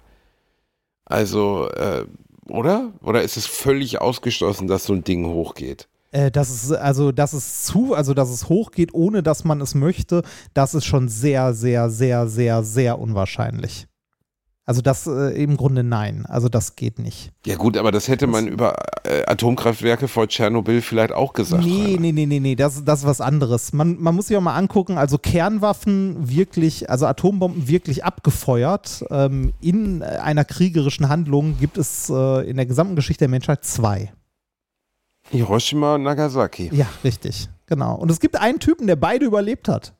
Also, 1.04 1.68
äh, 1.70 2.06
oder? 2.48 2.92
Oder 3.02 3.22
ist 3.22 3.36
es 3.36 3.46
völlig 3.46 4.00
ausgeschlossen, 4.00 4.68
dass 4.68 4.84
so 4.84 4.92
ein 4.92 5.04
Ding 5.04 5.26
hochgeht? 5.26 5.88
Äh, 6.12 6.30
dass 6.30 6.48
es, 6.48 6.70
also, 6.70 7.10
dass 7.10 7.32
es 7.32 7.64
zu, 7.64 7.94
also 7.94 8.14
dass 8.14 8.30
es 8.30 8.48
hochgeht, 8.48 8.94
ohne 8.94 9.22
dass 9.22 9.42
man 9.42 9.60
es 9.60 9.74
möchte, 9.74 10.22
das 10.54 10.74
ist 10.74 10.84
schon 10.84 11.08
sehr, 11.08 11.54
sehr, 11.54 11.90
sehr, 11.90 12.28
sehr, 12.28 12.62
sehr 12.62 12.98
unwahrscheinlich. 13.00 13.88
Also 14.66 14.80
das 14.80 15.06
äh, 15.06 15.42
im 15.42 15.58
Grunde 15.58 15.84
nein. 15.84 16.24
Also 16.26 16.48
das 16.48 16.74
geht 16.74 16.98
nicht. 16.98 17.32
Ja 17.44 17.56
gut, 17.56 17.76
aber 17.76 17.92
das 17.92 18.08
hätte 18.08 18.26
man 18.26 18.48
über 18.48 18.76
äh, 19.04 19.22
Atomkraftwerke 19.26 20.08
vor 20.08 20.26
Tschernobyl 20.26 20.80
vielleicht 20.80 21.12
auch 21.12 21.34
gesagt. 21.34 21.64
Nee, 21.64 21.84
Rainer. 21.84 22.00
nee, 22.00 22.12
nee, 22.12 22.26
nee, 22.26 22.40
nee, 22.40 22.54
das, 22.54 22.82
das 22.82 23.00
ist 23.00 23.06
was 23.06 23.20
anderes. 23.20 23.74
Man, 23.74 24.00
man 24.00 24.14
muss 24.14 24.28
sich 24.28 24.36
auch 24.38 24.40
mal 24.42 24.56
angucken, 24.56 24.96
also 24.96 25.18
Kernwaffen 25.18 26.30
wirklich, 26.30 26.88
also 26.88 27.06
Atombomben 27.06 27.68
wirklich 27.68 28.04
abgefeuert. 28.04 29.04
Ähm, 29.10 29.52
in 29.60 30.02
einer 30.02 30.46
kriegerischen 30.46 31.10
Handlung 31.10 31.58
gibt 31.58 31.76
es 31.76 32.08
äh, 32.08 32.48
in 32.48 32.56
der 32.56 32.64
gesamten 32.64 32.96
Geschichte 32.96 33.24
der 33.24 33.28
Menschheit 33.28 33.64
zwei. 33.64 34.12
Hiroshima 35.30 35.96
und 35.96 36.04
Nagasaki. 36.04 36.70
Ja, 36.72 36.86
richtig. 37.02 37.48
Genau. 37.66 37.96
Und 37.96 38.10
es 38.10 38.20
gibt 38.20 38.36
einen 38.40 38.60
Typen, 38.60 38.86
der 38.86 38.96
beide 38.96 39.26
überlebt 39.26 39.68
hat. 39.68 39.94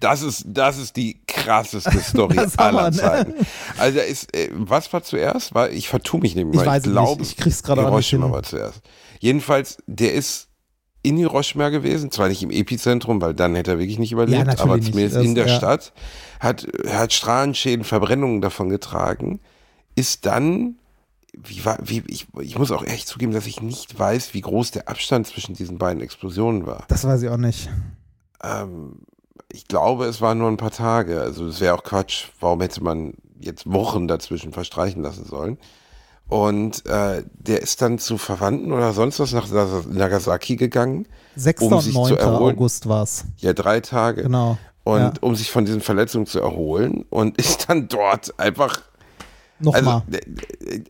Das 0.00 0.22
ist, 0.22 0.44
das 0.46 0.78
ist 0.78 0.96
die 0.96 1.20
krasseste 1.26 1.98
Story 2.00 2.38
aller 2.56 2.90
ne? 2.90 2.96
Zeiten. 2.96 3.34
Also 3.78 3.98
ist, 4.00 4.34
äh, 4.36 4.50
was 4.52 4.92
war 4.92 5.02
zuerst? 5.02 5.54
War, 5.54 5.70
ich 5.70 5.88
vertue 5.88 6.20
mich 6.20 6.34
nämlich 6.34 6.60
Ich 6.60 6.66
mal. 6.66 6.72
weiß 6.72 6.82
es 6.82 6.86
nicht. 6.86 6.92
glaube, 6.94 7.22
Ich 7.22 7.36
krieg's 7.36 7.62
gerade 7.62 7.80
nicht 7.82 7.90
Hiroshima 7.90 8.30
war 8.30 8.42
zuerst. 8.42 8.80
Jedenfalls, 9.20 9.78
der 9.86 10.12
ist 10.14 10.48
in 11.02 11.16
Hiroshima 11.18 11.68
gewesen, 11.68 12.10
zwar 12.10 12.28
nicht 12.28 12.42
im 12.42 12.50
Epizentrum, 12.50 13.20
weil 13.20 13.34
dann 13.34 13.54
hätte 13.54 13.72
er 13.72 13.78
wirklich 13.78 13.98
nicht 13.98 14.12
überlebt, 14.12 14.46
natürlich 14.46 14.60
aber 14.62 14.76
nicht. 14.76 14.90
zumindest 14.90 15.16
in 15.18 15.34
der 15.34 15.46
ja. 15.46 15.56
Stadt, 15.56 15.92
hat, 16.40 16.66
hat 16.88 17.12
Strahlenschäden, 17.12 17.84
Verbrennungen 17.84 18.40
davon 18.40 18.70
getragen, 18.70 19.40
ist 19.94 20.24
dann 20.24 20.76
wie 21.36 21.64
war, 21.64 21.78
wie, 21.82 22.02
ich, 22.06 22.26
ich 22.40 22.58
muss 22.58 22.70
auch 22.70 22.84
echt 22.84 23.08
zugeben, 23.08 23.32
dass 23.32 23.46
ich 23.46 23.60
nicht 23.60 23.98
weiß, 23.98 24.34
wie 24.34 24.40
groß 24.40 24.70
der 24.70 24.88
Abstand 24.88 25.26
zwischen 25.26 25.54
diesen 25.54 25.78
beiden 25.78 26.00
Explosionen 26.02 26.66
war. 26.66 26.84
Das 26.88 27.04
weiß 27.04 27.22
ich 27.22 27.28
auch 27.28 27.36
nicht. 27.36 27.68
Ähm, 28.42 29.00
ich 29.54 29.68
glaube, 29.68 30.06
es 30.06 30.20
waren 30.20 30.38
nur 30.38 30.48
ein 30.48 30.56
paar 30.56 30.70
Tage. 30.72 31.20
Also 31.20 31.46
das 31.46 31.60
wäre 31.60 31.74
auch 31.74 31.84
Quatsch. 31.84 32.26
Warum 32.40 32.60
hätte 32.60 32.82
man 32.82 33.14
jetzt 33.40 33.70
Wochen 33.72 34.08
dazwischen 34.08 34.52
verstreichen 34.52 35.02
lassen 35.02 35.24
sollen? 35.24 35.58
Und 36.28 36.84
äh, 36.86 37.22
der 37.34 37.62
ist 37.62 37.80
dann 37.82 37.98
zu 37.98 38.18
Verwandten 38.18 38.72
oder 38.72 38.92
sonst 38.92 39.20
was 39.20 39.32
nach 39.32 39.46
Nagasaki 39.88 40.56
gegangen. 40.56 41.06
6. 41.36 41.62
Um 41.62 41.72
und 41.74 41.80
sich 41.82 41.92
zu 41.94 42.00
9. 42.00 42.16
erholen. 42.16 42.56
August 42.56 42.88
war 42.88 43.02
es. 43.02 43.24
Ja, 43.38 43.52
drei 43.52 43.80
Tage. 43.80 44.22
Genau. 44.22 44.58
Und 44.84 44.98
Ja. 45.00 45.12
um 45.20 45.34
sich 45.36 45.50
von 45.50 45.64
diesen 45.64 45.80
Verletzungen 45.80 46.26
zu 46.26 46.40
erholen 46.40 47.04
und 47.10 47.36
ist 47.38 47.68
dann 47.68 47.88
dort 47.88 48.38
einfach 48.40 48.82
Nochmal. 49.60 50.02
äh, 50.10 50.80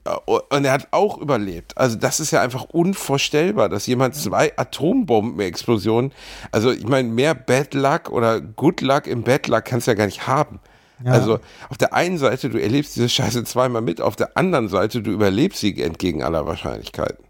und 0.51 0.65
er 0.65 0.73
hat 0.73 0.89
auch 0.91 1.19
überlebt. 1.19 1.77
Also 1.77 1.97
das 1.97 2.21
ist 2.21 2.31
ja 2.31 2.41
einfach 2.41 2.65
unvorstellbar, 2.65 3.69
dass 3.69 3.87
jemand 3.87 4.15
zwei 4.15 4.57
Atombombenexplosionen, 4.57 6.13
also 6.51 6.73
ich 6.73 6.87
meine, 6.87 7.09
mehr 7.09 7.35
Bad 7.35 7.75
Luck 7.75 8.11
oder 8.11 8.41
Good 8.41 8.81
Luck 8.81 9.07
im 9.07 9.23
Bad 9.23 9.49
Luck 9.49 9.65
kannst 9.65 9.87
du 9.87 9.91
ja 9.91 9.97
gar 9.97 10.07
nicht 10.07 10.27
haben. 10.27 10.61
Ja. 11.05 11.13
Also 11.13 11.41
auf 11.69 11.77
der 11.77 11.93
einen 11.93 12.19
Seite, 12.19 12.49
du 12.49 12.61
erlebst 12.61 12.97
diese 12.97 13.09
Scheiße 13.09 13.45
zweimal 13.45 13.83
mit, 13.83 14.01
auf 14.01 14.17
der 14.17 14.37
anderen 14.37 14.69
Seite, 14.69 15.03
du 15.03 15.11
überlebst 15.11 15.61
sie 15.61 15.81
entgegen 15.83 16.23
aller 16.23 16.47
Wahrscheinlichkeiten. 16.47 17.25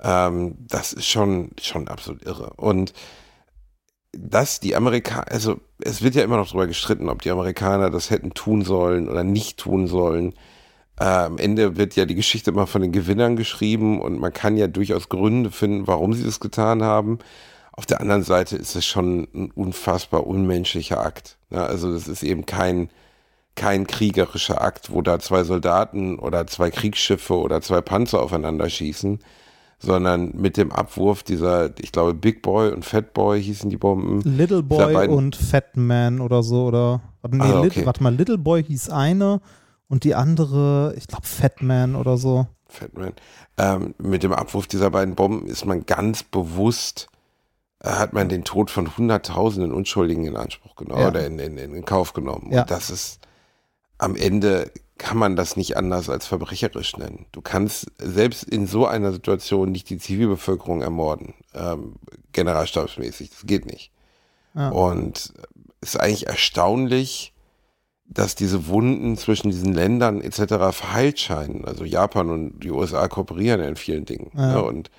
Ähm, 0.00 0.56
das 0.60 0.92
ist 0.92 1.06
schon, 1.06 1.50
schon 1.60 1.88
absolut 1.88 2.24
irre. 2.24 2.52
Und 2.56 2.92
dass 4.12 4.60
die 4.60 4.76
Amerikaner, 4.76 5.30
also 5.30 5.60
es 5.80 6.02
wird 6.02 6.14
ja 6.14 6.22
immer 6.22 6.36
noch 6.36 6.46
darüber 6.46 6.66
gestritten, 6.66 7.08
ob 7.08 7.22
die 7.22 7.30
Amerikaner 7.30 7.90
das 7.90 8.10
hätten 8.10 8.32
tun 8.32 8.62
sollen 8.62 9.08
oder 9.08 9.24
nicht 9.24 9.58
tun 9.58 9.86
sollen. 9.86 10.34
Äh, 10.98 11.04
am 11.04 11.38
Ende 11.38 11.76
wird 11.76 11.96
ja 11.96 12.04
die 12.06 12.14
Geschichte 12.14 12.50
immer 12.50 12.66
von 12.66 12.82
den 12.82 12.92
Gewinnern 12.92 13.36
geschrieben 13.36 14.00
und 14.00 14.20
man 14.20 14.32
kann 14.32 14.56
ja 14.56 14.68
durchaus 14.68 15.08
Gründe 15.08 15.50
finden, 15.50 15.86
warum 15.86 16.12
sie 16.12 16.24
das 16.24 16.38
getan 16.40 16.82
haben. 16.82 17.18
Auf 17.72 17.86
der 17.86 18.00
anderen 18.00 18.22
Seite 18.22 18.56
ist 18.56 18.76
es 18.76 18.86
schon 18.86 19.26
ein 19.34 19.50
unfassbar 19.50 20.26
unmenschlicher 20.26 21.00
Akt. 21.04 21.38
Ja, 21.50 21.66
also 21.66 21.92
das 21.92 22.06
ist 22.06 22.22
eben 22.22 22.46
kein, 22.46 22.88
kein 23.56 23.88
kriegerischer 23.88 24.62
Akt, 24.62 24.92
wo 24.92 25.02
da 25.02 25.18
zwei 25.18 25.42
Soldaten 25.42 26.18
oder 26.20 26.46
zwei 26.46 26.70
Kriegsschiffe 26.70 27.34
oder 27.36 27.60
zwei 27.60 27.80
Panzer 27.80 28.22
aufeinander 28.22 28.70
schießen, 28.70 29.18
sondern 29.80 30.30
mit 30.36 30.56
dem 30.56 30.70
Abwurf 30.70 31.24
dieser, 31.24 31.70
ich 31.80 31.90
glaube, 31.90 32.14
Big 32.14 32.42
Boy 32.42 32.70
und 32.70 32.84
Fat 32.84 33.12
Boy 33.12 33.42
hießen 33.42 33.68
die 33.68 33.76
Bomben. 33.76 34.20
Little 34.22 34.62
Boy 34.62 35.08
und 35.08 35.34
Fat 35.34 35.76
Man 35.76 36.20
oder 36.20 36.44
so. 36.44 36.66
Oder, 36.66 37.00
nee, 37.28 37.42
Ah, 37.42 37.60
okay. 37.60 37.84
warte 37.84 38.04
mal, 38.04 38.14
Little 38.14 38.38
Boy 38.38 38.62
hieß 38.62 38.90
eine 38.90 39.40
und 39.88 40.04
die 40.04 40.14
andere, 40.14 40.94
ich 40.96 41.06
glaube, 41.06 41.26
Fat 41.26 41.62
Man 41.62 41.96
oder 41.96 42.16
so. 42.16 42.46
Fatman. 42.66 43.12
Ähm, 43.56 43.94
mit 43.98 44.22
dem 44.22 44.32
Abwurf 44.32 44.66
dieser 44.66 44.90
beiden 44.90 45.14
Bomben 45.14 45.46
ist 45.46 45.64
man 45.64 45.86
ganz 45.86 46.22
bewusst, 46.22 47.08
äh, 47.80 47.90
hat 47.90 48.12
man 48.12 48.28
den 48.28 48.44
Tod 48.44 48.70
von 48.70 48.96
hunderttausenden 48.96 49.72
Unschuldigen 49.72 50.24
in 50.24 50.36
Anspruch 50.36 50.74
genommen 50.74 51.00
Ja. 51.02 51.08
oder 51.08 51.26
in, 51.26 51.38
in, 51.38 51.56
in 51.58 51.84
Kauf 51.84 52.12
genommen. 52.12 52.50
Ja. 52.52 52.62
Und 52.62 52.70
das 52.70 52.90
ist, 52.90 53.20
am 53.98 54.16
Ende 54.16 54.70
kann 54.98 55.18
man 55.18 55.36
das 55.36 55.56
nicht 55.56 55.76
anders 55.76 56.08
als 56.08 56.26
verbrecherisch 56.26 56.96
nennen. 56.96 57.26
Du 57.32 57.42
kannst 57.42 57.86
selbst 57.98 58.44
in 58.44 58.66
so 58.66 58.86
einer 58.86 59.12
Situation 59.12 59.70
nicht 59.72 59.90
die 59.90 59.98
Zivilbevölkerung 59.98 60.82
ermorden, 60.82 61.34
ähm, 61.52 61.96
generalstabsmäßig. 62.32 63.30
Das 63.30 63.46
geht 63.46 63.66
nicht. 63.66 63.90
Ja. 64.54 64.70
Und 64.70 65.32
es 65.80 65.94
ist 65.94 65.96
eigentlich 66.00 66.26
erstaunlich, 66.28 67.33
dass 68.14 68.36
diese 68.36 68.68
Wunden 68.68 69.16
zwischen 69.16 69.50
diesen 69.50 69.74
Ländern 69.74 70.20
etc. 70.20 70.54
verheilt 70.70 71.18
scheinen. 71.18 71.64
Also 71.64 71.84
Japan 71.84 72.30
und 72.30 72.60
die 72.60 72.70
USA 72.70 73.08
kooperieren 73.08 73.60
ja 73.60 73.68
in 73.68 73.76
vielen 73.76 74.04
Dingen. 74.04 74.30
Ja. 74.34 74.54
Ne? 74.54 74.62
Und 74.62 74.90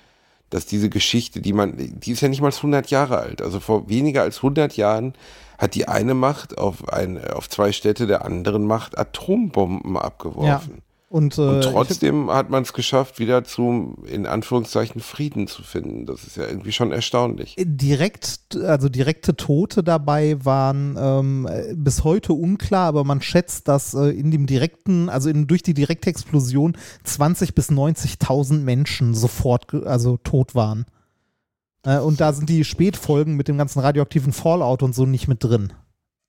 dass 0.50 0.66
diese 0.66 0.88
Geschichte, 0.90 1.40
die 1.40 1.52
man, 1.52 1.74
die 1.76 2.12
ist 2.12 2.20
ja 2.20 2.28
nicht 2.28 2.40
mal 2.40 2.52
100 2.52 2.90
Jahre 2.90 3.18
alt. 3.18 3.42
Also 3.42 3.58
vor 3.58 3.88
weniger 3.88 4.22
als 4.22 4.36
100 4.38 4.76
Jahren 4.76 5.14
hat 5.58 5.74
die 5.74 5.88
eine 5.88 6.14
Macht 6.14 6.58
auf, 6.58 6.88
ein, 6.88 7.22
auf 7.24 7.48
zwei 7.48 7.72
Städte 7.72 8.06
der 8.06 8.24
anderen 8.24 8.64
Macht 8.66 8.96
Atombomben 8.96 9.96
abgeworfen. 9.96 10.82
Und, 11.08 11.38
äh, 11.38 11.40
Und 11.42 11.62
trotzdem 11.62 12.30
hat 12.30 12.50
man 12.50 12.64
es 12.64 12.72
geschafft, 12.72 13.20
wieder 13.20 13.44
zum, 13.44 14.04
in 14.06 14.26
Anführungszeichen, 14.26 15.00
Frieden 15.00 15.46
zu 15.46 15.62
finden. 15.62 16.04
Das 16.04 16.24
ist 16.24 16.36
ja 16.36 16.46
irgendwie 16.46 16.72
schon 16.72 16.90
erstaunlich. 16.90 17.54
direkt, 17.58 18.56
also 18.56 18.88
direkte 18.88 19.36
Tote 19.36 19.84
dabei 19.84 20.44
waren 20.44 20.96
ähm, 20.98 21.48
äh, 21.48 21.74
bis 21.76 22.02
heute 22.02 22.32
unklar, 22.32 22.88
aber 22.88 23.04
man 23.04 23.22
schätzt, 23.22 23.68
dass 23.68 23.94
äh, 23.94 24.08
in 24.08 24.32
dem 24.32 24.46
direkten, 24.46 25.08
also 25.08 25.30
in, 25.30 25.46
durch 25.46 25.62
die 25.62 25.74
direkte 25.74 26.10
Explosion 26.10 26.76
20 27.04 27.54
bis 27.54 27.70
90.000 27.70 28.58
Menschen 28.58 29.14
sofort, 29.14 29.72
also 29.74 30.16
tot 30.16 30.56
waren. 30.56 30.86
Äh, 31.84 32.00
und 32.00 32.20
da 32.20 32.32
sind 32.32 32.48
die 32.48 32.64
Spätfolgen 32.64 33.36
mit 33.36 33.46
dem 33.46 33.58
ganzen 33.58 33.78
radioaktiven 33.78 34.32
Fallout 34.32 34.82
und 34.82 34.92
so 34.92 35.06
nicht 35.06 35.28
mit 35.28 35.44
drin. 35.44 35.72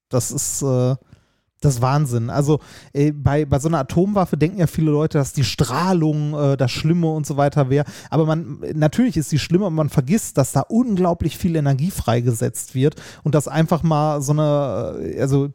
Das 0.10 0.30
ist 0.30 0.62
äh, 0.62 0.96
das 1.62 1.76
ist 1.76 1.82
Wahnsinn. 1.82 2.30
Also 2.30 2.60
äh, 2.94 3.12
bei, 3.12 3.46
bei 3.46 3.60
so 3.60 3.68
einer 3.68 3.80
Atomwaffe 3.80 4.38
denken 4.38 4.60
ja 4.60 4.68
viele 4.68 4.92
Leute, 4.92 5.18
dass 5.18 5.34
die 5.34 5.44
Strahlung 5.44 6.34
äh, 6.34 6.58
das 6.58 6.72
Schlimme 6.72 7.12
und 7.12 7.26
so 7.26 7.38
weiter 7.38 7.70
wäre. 7.70 7.86
Aber 8.10 8.26
man, 8.26 8.60
natürlich 8.74 9.18
ist 9.18 9.30
sie 9.30 9.40
schlimm, 9.40 9.62
aber 9.62 9.72
man 9.72 9.90
vergisst, 9.90 10.38
dass 10.38 10.52
da 10.52 10.62
unglaublich 10.62 11.38
viel 11.38 11.56
Energie 11.56 11.92
freigesetzt 11.92 12.76
wird 12.76 12.96
und 13.24 13.34
dass 13.34 13.48
einfach 13.48 13.82
mal 13.84 14.22
so 14.22 14.34
eine, 14.34 15.00
äh, 15.02 15.20
also 15.20 15.50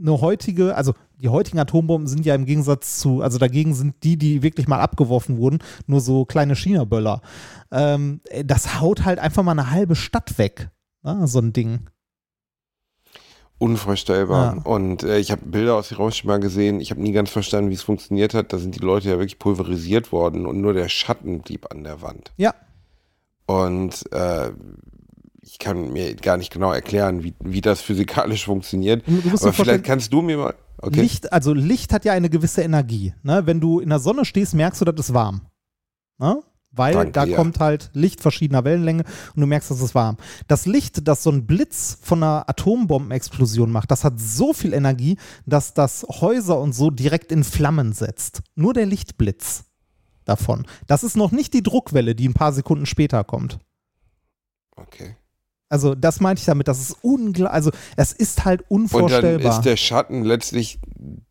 eine 0.00 0.20
heutige, 0.20 0.74
also 0.74 0.94
die 1.18 1.28
heutigen 1.28 1.58
Atombomben 1.58 2.08
sind 2.08 2.26
ja 2.26 2.34
im 2.34 2.44
Gegensatz 2.44 2.98
zu, 2.98 3.22
also 3.22 3.38
dagegen 3.38 3.74
sind 3.74 3.94
die, 4.02 4.18
die 4.18 4.42
wirklich 4.42 4.68
mal 4.68 4.80
abgeworfen 4.80 5.38
wurden, 5.38 5.60
nur 5.86 6.00
so 6.00 6.24
kleine 6.24 6.56
China-Böller. 6.56 7.22
Ähm, 7.70 8.20
äh, 8.30 8.44
das 8.44 8.80
haut 8.80 9.04
halt 9.04 9.18
einfach 9.18 9.42
mal 9.42 9.52
eine 9.52 9.70
halbe 9.70 9.94
Stadt 9.94 10.38
weg. 10.38 10.70
Ne, 11.02 11.26
so 11.28 11.38
ein 11.38 11.52
Ding. 11.52 11.88
Unvorstellbar. 13.58 14.56
Ja. 14.56 14.62
Und 14.62 15.02
äh, 15.02 15.18
ich 15.18 15.30
habe 15.30 15.42
Bilder 15.46 15.76
aus 15.76 15.88
Hiroshima 15.88 16.36
gesehen. 16.36 16.80
Ich 16.80 16.90
habe 16.90 17.00
nie 17.00 17.12
ganz 17.12 17.30
verstanden, 17.30 17.70
wie 17.70 17.74
es 17.74 17.82
funktioniert 17.82 18.34
hat. 18.34 18.52
Da 18.52 18.58
sind 18.58 18.74
die 18.74 18.84
Leute 18.84 19.08
ja 19.08 19.14
wirklich 19.14 19.38
pulverisiert 19.38 20.12
worden 20.12 20.46
und 20.46 20.60
nur 20.60 20.74
der 20.74 20.88
Schatten 20.88 21.40
blieb 21.40 21.70
an 21.70 21.82
der 21.82 22.02
Wand. 22.02 22.32
Ja. 22.36 22.54
Und 23.46 24.12
äh, 24.12 24.50
ich 25.40 25.58
kann 25.58 25.92
mir 25.92 26.14
gar 26.16 26.36
nicht 26.36 26.52
genau 26.52 26.72
erklären, 26.72 27.22
wie, 27.22 27.34
wie 27.40 27.60
das 27.60 27.80
physikalisch 27.80 28.44
funktioniert. 28.44 29.04
Aber 29.40 29.52
vielleicht 29.52 29.84
kannst 29.84 30.12
du 30.12 30.20
mir 30.20 30.36
mal. 30.36 30.54
Okay. 30.78 31.00
Licht, 31.00 31.32
also 31.32 31.54
Licht 31.54 31.92
hat 31.92 32.04
ja 32.04 32.12
eine 32.12 32.28
gewisse 32.28 32.62
Energie. 32.62 33.14
Ne? 33.22 33.46
Wenn 33.46 33.60
du 33.60 33.80
in 33.80 33.88
der 33.88 33.98
Sonne 33.98 34.24
stehst, 34.24 34.54
merkst 34.54 34.80
du, 34.80 34.84
das 34.84 35.08
ist 35.08 35.14
warm. 35.14 35.42
Ne? 36.18 36.42
Weil 36.76 36.94
Danke, 36.94 37.12
da 37.12 37.24
ja. 37.24 37.36
kommt 37.36 37.58
halt 37.60 37.90
Licht 37.94 38.20
verschiedener 38.20 38.64
Wellenlänge 38.64 39.04
und 39.34 39.40
du 39.40 39.46
merkst, 39.46 39.70
dass 39.70 39.80
es 39.80 39.94
warm. 39.94 40.16
Das 40.48 40.66
Licht, 40.66 41.06
das 41.08 41.22
so 41.22 41.30
ein 41.30 41.46
Blitz 41.46 41.98
von 42.02 42.22
einer 42.22 42.48
Atombombenexplosion 42.48 43.70
macht, 43.70 43.90
das 43.90 44.04
hat 44.04 44.20
so 44.20 44.52
viel 44.52 44.72
Energie, 44.72 45.16
dass 45.46 45.74
das 45.74 46.06
Häuser 46.08 46.60
und 46.60 46.74
so 46.74 46.90
direkt 46.90 47.32
in 47.32 47.44
Flammen 47.44 47.92
setzt. 47.92 48.42
Nur 48.54 48.74
der 48.74 48.86
Lichtblitz 48.86 49.64
davon. 50.24 50.66
Das 50.86 51.04
ist 51.04 51.16
noch 51.16 51.30
nicht 51.32 51.54
die 51.54 51.62
Druckwelle, 51.62 52.14
die 52.14 52.28
ein 52.28 52.34
paar 52.34 52.52
Sekunden 52.52 52.86
später 52.86 53.24
kommt. 53.24 53.58
okay. 54.76 55.16
Also 55.68 55.96
das 55.96 56.20
meinte 56.20 56.38
ich 56.38 56.46
damit, 56.46 56.68
das 56.68 56.78
ist 56.80 56.96
unglaublich, 57.02 57.52
also 57.52 57.72
es 57.96 58.12
ist 58.12 58.44
halt 58.44 58.60
Und 58.68 58.92
dann 58.92 59.02
unvorstellbar. 59.02 59.52
ist 59.58 59.64
der 59.64 59.76
Schatten 59.76 60.22
letztlich 60.22 60.78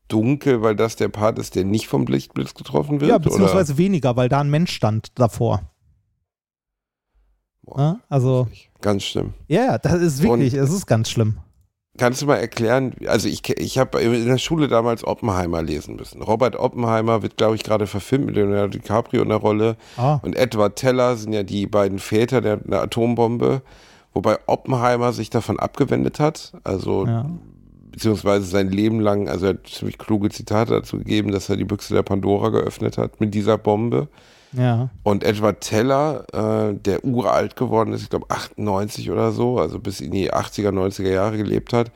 dunkel, 0.07 0.61
weil 0.61 0.75
das 0.75 0.95
der 0.95 1.09
Part 1.09 1.39
ist, 1.39 1.55
der 1.55 1.63
nicht 1.65 1.87
vom 1.87 2.05
Lichtblitz 2.05 2.53
getroffen 2.53 3.01
wird? 3.01 3.09
ja, 3.09 3.15
oder? 3.15 3.23
beziehungsweise 3.29 3.77
weniger, 3.77 4.15
weil 4.15 4.29
da 4.29 4.39
ein 4.41 4.49
Mensch 4.49 4.71
stand 4.73 5.17
davor. 5.19 5.61
Boah, 7.63 7.77
Ne? 7.79 7.99
Also, 8.09 8.47
Ganz 8.81 9.03
schlimm. 9.03 9.33
ja, 9.47 9.65
ja, 9.65 9.77
das 9.77 10.01
ist 10.01 10.21
wirklich, 10.21 10.53
Und- 10.53 10.59
es 10.59 10.71
ist 10.71 10.85
ganz 10.85 11.09
schlimm. 11.09 11.37
Kannst 11.97 12.21
du 12.21 12.25
mal 12.25 12.35
erklären, 12.35 12.93
also 13.07 13.29
ich, 13.29 13.47
ich 13.57 13.77
habe 13.77 14.01
in 14.01 14.25
der 14.25 14.37
Schule 14.37 14.67
damals 14.67 15.05
Oppenheimer 15.05 15.61
lesen 15.63 15.95
müssen. 15.95 16.21
Robert 16.21 16.57
Oppenheimer 16.57 17.21
wird, 17.23 17.37
glaube 17.37 17.55
ich, 17.55 17.63
gerade 17.63 17.87
verfilmt 17.87 18.25
mit 18.25 18.35
Leonardo 18.35 18.67
DiCaprio 18.67 19.21
in 19.23 19.29
der 19.29 19.37
Rolle. 19.37 19.77
Ah. 19.95 20.15
Und 20.21 20.35
Edward 20.35 20.75
Teller 20.75 21.15
sind 21.15 21.31
ja 21.31 21.43
die 21.43 21.67
beiden 21.67 21.99
Väter 21.99 22.41
der, 22.41 22.57
der 22.57 22.81
Atombombe, 22.81 23.61
wobei 24.13 24.37
Oppenheimer 24.45 25.13
sich 25.13 25.29
davon 25.29 25.57
abgewendet 25.57 26.19
hat. 26.19 26.51
Also 26.65 27.07
Ja. 27.07 27.29
Beziehungsweise 27.95 28.45
sein 28.45 28.71
Leben 28.71 28.99
lang, 28.99 29.29
also 29.29 29.45
er 29.45 29.53
hat 29.53 29.67
ziemlich 29.67 29.97
kluge 29.97 30.29
Zitate 30.29 30.73
dazu 30.73 30.97
gegeben, 30.97 31.31
dass 31.31 31.47
er 31.47 31.55
die 31.55 31.63
Büchse 31.63 31.93
der 31.93 32.03
Pandora 32.03 32.49
geöffnet 32.49 32.97
hat 32.97 33.21
mit 33.21 33.33
dieser 33.33 33.57
Bombe. 33.57 34.09
Ja. 34.51 34.89
Und 35.03 35.23
Edward 35.23 35.61
Teller, 35.61 36.25
äh, 36.33 36.75
der 36.75 37.05
uralt 37.05 37.55
geworden 37.55 37.93
ist, 37.93 38.01
ich 38.01 38.09
glaube 38.09 38.25
98 38.27 39.11
oder 39.11 39.31
so, 39.31 39.59
also 39.59 39.79
bis 39.79 40.01
in 40.01 40.11
die 40.11 40.33
80er, 40.33 40.71
90er 40.71 41.09
Jahre 41.09 41.37
gelebt 41.37 41.71
hat, 41.71 41.93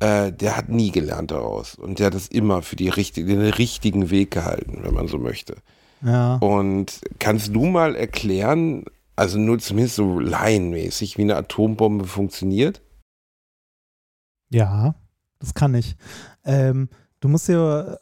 äh, 0.00 0.30
der 0.30 0.58
hat 0.58 0.68
nie 0.68 0.90
gelernt 0.90 1.30
daraus. 1.30 1.74
Und 1.74 1.98
der 1.98 2.08
hat 2.08 2.14
es 2.14 2.28
immer 2.28 2.60
für 2.60 2.76
die 2.76 2.90
richtige, 2.90 3.28
den 3.28 3.40
richtigen 3.40 4.10
Weg 4.10 4.32
gehalten, 4.32 4.80
wenn 4.82 4.92
man 4.92 5.08
so 5.08 5.16
möchte. 5.16 5.56
Ja. 6.02 6.36
Und 6.36 7.00
kannst 7.18 7.54
du 7.54 7.64
mal 7.64 7.96
erklären, 7.96 8.84
also 9.16 9.38
nur 9.38 9.58
zumindest 9.58 9.96
so 9.96 10.20
laienmäßig, 10.20 11.16
wie 11.16 11.22
eine 11.22 11.36
Atombombe 11.36 12.04
funktioniert? 12.04 12.82
Ja, 14.50 14.94
das 15.40 15.54
kann 15.54 15.74
ich. 15.74 15.96
Ähm, 16.44 16.88
du 17.18 17.28
musst 17.28 17.48
dir, 17.48 17.98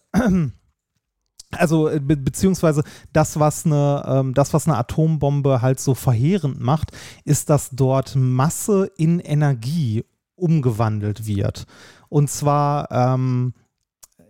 Also 1.56 1.88
be 2.00 2.16
beziehungsweise 2.16 2.82
das, 3.12 3.38
was 3.40 3.64
eine, 3.64 4.04
ähm, 4.06 4.34
das, 4.34 4.52
was 4.52 4.66
eine 4.66 4.76
Atombombe 4.76 5.62
halt 5.62 5.80
so 5.80 5.94
verheerend 5.94 6.60
macht, 6.60 6.92
ist, 7.24 7.48
dass 7.48 7.70
dort 7.70 8.16
Masse 8.16 8.90
in 8.98 9.18
Energie 9.18 10.04
umgewandelt 10.34 11.26
wird. 11.26 11.64
Und 12.10 12.28
zwar, 12.30 12.90
ähm, 12.90 13.54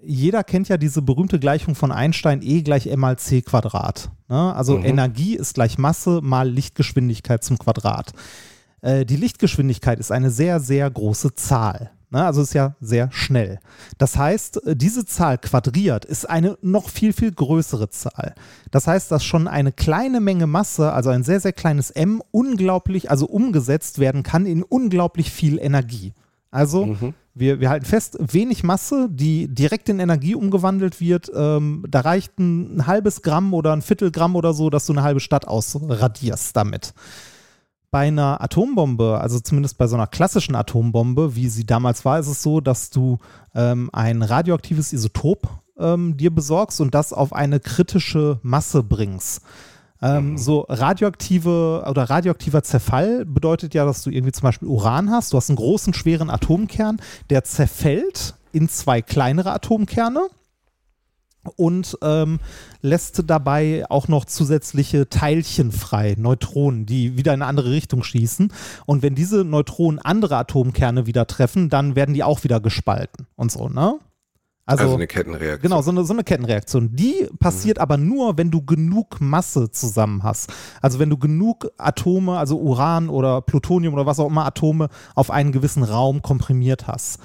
jeder 0.01 0.45
kennt 0.45 0.69
ja 0.69 0.77
diese 0.77 1.03
berühmte 1.03 1.41
Gleichung 1.41 1.75
von 1.75 1.91
Einstein, 1.91 2.41
E 2.41 2.63
gleich 2.63 2.87
m 2.87 3.01
mal 3.01 3.19
c 3.19 3.43
Quadrat. 3.43 4.11
Ne? 4.29 4.55
Also 4.55 4.79
Mhm. 4.79 4.85
Energie 4.85 5.35
ist 5.35 5.55
gleich 5.55 5.77
Masse 5.77 6.21
mal 6.23 6.49
Lichtgeschwindigkeit 6.49 7.43
zum 7.43 7.59
Quadrat. 7.59 8.13
Äh, 8.81 9.05
die 9.05 9.17
Lichtgeschwindigkeit 9.17 9.99
ist 9.99 10.13
eine 10.13 10.31
sehr, 10.31 10.61
sehr 10.61 10.89
große 10.89 11.35
Zahl. 11.35 11.91
Ne? 12.11 12.25
Also 12.25 12.43
ist 12.43 12.55
ja 12.55 12.75
sehr 12.81 13.11
schnell. 13.13 13.59
Das 13.99 14.17
heißt, 14.17 14.67
äh, 14.67 14.77
diese 14.77 15.05
Zahl 15.05 15.39
quadriert 15.39 16.05
ist 16.05 16.29
eine 16.29 16.57
noch 16.63 16.89
viel, 16.89 17.13
viel 17.13 17.33
größere 17.33 17.91
Zahl. 17.91 18.35
Das 18.71 18.87
heißt, 18.87 19.11
dass 19.11 19.25
schon 19.25 19.49
eine 19.49 19.73
kleine 19.73 20.21
Menge 20.21 20.47
Masse, 20.47 20.93
also 20.93 21.11
ein 21.11 21.23
sehr, 21.23 21.41
sehr 21.41 21.53
kleines 21.53 21.91
m, 21.91 22.23
unglaublich, 22.31 23.11
also 23.11 23.27
umgesetzt 23.27 23.99
werden 23.99 24.23
kann 24.23 24.47
in 24.47 24.63
unglaublich 24.63 25.31
viel 25.31 25.59
Energie. 25.59 26.15
Also 26.51 26.97
wir, 27.35 27.61
wir 27.61 27.69
halten 27.69 27.85
fest, 27.85 28.17
wenig 28.21 28.65
Masse, 28.65 29.09
die 29.11 29.49
direkt 29.49 29.89
in 29.89 30.01
Energie 30.01 30.35
umgewandelt 30.35 31.01
wird, 31.01 31.31
ähm, 31.35 31.85
da 31.89 32.01
reicht 32.01 32.39
ein, 32.39 32.79
ein 32.79 32.87
halbes 32.87 33.23
Gramm 33.23 33.55
oder 33.55 33.73
ein 33.73 33.83
Viertelgramm 33.83 34.35
oder 34.35 34.55
so, 34.55 34.71
dass 34.71 34.87
du 34.87 34.93
eine 34.93 35.03
halbe 35.03 35.21
Stadt 35.21 35.47
ausradierst 35.47 36.57
damit. 36.57 36.95
Bei 37.91 38.09
einer 38.09 38.43
Atombombe, 38.43 39.19
also 39.19 39.41
zumindest 39.41 39.79
bei 39.79 39.87
so 39.87 39.97
einer 39.97 40.07
klassischen 40.07 40.55
Atombombe, 40.55 41.35
wie 41.35 41.49
sie 41.49 41.65
damals 41.65 42.05
war, 42.05 42.19
ist 42.19 42.29
es 42.29 42.43
so, 42.43 42.61
dass 42.61 42.91
du 42.91 43.19
ähm, 43.55 43.89
ein 43.93 44.23
radioaktives 44.23 44.93
Isotop 44.93 45.49
ähm, 45.79 46.17
dir 46.17 46.35
besorgst 46.35 46.81
und 46.83 46.95
das 46.95 47.15
auf 47.15 47.33
eine 47.33 47.61
kritische 47.61 48.41
Masse 48.43 48.83
bringst. 48.83 49.41
Ähm, 50.03 50.37
So 50.37 50.67
radioaktive 50.69 51.85
oder 51.89 52.05
radioaktiver 52.05 52.63
Zerfall 52.63 53.25
bedeutet 53.25 53.75
ja, 53.75 53.85
dass 53.85 54.03
du 54.03 54.11
irgendwie 54.11 54.33
zum 54.33 54.43
Beispiel 54.43 54.69
Uran 54.69 55.11
hast. 55.11 55.33
Du 55.33 55.37
hast 55.37 55.49
einen 55.49 55.57
großen, 55.57 55.95
schweren 55.95 56.31
Atomkern, 56.31 57.01
der 57.31 57.45
zerfällt 57.45 58.35
in 58.53 58.69
zwei 58.69 59.03
kleinere 59.03 59.53
Atomkerne 59.53 60.29
und 61.57 61.99
ähm, 62.03 62.41
lässt 62.81 63.23
dabei 63.27 63.85
auch 63.89 64.09
noch 64.09 64.25
zusätzliche 64.25 65.09
Teilchen 65.09 65.73
frei, 65.73 66.15
Neutronen, 66.19 66.87
die 66.87 67.17
wieder 67.17 67.35
in 67.35 67.43
eine 67.43 67.49
andere 67.49 67.71
Richtung 67.71 68.03
schießen. 68.03 68.53
Und 68.87 69.03
wenn 69.03 69.15
diese 69.15 69.45
Neutronen 69.45 69.99
andere 69.99 70.37
Atomkerne 70.37 71.07
wieder 71.07 71.27
treffen, 71.27 71.69
dann 71.69 71.97
werden 71.97 72.15
die 72.15 72.25
auch 72.25 72.45
wieder 72.45 72.61
gespalten 72.61 73.27
und 73.37 73.51
so, 73.51 73.69
ne? 73.69 73.99
Also, 74.69 74.95
eine 74.95 75.07
Kettenreaktion. 75.07 75.63
Genau, 75.63 75.81
so 75.81 75.91
eine, 75.91 76.05
so 76.05 76.13
eine 76.13 76.25
Kettenreaktion. 76.25 76.95
Die 76.95 77.27
passiert 77.41 77.79
aber 77.79 77.97
nur, 77.97 78.37
wenn 78.37 78.51
du 78.51 78.61
genug 78.61 79.19
Masse 79.19 79.71
zusammen 79.71 80.23
hast. 80.23 80.53
Also 80.83 80.99
wenn 80.99 81.09
du 81.09 81.17
genug 81.17 81.71
Atome, 81.79 82.37
also 82.37 82.59
Uran 82.59 83.09
oder 83.09 83.41
Plutonium 83.41 83.95
oder 83.95 84.05
was 84.05 84.21
auch 84.21 84.29
immer 84.29 84.45
Atome 84.45 84.91
auf 85.15 85.31
einen 85.31 85.53
gewissen 85.53 85.85
Raum 85.85 86.21
komprimiert 86.21 86.87
hast. 86.87 87.19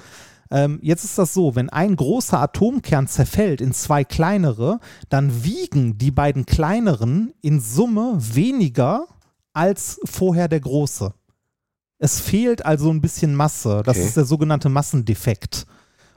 Ähm, 0.54 0.78
jetzt 0.82 1.02
ist 1.02 1.18
das 1.18 1.34
so, 1.34 1.56
wenn 1.56 1.68
ein 1.68 1.96
großer 1.96 2.38
Atomkern 2.38 3.08
zerfällt 3.08 3.60
in 3.60 3.72
zwei 3.72 4.04
kleinere, 4.04 4.78
dann 5.08 5.42
wiegen 5.42 5.98
die 5.98 6.12
beiden 6.12 6.46
kleineren 6.46 7.32
in 7.42 7.58
Summe 7.60 8.16
weniger 8.20 9.06
als 9.52 9.98
vorher 10.04 10.46
der 10.46 10.60
große. 10.60 11.12
Es 11.98 12.20
fehlt 12.20 12.64
also 12.64 12.90
ein 12.90 13.00
bisschen 13.00 13.34
Masse. 13.34 13.82
Das 13.84 13.96
Okay. 13.96 14.06
ist 14.06 14.16
der 14.16 14.24
sogenannte 14.26 14.68
Massendefekt. 14.68 15.66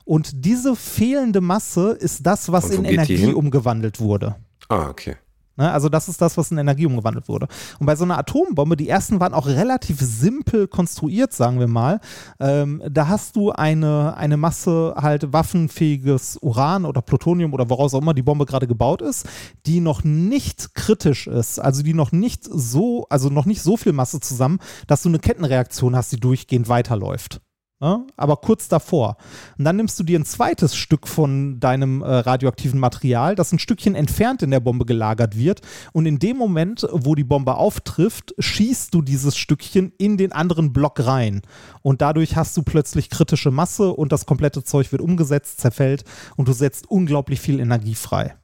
Und 0.05 0.45
diese 0.45 0.75
fehlende 0.75 1.41
Masse 1.41 1.91
ist 1.91 2.25
das, 2.25 2.51
was 2.51 2.69
in 2.69 2.85
Energie 2.85 3.33
umgewandelt 3.33 3.99
wurde. 3.99 4.35
Ah, 4.69 4.87
okay. 4.89 5.15
Ne, 5.57 5.71
also 5.71 5.89
das 5.89 6.07
ist 6.07 6.21
das, 6.21 6.37
was 6.37 6.51
in 6.51 6.59
Energie 6.59 6.85
umgewandelt 6.85 7.27
wurde. 7.27 7.47
Und 7.79 7.87
bei 7.87 7.95
so 7.95 8.03
einer 8.03 8.17
Atombombe, 8.17 8.77
die 8.77 8.87
ersten 8.87 9.19
waren 9.19 9.33
auch 9.33 9.47
relativ 9.47 9.99
simpel 9.99 10.67
konstruiert, 10.67 11.33
sagen 11.33 11.59
wir 11.59 11.67
mal. 11.67 11.99
Ähm, 12.39 12.83
da 12.87 13.07
hast 13.07 13.35
du 13.35 13.51
eine, 13.51 14.15
eine 14.17 14.37
Masse 14.37 14.93
halt 14.97 15.33
waffenfähiges 15.33 16.37
Uran 16.41 16.85
oder 16.85 17.01
Plutonium 17.01 17.53
oder 17.53 17.69
woraus 17.71 17.95
auch 17.95 18.01
immer 18.01 18.13
die 18.13 18.21
Bombe 18.21 18.45
gerade 18.45 18.67
gebaut 18.67 19.01
ist, 19.01 19.27
die 19.65 19.79
noch 19.79 20.03
nicht 20.03 20.75
kritisch 20.75 21.25
ist, 21.25 21.59
also 21.59 21.81
die 21.81 21.95
noch 21.95 22.11
nicht 22.11 22.43
so, 22.43 23.07
also 23.09 23.29
noch 23.29 23.45
nicht 23.45 23.63
so 23.63 23.77
viel 23.77 23.93
Masse 23.93 24.19
zusammen, 24.19 24.59
dass 24.85 25.01
du 25.01 25.09
eine 25.09 25.19
Kettenreaktion 25.19 25.95
hast, 25.95 26.11
die 26.11 26.19
durchgehend 26.19 26.69
weiterläuft. 26.69 27.41
Ne? 27.79 28.07
Aber 28.15 28.37
kurz 28.37 28.67
davor. 28.67 29.17
Und 29.57 29.65
dann 29.65 29.75
nimmst 29.75 29.99
du 29.99 30.03
dir 30.03 30.17
ein 30.17 30.25
zweites 30.25 30.75
Stück 30.75 31.07
von 31.07 31.59
deinem 31.59 32.01
äh, 32.01 32.07
radioaktiven 32.07 32.79
Material, 32.79 33.35
das 33.35 33.51
ein 33.51 33.59
Stückchen 33.59 33.93
entfernt 33.93 34.41
in 34.41 34.49
der 34.49 34.59
Bombe 34.59 34.85
gelagert 34.85 35.37
wird. 35.37 35.61
Und 35.93 36.07
in 36.07 36.17
dem 36.17 36.37
Moment, 36.37 36.87
wo 36.91 37.13
die 37.13 37.23
Bombe 37.23 37.55
auftrifft, 37.55 38.33
schießt 38.39 38.95
du 38.95 39.03
dieses 39.03 39.37
Stückchen 39.37 39.93
in 39.99 40.17
den 40.17 40.31
anderen 40.31 40.73
Block 40.73 41.05
rein. 41.05 41.43
Und 41.83 42.01
dadurch 42.01 42.35
hast 42.35 42.57
du 42.57 42.63
plötzlich 42.63 43.11
kritische 43.11 43.51
Masse 43.51 43.93
und 43.93 44.11
das 44.11 44.25
komplette 44.25 44.63
Zeug 44.63 44.91
wird 44.91 45.01
umgesetzt, 45.01 45.61
zerfällt 45.61 46.03
und 46.35 46.47
du 46.47 46.53
setzt 46.53 46.89
unglaublich 46.89 47.39
viel 47.39 47.59
Energie 47.59 47.95
frei. 47.95 48.35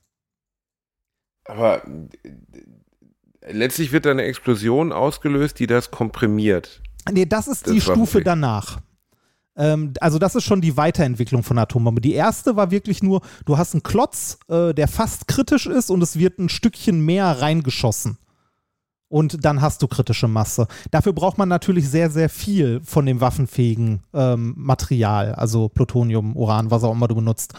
Aber 1.45 1.83
äh, 1.87 3.51
letztlich 3.51 3.91
wird 3.91 4.05
da 4.05 4.11
eine 4.11 4.23
Explosion 4.23 4.91
ausgelöst, 4.91 5.57
die 5.57 5.65
das 5.65 5.89
komprimiert. 5.89 6.83
Nee, 7.11 7.25
das 7.25 7.47
ist 7.47 7.65
Das 7.65 7.73
die 7.73 7.81
Stufe 7.81 8.19
okay. 8.19 8.23
danach. 8.23 8.79
Ähm, 9.55 9.93
also 9.99 10.19
das 10.19 10.35
ist 10.35 10.43
schon 10.43 10.61
die 10.61 10.77
Weiterentwicklung 10.77 11.43
von 11.43 11.57
Atombombe. 11.57 12.01
Die 12.01 12.13
erste 12.13 12.55
war 12.55 12.71
wirklich 12.71 13.03
nur, 13.03 13.21
du 13.45 13.57
hast 13.57 13.73
einen 13.73 13.83
Klotz, 13.83 14.37
äh, 14.47 14.73
der 14.73 14.87
fast 14.87 15.27
kritisch 15.27 15.67
ist 15.67 15.89
und 15.89 16.01
es 16.01 16.17
wird 16.17 16.39
ein 16.39 16.49
Stückchen 16.49 17.03
mehr 17.03 17.41
reingeschossen. 17.41 18.17
Und 19.09 19.45
dann 19.45 19.61
hast 19.61 19.83
du 19.83 19.87
kritische 19.87 20.27
Masse. 20.27 20.67
Dafür 20.89 21.13
braucht 21.13 21.37
man 21.37 21.47
natürlich 21.47 21.87
sehr, 21.87 22.09
sehr 22.09 22.29
viel 22.29 22.81
von 22.83 23.05
dem 23.05 23.21
waffenfähigen 23.21 24.01
ähm, 24.11 24.55
Material, 24.57 25.35
also 25.35 25.69
Plutonium, 25.69 26.35
Uran, 26.35 26.71
was 26.71 26.83
auch 26.83 26.93
immer 26.93 27.07
du 27.07 27.15
benutzt. 27.15 27.53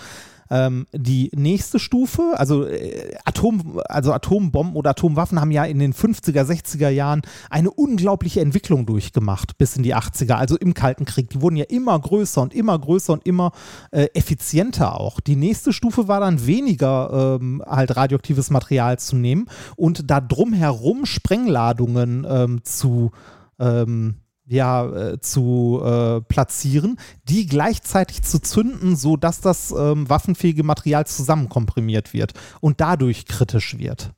Ähm, 0.55 0.87
die 0.93 1.33
nächste 1.35 1.81
Stufe, 1.81 2.35
also, 2.37 2.65
äh, 2.65 3.17
Atom, 3.25 3.81
also 3.89 4.13
Atombomben 4.13 4.77
oder 4.77 4.91
Atomwaffen 4.91 5.41
haben 5.41 5.51
ja 5.51 5.65
in 5.65 5.81
den 5.81 5.93
50er, 5.93 6.45
60er 6.45 6.91
Jahren 6.91 7.23
eine 7.51 7.73
unglaubliche 7.73 8.41
Entwicklung 8.41 8.87
durchgemacht 8.87 9.59
bis 9.59 9.77
in 9.77 9.83
die 9.83 9.97
80er, 9.97 10.35
also 10.35 10.57
im 10.57 10.73
Kalten 10.73 11.07
Krieg. 11.07 11.31
Die 11.31 11.41
wurden 11.41 11.57
ja 11.57 11.65
immer 11.65 11.99
größer 11.99 12.41
und 12.41 12.55
immer 12.55 12.79
größer 12.79 13.15
und 13.15 13.27
immer 13.27 13.51
äh, 13.91 14.07
effizienter 14.15 15.01
auch. 15.01 15.19
Die 15.19 15.35
nächste 15.35 15.73
Stufe 15.73 16.07
war 16.07 16.21
dann 16.21 16.47
weniger 16.47 17.39
ähm, 17.41 17.61
halt 17.67 17.97
radioaktives 17.97 18.51
Material 18.51 18.97
zu 19.01 19.17
nehmen 19.17 19.47
und 19.75 20.09
da 20.09 20.21
drumherum 20.21 21.05
Sprengladungen 21.05 22.25
ähm, 22.29 22.61
zu 22.63 23.11
ähm, 23.59 24.21
ja, 24.47 25.13
äh, 25.13 25.21
zu 25.21 25.81
äh, 25.85 26.21
platzieren, 26.21 26.99
die 27.25 27.47
gleichzeitig 27.47 28.23
zu 28.23 28.41
zünden, 28.41 28.97
sodass 28.97 29.41
das 29.41 29.71
ähm, 29.71 30.09
waffenfähige 30.09 30.63
Material 30.63 31.07
zusammenkomprimiert 31.07 32.13
wird 32.13 32.33
und 32.61 32.81
dadurch 32.81 33.27
kritisch 33.27 33.79
wird. 33.79 34.13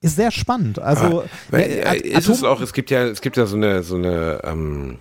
Ist 0.00 0.16
sehr 0.16 0.30
spannend. 0.30 0.78
Also 0.78 1.24
Weil, 1.50 1.62
äh, 1.62 1.98
äh, 1.98 2.08
ist 2.18 2.28
es 2.28 2.44
auch, 2.44 2.60
es 2.60 2.72
gibt 2.72 2.90
ja, 2.90 3.04
es 3.04 3.20
gibt 3.20 3.36
ja 3.36 3.46
so 3.46 3.56
eine, 3.56 3.82
so 3.82 3.96
eine 3.96 4.40
ähm, 4.44 4.98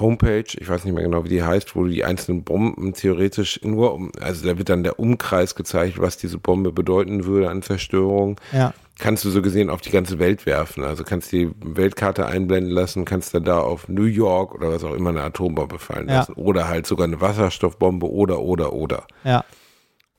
Homepage, 0.00 0.44
ich 0.58 0.68
weiß 0.68 0.84
nicht 0.84 0.94
mehr 0.94 1.04
genau, 1.04 1.24
wie 1.24 1.28
die 1.28 1.42
heißt, 1.42 1.74
wo 1.76 1.84
du 1.84 1.90
die 1.90 2.04
einzelnen 2.04 2.44
Bomben 2.44 2.92
theoretisch 2.94 3.60
nur 3.62 3.94
um, 3.94 4.12
also 4.20 4.46
da 4.46 4.58
wird 4.58 4.68
dann 4.68 4.82
der 4.82 4.98
Umkreis 4.98 5.54
gezeigt, 5.54 5.98
was 6.00 6.16
diese 6.16 6.38
Bombe 6.38 6.72
bedeuten 6.72 7.24
würde 7.24 7.50
an 7.50 7.62
Zerstörung. 7.62 8.40
ja. 8.52 8.72
Kannst 9.00 9.24
du 9.24 9.30
so 9.30 9.42
gesehen 9.42 9.70
auf 9.70 9.80
die 9.80 9.90
ganze 9.92 10.18
Welt 10.18 10.44
werfen. 10.44 10.82
Also 10.82 11.04
kannst 11.04 11.30
die 11.30 11.52
Weltkarte 11.64 12.26
einblenden 12.26 12.72
lassen, 12.72 13.04
kannst 13.04 13.32
dann 13.32 13.44
da 13.44 13.60
auf 13.60 13.88
New 13.88 14.02
York 14.06 14.56
oder 14.56 14.72
was 14.72 14.82
auch 14.82 14.92
immer 14.92 15.10
eine 15.10 15.22
Atombombe 15.22 15.78
fallen 15.78 16.08
Ja. 16.08 16.16
lassen. 16.16 16.32
Oder 16.32 16.66
halt 16.66 16.84
sogar 16.84 17.06
eine 17.06 17.20
Wasserstoffbombe 17.20 18.10
oder, 18.10 18.40
oder, 18.40 18.72
oder. 18.72 19.06
Ja. 19.22 19.44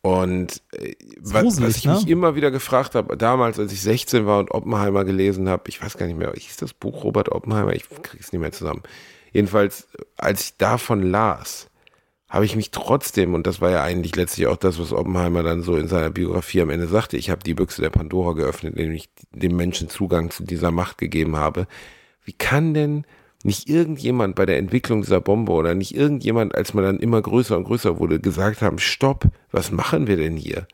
Und 0.01 0.61
äh, 0.71 0.93
was, 1.19 1.43
gruselig, 1.43 1.69
was 1.69 1.77
ich 1.77 1.85
ne? 1.85 1.93
mich 1.95 2.07
immer 2.07 2.35
wieder 2.35 2.51
gefragt 2.51 2.95
habe, 2.95 3.17
damals, 3.17 3.59
als 3.59 3.73
ich 3.73 3.81
16 3.81 4.25
war 4.25 4.39
und 4.39 4.51
Oppenheimer 4.51 5.03
gelesen 5.03 5.49
habe, 5.49 5.63
ich 5.67 5.81
weiß 5.83 5.97
gar 5.97 6.05
nicht 6.05 6.17
mehr, 6.17 6.31
hieß 6.33 6.55
das 6.55 6.71
Buch 6.73 7.03
Robert 7.03 7.29
Oppenheimer? 7.33 7.73
Ich 7.73 7.83
krieg's 8.01 8.31
nicht 8.31 8.39
mehr 8.39 8.53
zusammen. 8.53 8.81
Jedenfalls, 9.31 9.87
als 10.17 10.41
ich 10.41 10.57
davon 10.57 11.03
las, 11.03 11.69
habe 12.29 12.45
ich 12.45 12.55
mich 12.55 12.69
trotzdem, 12.69 13.33
und 13.33 13.47
das 13.47 13.59
war 13.59 13.71
ja 13.71 13.83
eigentlich 13.83 14.15
letztlich 14.15 14.47
auch 14.47 14.57
das, 14.57 14.79
was 14.79 14.93
Oppenheimer 14.93 15.41
dann 15.41 15.63
so 15.63 15.75
in 15.77 15.87
seiner 15.87 16.11
Biografie 16.11 16.61
am 16.61 16.69
Ende 16.69 16.87
sagte, 16.87 17.17
ich 17.17 17.31
habe 17.31 17.43
die 17.43 17.55
Büchse 17.55 17.81
der 17.81 17.89
Pandora 17.89 18.33
geöffnet, 18.33 18.75
indem 18.75 18.93
ich 18.93 19.09
dem 19.31 19.55
Menschen 19.55 19.89
Zugang 19.89 20.29
zu 20.29 20.43
dieser 20.43 20.69
Macht 20.71 20.99
gegeben 20.99 21.37
habe. 21.37 21.65
Wie 22.23 22.33
kann 22.33 22.75
denn 22.75 23.05
nicht 23.43 23.67
irgendjemand 23.67 24.35
bei 24.35 24.45
der 24.45 24.57
Entwicklung 24.57 25.01
dieser 25.01 25.21
Bombe 25.21 25.53
oder 25.53 25.73
nicht 25.73 25.95
irgendjemand, 25.95 26.53
als 26.53 26.73
man 26.73 26.83
dann 26.83 26.99
immer 26.99 27.21
größer 27.21 27.57
und 27.57 27.63
größer 27.63 27.97
wurde, 27.97 28.19
gesagt 28.19 28.61
haben, 28.61 28.77
stopp, 28.77 29.25
was 29.51 29.71
machen 29.71 30.05
wir 30.05 30.17
denn 30.17 30.35
hier? 30.35 30.67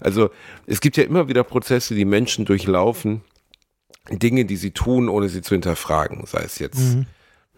Also 0.00 0.30
es 0.66 0.80
gibt 0.80 0.96
ja 0.96 1.04
immer 1.04 1.28
wieder 1.28 1.44
Prozesse, 1.44 1.94
die 1.94 2.04
Menschen 2.04 2.44
durchlaufen, 2.44 3.22
Dinge, 4.10 4.44
die 4.44 4.56
sie 4.56 4.72
tun, 4.72 5.08
ohne 5.08 5.28
sie 5.28 5.42
zu 5.42 5.54
hinterfragen. 5.54 6.24
Sei 6.26 6.42
es 6.42 6.58
jetzt 6.58 6.96
Ne, 6.96 7.06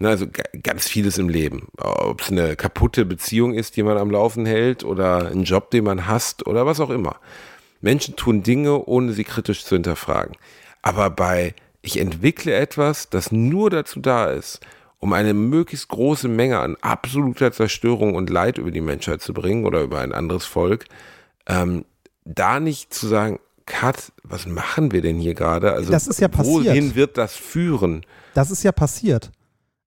also 0.09 0.26
ga- 0.26 0.42
ganz 0.62 0.88
vieles 0.88 1.18
im 1.18 1.28
Leben. 1.28 1.68
Ob 1.78 2.22
es 2.22 2.30
eine 2.30 2.57
kaputte 2.57 3.05
Beziehung 3.05 3.55
ist, 3.55 3.76
die 3.76 3.82
man 3.82 3.98
am 3.98 4.11
Laufen 4.11 4.46
hält, 4.46 4.84
oder 4.84 5.28
ein 5.28 5.44
Job, 5.44 5.70
den 5.70 5.84
man 5.84 6.07
hasst, 6.07 6.46
oder 6.46 6.66
was 6.66 6.80
auch 6.80 6.90
immer. 6.90 7.16
Menschen 7.80 8.16
tun 8.16 8.42
Dinge, 8.42 8.84
ohne 8.86 9.12
sie 9.12 9.24
kritisch 9.24 9.64
zu 9.64 9.74
hinterfragen. 9.74 10.36
Aber 10.82 11.11
bei 11.11 11.55
ich 11.82 11.98
entwickle 11.98 12.55
etwas, 12.55 13.09
das 13.09 13.32
nur 13.32 13.70
dazu 13.70 14.01
da 14.01 14.30
ist, 14.30 14.61
um 14.98 15.14
eine 15.14 15.32
möglichst 15.32 15.88
große 15.88 16.28
Menge 16.28 16.59
an 16.59 16.76
absoluter 16.82 17.53
Zerstörung 17.53 18.14
und 18.14 18.28
Leid 18.28 18.59
über 18.59 18.70
die 18.70 18.82
Menschheit 18.82 19.22
zu 19.22 19.32
bringen 19.32 19.64
oder 19.64 19.80
über 19.80 20.01
ein 20.01 20.12
anderes 20.12 20.44
Volk, 20.44 20.84
ähm, 21.46 21.86
da 22.26 22.61
nicht 22.61 22.92
zu 22.92 23.07
sagen, 23.07 23.38
Kat, 23.64 24.12
was 24.24 24.46
machen 24.46 24.92
wir 24.92 25.01
denn 25.01 25.18
hier 25.18 25.32
gerade? 25.34 25.72
Also 25.72 25.90
Das 25.90 26.07
ist 26.07 26.20
ja 26.20 26.28
passiert. 26.28 26.66
wohin 26.66 26.94
wird 26.96 27.16
das 27.16 27.34
führen? 27.34 28.05
Das 28.34 28.51
ist 28.51 28.62
ja 28.62 28.72
passiert. 28.72 29.30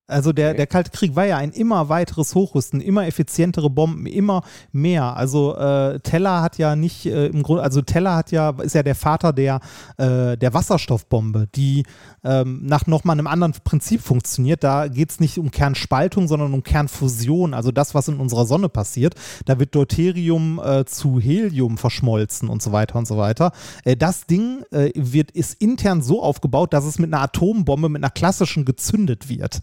Also 0.06 0.34
der, 0.34 0.54
der 0.54 0.68
Kalte 0.68 0.92
Krieg 0.92 1.16
war 1.16 1.26
ja 1.26 1.38
ein 1.38 1.52
immer 1.52 1.88
weiteres 1.88 2.36
Hochrüsten, 2.36 2.82
immer 2.82 3.08
effizientere 3.08 3.70
Bomben, 3.70 4.06
immer 4.06 4.44
mehr. 4.74 5.16
Also 5.16 5.56
äh, 5.56 6.02
Teller 6.02 6.42
hat 6.42 6.58
ja 6.58 6.76
nicht 6.76 7.06
äh, 7.06 7.28
im 7.28 7.42
Grunde, 7.42 7.64
also 7.64 7.82
Teller 7.82 8.18
hat 8.18 8.32
ja, 8.32 8.50
ist 8.62 8.76
ja 8.76 8.84
der 8.84 8.96
Vater 8.96 9.32
der, 9.32 9.62
äh, 9.96 10.38
der 10.38 10.54
Wasserstoffbombe, 10.54 11.48
die 11.56 11.86
ähm, 12.26 12.66
nach 12.66 12.86
nochmal 12.86 13.18
einem 13.18 13.28
anderen 13.28 13.54
Prinzip 13.64 14.02
funktioniert. 14.02 14.62
Da 14.66 14.90
geht 14.90 15.10
es 15.10 15.22
nicht 15.22 15.38
um 15.38 15.52
Kernspaltung, 15.52 16.28
sondern 16.28 16.54
um 16.54 16.64
Kernfusion, 16.64 17.54
also 17.54 17.72
das, 17.72 17.96
was 17.96 18.10
in 18.10 18.20
unserer 18.20 18.46
Sonne 18.46 18.68
passiert. 18.68 19.16
Da 19.46 19.58
wird 19.58 19.74
Deuterium 19.74 20.60
äh, 20.62 20.84
zu 20.84 21.18
Helium 21.18 21.78
verschmolzen 21.78 22.50
und 22.50 22.62
so 22.62 22.74
weiter 22.74 22.98
und 23.00 23.08
so 23.08 23.16
weiter. 23.16 23.54
Äh, 23.86 23.96
das 23.96 24.26
Ding 24.26 24.66
äh, 24.72 24.92
wird, 24.96 25.32
ist 25.32 25.62
intern 25.62 26.02
so 26.02 26.22
aufgebaut, 26.22 26.74
dass 26.74 26.84
es 26.84 27.00
mit 27.00 27.14
einer 27.14 27.24
Atombombe, 27.24 27.88
mit 27.88 28.04
einer 28.04 28.12
klassischen 28.12 28.66
gezündet 28.66 29.30
wird. 29.30 29.62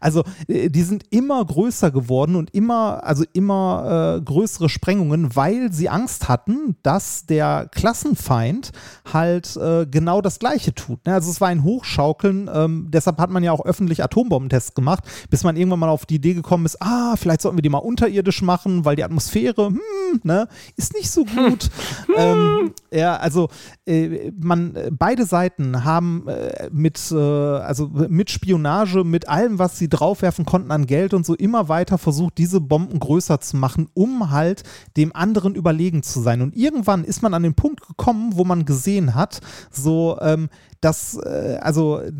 Also 0.00 0.24
äh, 0.48 0.68
die 0.68 0.82
sind 0.82 1.04
immer 1.10 1.44
größer 1.44 1.90
geworden 1.90 2.36
und 2.36 2.54
immer, 2.54 3.04
also 3.04 3.24
immer 3.32 4.18
äh, 4.18 4.22
größere 4.22 4.68
Sprengungen, 4.68 5.34
weil 5.36 5.72
sie 5.72 5.88
Angst 5.88 6.28
hatten, 6.28 6.76
dass 6.82 7.26
der 7.26 7.68
Klassenfeind 7.72 8.72
halt 9.12 9.56
äh, 9.56 9.86
genau 9.86 10.20
das 10.20 10.38
Gleiche 10.38 10.74
tut. 10.74 11.04
Ne? 11.06 11.14
Also 11.14 11.30
es 11.30 11.40
war 11.40 11.48
ein 11.48 11.64
Hochschaukeln, 11.64 12.50
ähm, 12.52 12.88
deshalb 12.90 13.18
hat 13.18 13.30
man 13.30 13.42
ja 13.42 13.52
auch 13.52 13.64
öffentlich 13.64 14.02
Atombombentests 14.02 14.74
gemacht, 14.74 15.04
bis 15.30 15.44
man 15.44 15.56
irgendwann 15.56 15.80
mal 15.80 15.88
auf 15.88 16.06
die 16.06 16.16
Idee 16.16 16.34
gekommen 16.34 16.66
ist, 16.66 16.80
ah, 16.80 17.16
vielleicht 17.16 17.42
sollten 17.42 17.58
wir 17.58 17.62
die 17.62 17.68
mal 17.68 17.78
unterirdisch 17.78 18.42
machen, 18.42 18.84
weil 18.84 18.96
die 18.96 19.04
Atmosphäre, 19.04 19.66
hm, 19.68 19.80
ne, 20.22 20.48
ist 20.76 20.94
nicht 20.94 21.10
so 21.10 21.24
gut. 21.24 21.70
ähm, 22.16 22.72
ja, 22.90 23.16
also 23.16 23.48
äh, 23.86 24.30
man, 24.38 24.76
äh, 24.76 24.90
beide 24.92 25.24
Seiten 25.24 25.84
haben 25.84 26.28
äh, 26.28 26.68
mit, 26.72 27.12
also 27.12 27.88
mit 27.88 28.30
Spionage, 28.30 29.04
mit 29.04 29.28
allem, 29.28 29.58
was 29.58 29.78
sie 29.82 29.88
draufwerfen 29.88 30.46
konnten 30.46 30.70
an 30.70 30.86
Geld 30.86 31.12
und 31.12 31.26
so 31.26 31.34
immer 31.34 31.68
weiter 31.68 31.98
versucht, 31.98 32.38
diese 32.38 32.60
Bomben 32.60 33.00
größer 33.00 33.40
zu 33.40 33.56
machen, 33.56 33.88
um 33.94 34.30
halt 34.30 34.62
dem 34.96 35.14
anderen 35.14 35.56
überlegen 35.56 36.04
zu 36.04 36.20
sein. 36.20 36.40
Und 36.40 36.54
irgendwann 36.56 37.02
ist 37.02 37.20
man 37.20 37.34
an 37.34 37.42
den 37.42 37.54
Punkt 37.54 37.86
gekommen, 37.86 38.36
wo 38.36 38.44
man 38.44 38.64
gesehen 38.64 39.16
hat, 39.16 39.40
so, 39.72 40.18
ähm, 40.20 40.50
dass, 40.80 41.16
äh, 41.16 41.58
also 41.60 41.98
äh, 41.98 42.12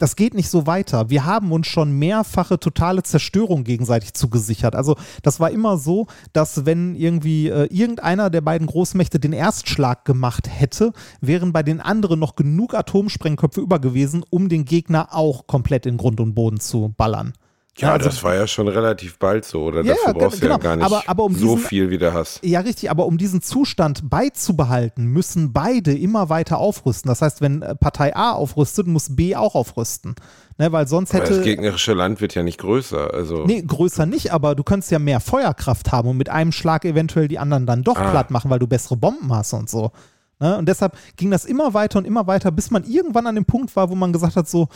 das 0.00 0.16
geht 0.16 0.34
nicht 0.34 0.48
so 0.48 0.66
weiter. 0.66 1.10
Wir 1.10 1.26
haben 1.26 1.52
uns 1.52 1.66
schon 1.66 1.92
mehrfache 1.92 2.58
totale 2.58 3.02
Zerstörung 3.02 3.64
gegenseitig 3.64 4.14
zugesichert. 4.14 4.74
Also 4.74 4.96
das 5.22 5.40
war 5.40 5.50
immer 5.50 5.76
so, 5.76 6.06
dass 6.32 6.64
wenn 6.64 6.96
irgendwie 6.96 7.48
äh, 7.48 7.66
irgendeiner 7.66 8.30
der 8.30 8.40
beiden 8.40 8.66
Großmächte 8.66 9.20
den 9.20 9.34
Erstschlag 9.34 10.06
gemacht 10.06 10.48
hätte, 10.50 10.92
wären 11.20 11.52
bei 11.52 11.62
den 11.62 11.80
anderen 11.80 12.18
noch 12.18 12.34
genug 12.34 12.74
Atomsprengköpfe 12.74 13.60
über 13.60 13.78
gewesen, 13.78 14.24
um 14.30 14.48
den 14.48 14.64
Gegner 14.64 15.14
auch 15.14 15.46
komplett 15.46 15.84
in 15.84 15.98
Grund 15.98 16.18
und 16.18 16.34
Boden 16.34 16.60
zu 16.60 16.94
ballern. 16.96 17.34
Ja, 17.80 17.92
also- 17.92 18.06
das 18.06 18.22
war 18.22 18.34
ja 18.34 18.46
schon 18.46 18.68
relativ 18.68 19.18
bald 19.18 19.44
so, 19.44 19.64
oder? 19.64 19.82
Ja, 19.82 19.94
Dafür 19.94 20.14
brauchst 20.14 20.36
du 20.38 20.40
genau. 20.42 20.54
ja 20.54 20.58
gar 20.58 20.76
nicht 20.76 20.84
Aber- 20.86 21.02
aber 21.06 21.24
um 21.24 21.34
so 21.34 21.54
diesen- 21.56 21.68
viel 21.68 21.90
wie 21.90 21.98
du 21.98 22.12
hast. 22.12 22.44
Ja, 22.44 22.60
richtig, 22.60 22.90
aber 22.90 23.06
um 23.06 23.18
diesen 23.18 23.42
Zustand 23.42 24.08
beizubehalten, 24.10 25.06
müssen 25.06 25.52
beide 25.52 25.96
immer 25.96 26.28
weiter 26.28 26.58
aufrüsten. 26.58 27.08
Das 27.08 27.22
heißt, 27.22 27.40
wenn 27.40 27.62
äh, 27.62 27.74
Partei 27.74 28.14
A 28.16 28.32
aufrüstet, 28.32 28.86
muss 28.86 29.14
B 29.16 29.36
auch 29.36 29.54
aufrüsten. 29.54 30.14
Ne, 30.58 30.70
weil 30.72 30.86
sonst 30.86 31.14
Aber 31.14 31.20
das 31.24 31.30
hätte. 31.30 31.42
gegnerische 31.42 31.94
Land 31.94 32.20
wird 32.20 32.34
ja 32.34 32.42
nicht 32.42 32.58
größer. 32.58 33.14
Also 33.14 33.44
Nee, 33.46 33.62
größer 33.66 34.04
nicht, 34.04 34.30
aber 34.32 34.54
du 34.54 34.62
könntest 34.62 34.90
ja 34.92 34.98
mehr 34.98 35.20
Feuerkraft 35.20 35.90
haben 35.90 36.08
und 36.10 36.16
mit 36.18 36.28
einem 36.28 36.52
Schlag 36.52 36.84
eventuell 36.84 37.28
die 37.28 37.38
anderen 37.38 37.64
dann 37.64 37.82
doch 37.82 37.96
Ah. 37.96 38.10
platt 38.10 38.30
machen, 38.30 38.50
weil 38.50 38.58
du 38.58 38.66
bessere 38.66 38.96
Bomben 38.96 39.32
hast 39.34 39.54
und 39.54 39.70
so. 39.70 39.90
Ne? 40.38 40.56
Und 40.58 40.68
deshalb 40.68 40.96
ging 41.16 41.30
das 41.30 41.44
immer 41.46 41.72
weiter 41.74 41.98
und 41.98 42.04
immer 42.06 42.26
weiter, 42.26 42.50
bis 42.50 42.70
man 42.70 42.84
irgendwann 42.84 43.26
an 43.26 43.34
dem 43.36 43.44
Punkt 43.46 43.74
war, 43.76 43.88
wo 43.90 43.94
man 43.94 44.12
gesagt 44.12 44.36
hat, 44.36 44.48
so, 44.48 44.68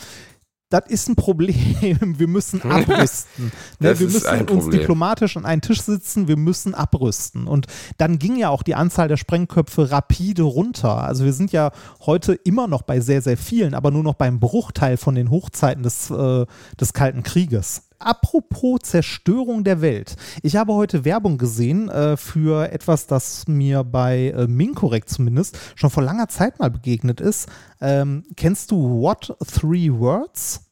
das 0.71 0.85
ist 0.89 1.09
ein 1.09 1.17
Problem, 1.17 2.19
wir 2.19 2.27
müssen 2.27 2.63
abrüsten. 2.63 3.53
ne? 3.79 3.99
Wir 3.99 4.09
müssen 4.09 4.49
uns 4.49 4.71
diplomatisch 4.71 5.37
an 5.37 5.45
einen 5.45 5.63
Tisch 5.63 5.83
sitzen, 5.83 6.27
wir 6.27 6.37
müssen 6.37 6.75
abrüsten. 6.75 7.47
Und 7.47 7.67
dann 7.99 8.19
ging 8.19 8.37
ja 8.37 8.49
auch 8.49 8.63
die 8.63 8.75
Anzahl 8.75 9.09
der 9.09 9.17
Sprengköpfe 9.17 9.91
rapide 9.91 10.43
runter. 10.43 11.05
Also 11.05 11.25
wir 11.25 11.33
sind 11.33 11.53
ja 11.53 11.71
heute 12.07 12.35
immer 12.35 12.67
noch 12.67 12.83
bei 12.83 13.01
sehr, 13.01 13.23
sehr 13.23 13.37
vielen, 13.37 13.75
aber 13.75 13.91
nur 13.91 14.03
noch 14.03 14.15
beim 14.15 14.41
Bruchteil 14.41 14.97
von 14.97 15.15
den 15.15 15.31
Hochzeiten 15.31 15.83
des, 15.83 16.11
äh, 16.11 16.47
des 16.81 16.93
Kalten 16.93 17.23
Krieges. 17.23 17.83
Apropos 18.05 18.81
Zerstörung 18.83 19.65
der 19.65 19.81
Welt. 19.81 20.17
Ich 20.43 20.57
habe 20.57 20.75
heute 20.75 21.05
Werbung 21.05 21.39
gesehen 21.39 21.89
äh, 21.89 22.17
für 22.17 22.71
etwas, 22.71 23.07
das 23.07 23.49
mir 23.49 23.83
bei 23.85 24.29
äh, 24.37 24.47
Minkorrekt 24.47 25.09
zumindest 25.09 25.59
schon 25.75 25.91
vor 25.91 26.03
langer 26.03 26.29
Zeit 26.29 26.59
mal 26.59 26.71
begegnet 26.71 27.21
ist. 27.21 27.49
Ähm, 27.81 28.25
kennst 28.37 28.71
du 28.71 29.01
What 29.01 29.37
Three 29.47 29.91
Words? 29.91 30.71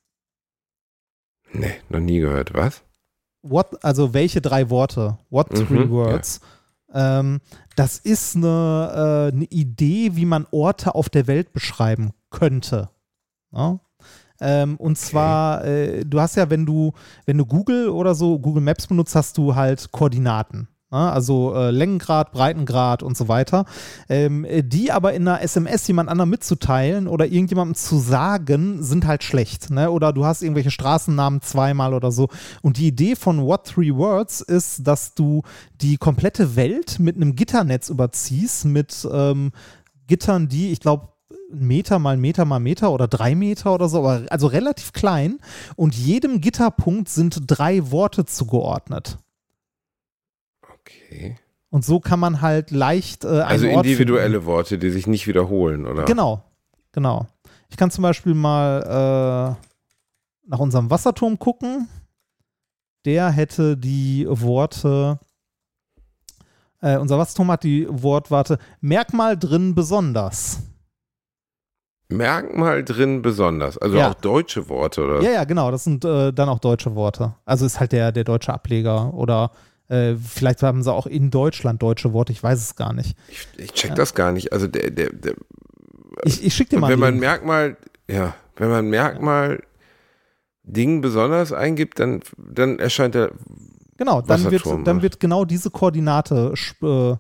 nee, 1.53 1.75
noch 1.89 2.01
nie 2.01 2.21
gehört. 2.21 2.55
Was? 2.55 2.83
What, 3.43 3.85
also 3.85 4.15
welche 4.15 4.41
drei 4.41 4.71
Worte? 4.71 5.19
What 5.31 5.53
Mhm, 5.53 5.67
Three 5.67 5.91
Words? 5.91 6.41
Ähm, 6.95 7.41
das 7.77 7.99
ist 7.99 8.37
eine, 8.37 9.31
äh, 9.31 9.35
eine 9.35 9.45
Idee, 9.47 10.15
wie 10.15 10.27
man 10.27 10.47
Orte 10.51 10.95
auf 10.95 11.09
der 11.09 11.27
Welt 11.27 11.53
beschreiben 11.53 12.13
könnte. 12.31 12.91
Ja? 13.53 13.81
Ähm, 14.43 14.77
und 14.77 14.99
zwar, 14.99 15.65
äh, 15.65 16.05
du 16.05 16.21
hast 16.21 16.37
ja, 16.37 16.51
wenn 16.51 16.67
du, 16.67 16.93
wenn 17.25 17.39
du 17.39 17.47
Google 17.47 17.89
oder 17.89 18.15
so, 18.15 18.39
Google 18.39 18.63
Maps 18.63 18.87
benutzt, 18.87 19.15
hast 19.15 19.39
du 19.39 19.55
halt 19.55 19.93
Koordinaten. 19.93 20.69
Ja? 20.93 21.11
Also 21.11 21.55
äh, 21.55 21.71
Längengrad, 21.71 22.33
Breitengrad 22.33 23.03
und 23.03 23.17
so 23.17 23.29
weiter. 23.29 23.65
Ähm, 24.09 24.45
äh, 24.45 24.63
die 24.63 24.93
aber 24.93 25.15
in 25.15 25.27
einer 25.27 25.43
SMS 25.43 25.87
jemand 25.89 26.09
anderem 26.09 26.31
mitzuteilen 26.31 27.09
oder 27.09 27.27
irgendjemandem 27.27 27.75
zu 27.75 27.99
sagen, 27.99 28.83
sind 28.83 29.07
halt 29.07 29.25
schlecht. 29.25 29.71
Ne? 29.71 29.91
Oder 29.91 30.13
du 30.13 30.25
hast 30.25 30.43
irgendwelche 30.43 30.71
Straßennamen 30.71 31.41
zweimal 31.41 31.95
oder 31.95 32.13
so. 32.13 32.29
Und 32.61 32.77
die 32.77 32.89
Idee 32.89 33.17
von 33.17 33.43
What 33.43 33.67
Three 33.67 33.95
Words 33.95 34.43
ist, 34.43 34.87
dass 34.87 35.15
du 35.15 35.43
die 35.81 35.97
komplette 35.97 36.55
Welt 36.55 36.99
mit 36.99 37.17
einem 37.17 37.35
Gitternetz 37.35 37.89
überziehst, 37.89 38.67
mit 38.67 39.09
ähm, 39.11 39.53
Gittern, 40.07 40.49
die, 40.49 40.73
ich 40.73 40.81
glaube, 40.81 41.12
Meter 41.53 41.99
mal 41.99 42.17
Meter 42.17 42.45
mal 42.45 42.61
Meter 42.61 42.93
oder 42.93 43.09
drei 43.09 43.35
Meter 43.35 43.75
oder 43.75 43.89
so, 43.89 43.99
aber 43.99 44.27
also 44.31 44.47
relativ 44.47 44.93
klein. 44.93 45.39
Und 45.77 45.95
jedem 45.95 46.41
Gitterpunkt 46.41 47.09
sind 47.09 47.43
drei 47.47 47.91
Worte 47.91 48.25
zugeordnet. 48.25 49.19
Okay. 50.63 51.37
Und 51.71 51.85
so 51.85 52.01
kann 52.01 52.21
man 52.21 52.41
halt 52.43 52.71
leicht 52.71 53.25
äh, 53.25 53.29
Also 53.29 53.67
individuelle 53.67 54.41
finden. 54.41 54.47
Worte, 54.47 54.79
die 54.79 54.91
sich 54.91 55.07
nicht 55.07 55.27
wiederholen, 55.27 55.87
oder? 55.87 56.05
Genau, 56.05 56.43
genau. 56.93 57.27
Ich 57.71 57.77
kann 57.79 57.91
zum 57.91 58.03
Beispiel 58.03 58.35
mal 58.35 59.57
äh, 59.59 60.49
nach 60.49 60.59
unserem 60.59 60.91
Wasserturm 60.91 61.39
gucken. 61.39 61.89
Der 63.07 63.31
hätte 63.31 63.77
die 63.77 64.27
Worte, 64.29 65.19
äh, 66.81 66.99
unser 66.99 67.19
Wasserturm 67.19 67.51
hat 67.51 67.65
die 67.65 67.87
Wortwarte 67.89 68.59
Merkmal 68.81 69.39
drin 69.39 69.75
besonders. 69.75 70.61
Merkmal 72.17 72.85
drin 72.85 73.23
besonders. 73.23 73.79
Also 73.79 73.99
Ja. 73.99 74.11
auch 74.11 74.15
deutsche 74.15 74.69
Worte, 74.69 75.05
oder? 75.05 75.23
Ja, 75.23 75.31
ja, 75.31 75.45
genau. 75.45 75.71
Das 75.71 75.85
sind 75.85 76.05
äh, 76.05 76.33
dann 76.33 76.49
auch 76.49 76.59
deutsche 76.59 76.95
Worte. 76.95 77.35
Also 77.45 77.67
ist 77.67 77.81
halt 77.81 77.93
der, 77.93 78.13
der 78.13 78.25
deutsche 78.25 78.53
Ableger 78.53 79.13
oder 79.15 79.51
äh, 79.89 80.15
vielleicht 80.15 80.63
haben 80.63 80.83
sie 80.83 80.93
auch 80.93 81.07
in 81.07 81.31
Deutschland 81.31 81.83
deutsche 81.83 82.13
Worte. 82.13 82.33
Ich 82.33 82.43
weiß 82.43 82.59
es 82.59 82.77
gar 82.77 82.93
nicht. 82.93 83.17
Ich, 83.29 83.47
ich 83.57 83.73
check 83.73 83.95
das 83.95 84.15
gar 84.15 84.33
nicht. 84.33 84.53
Also 84.53 84.67
der, 84.67 84.91
der, 84.91 85.11
der 85.13 85.35
Ich, 86.25 86.45
ich 86.45 86.55
schicke 86.55 86.71
dir 86.71 86.81
mal 86.81 86.91
wenn 86.91 86.99
man. 86.99 87.19
Merkmal, 87.19 87.77
ja, 88.09 88.35
wenn 88.57 88.71
man 88.71 88.89
Merkmal 88.89 89.63
Ding 90.65 91.01
besonders 91.01 91.53
eingibt, 91.53 91.99
dann, 91.99 92.21
dann 92.37 92.79
erscheint 92.79 93.15
der 93.15 93.33
Genau, 93.99 94.21
dann 94.21 94.51
wird, 94.51 94.65
dann 94.67 95.03
wird 95.03 95.21
genau 95.21 95.45
diese 95.45 95.71
Koordinate 95.71 96.55
äh, 96.83 97.15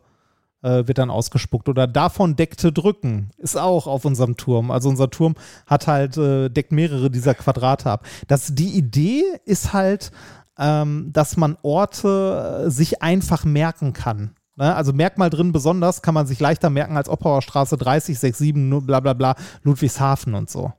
äh, 0.62 0.86
wird 0.86 0.98
dann 0.98 1.10
ausgespuckt. 1.10 1.68
Oder 1.68 1.86
davon 1.86 2.36
deckte 2.36 2.72
drücken 2.72 3.30
ist 3.36 3.56
auch 3.58 3.86
auf 3.86 4.04
unserem 4.04 4.36
Turm. 4.36 4.70
Also 4.70 4.88
unser 4.88 5.10
Turm 5.10 5.34
hat 5.66 5.86
halt, 5.86 6.16
äh, 6.16 6.48
deckt 6.48 6.72
mehrere 6.72 7.10
dieser 7.10 7.34
Quadrate 7.34 7.90
ab. 7.90 8.06
Das, 8.28 8.54
die 8.54 8.76
Idee 8.76 9.24
ist 9.44 9.72
halt, 9.72 10.10
ähm, 10.58 11.10
dass 11.12 11.36
man 11.36 11.56
Orte 11.62 12.64
äh, 12.66 12.70
sich 12.70 13.02
einfach 13.02 13.44
merken 13.44 13.92
kann. 13.92 14.34
Ne? 14.56 14.74
Also 14.74 14.92
Merkmal 14.92 15.30
drin 15.30 15.50
besonders 15.52 16.02
kann 16.02 16.14
man 16.14 16.26
sich 16.26 16.38
leichter 16.38 16.70
merken 16.70 16.96
als 16.96 17.08
Oppauer 17.08 17.42
Straße 17.42 17.76
30, 17.76 18.18
67, 18.18 18.54
nu- 18.56 18.80
bla 18.82 19.00
bla 19.00 19.14
bla, 19.14 19.34
Ludwigshafen 19.62 20.34
und 20.34 20.50
so. 20.50 20.72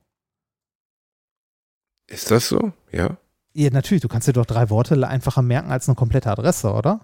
Ist 2.06 2.30
das 2.30 2.48
so? 2.48 2.72
Ja. 2.92 3.16
Ja, 3.52 3.70
natürlich, 3.70 4.02
du 4.02 4.08
kannst 4.08 4.28
dir 4.28 4.32
doch 4.32 4.46
drei 4.46 4.68
Worte 4.70 5.06
einfacher 5.08 5.42
merken 5.42 5.70
als 5.70 5.88
eine 5.88 5.94
komplette 5.94 6.30
Adresse, 6.30 6.72
oder? 6.72 7.00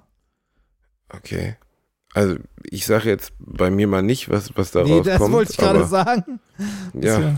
Okay. 1.08 1.56
Also 2.12 2.36
ich 2.64 2.86
sage 2.86 3.08
jetzt 3.08 3.32
bei 3.38 3.70
mir 3.70 3.86
mal 3.86 4.02
nicht, 4.02 4.28
was, 4.28 4.50
was 4.56 4.70
da 4.72 4.82
Nee, 4.82 4.98
rauskommt. 4.98 5.06
das 5.20 5.30
wollte 5.30 5.50
ich 5.52 5.56
gerade 5.58 5.86
sagen. 5.86 6.40
Ja, 6.94 7.36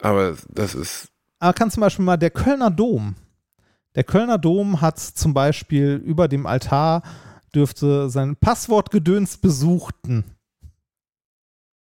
aber 0.00 0.36
das 0.48 0.74
ist, 0.74 1.08
Aber 1.38 1.52
kann 1.52 1.70
zum 1.70 1.82
Beispiel 1.82 2.04
mal 2.04 2.16
der 2.16 2.30
Kölner 2.30 2.70
Dom. 2.70 3.16
Der 3.94 4.04
Kölner 4.04 4.38
Dom 4.38 4.80
hat 4.80 4.98
zum 4.98 5.34
Beispiel 5.34 6.00
über 6.04 6.26
dem 6.28 6.46
Altar 6.46 7.02
dürfte 7.54 8.08
sein 8.08 8.36
Passwortgedöns 8.36 9.36
besuchten. 9.38 10.24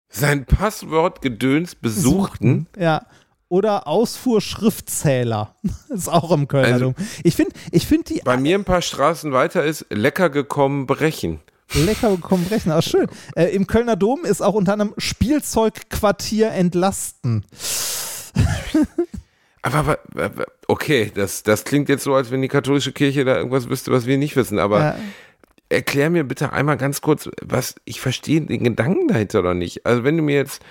sein 0.09 0.47
Passwortgedöns 0.47 1.75
besuchten. 1.75 2.67
Ja. 2.79 3.07
Oder 3.51 3.87
Ausfuhrschriftzähler. 3.87 5.55
ist 5.89 6.09
auch 6.09 6.31
im 6.33 6.49
Kölner 6.49 6.69
Also- 6.75 6.85
Dom. 6.87 6.95
Ich 7.25 7.35
finde 7.35 7.53
ich 7.73 7.87
find 7.87 8.09
die 8.09 8.21
Bei 8.25 8.37
mir 8.37 8.57
ein 8.59 8.65
paar 8.65 8.83
Straßen 8.83 9.33
weiter 9.33 9.65
ist 9.65 9.87
lecker 9.91 10.31
gekommen 10.31 10.87
brechen. 10.87 11.41
Lecker 11.75 12.11
bekommen 12.11 12.45
brechen. 12.45 12.71
Aber 12.73 12.83
schön. 12.83 13.07
Äh, 13.37 13.47
Im 13.55 13.67
Kölner 13.67 13.97
Dom 13.97 14.25
ist 14.25 14.41
auch 14.43 14.55
unter 14.55 14.73
anderem 14.75 14.95
Spielzeugquartier 14.99 16.51
entlasten. 16.53 17.45
Aber, 19.63 19.79
aber, 19.79 19.99
aber 20.15 20.47
okay, 20.69 21.11
das, 21.15 21.43
das 21.43 21.65
klingt 21.65 21.89
jetzt 21.89 22.05
so, 22.05 22.15
als 22.15 22.31
wenn 22.31 22.43
die 22.43 22.49
katholische 22.49 22.93
Kirche 22.93 23.25
da 23.25 23.37
irgendwas 23.37 23.69
wüsste, 23.69 23.91
was 23.93 24.07
wir 24.07 24.17
nicht 24.19 24.37
wissen. 24.37 24.59
Aber 24.59 24.79
Ja. 24.81 24.97
erklär 25.69 26.11
mir 26.11 26.25
bitte 26.25 26.53
einmal 26.53 26.77
ganz 26.77 27.01
kurz, 27.01 27.29
was 27.43 27.75
ich 27.85 28.01
verstehe 28.01 28.41
den 28.41 28.63
Gedanken 28.65 29.09
dahinter 29.09 29.43
doch 29.43 29.55
nicht. 29.55 29.85
Also 29.85 30.05
wenn 30.05 30.17
du 30.17 30.23
mir 30.23 30.37
jetzt 30.37 30.63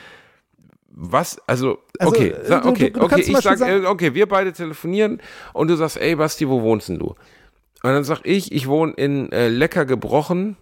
was, 0.90 1.38
also, 1.48 1.80
Also, 2.00 2.12
okay, 2.16 2.30
äh, 2.30 2.46
sag, 2.48 2.66
okay, 2.66 2.90
du- 2.90 3.00
du 3.02 3.06
okay, 3.06 3.22
ich 3.22 3.38
sag, 3.38 3.58
sagen- 3.60 3.84
äh, 3.84 3.88
okay, 3.88 4.16
wir 4.16 4.28
beide 4.28 4.52
telefonieren 4.54 5.22
und 5.54 5.68
du 5.68 5.76
sagst, 5.76 5.98
ey 5.98 6.16
Basti, 6.16 6.48
wo 6.50 6.62
wohnst 6.64 6.90
denn 6.90 6.98
du? 6.98 7.08
Und 7.84 7.92
dann 7.94 8.04
sag 8.04 8.22
ich, 8.24 8.52
ich 8.52 8.68
wohne 8.68 8.94
in 8.94 9.32
äh, 9.32 9.50
Lecker 9.50 9.86
gebrochen, 9.86 10.58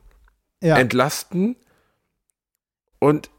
Ja, 0.66 0.78
entlasten 0.78 1.56
und 2.98 3.30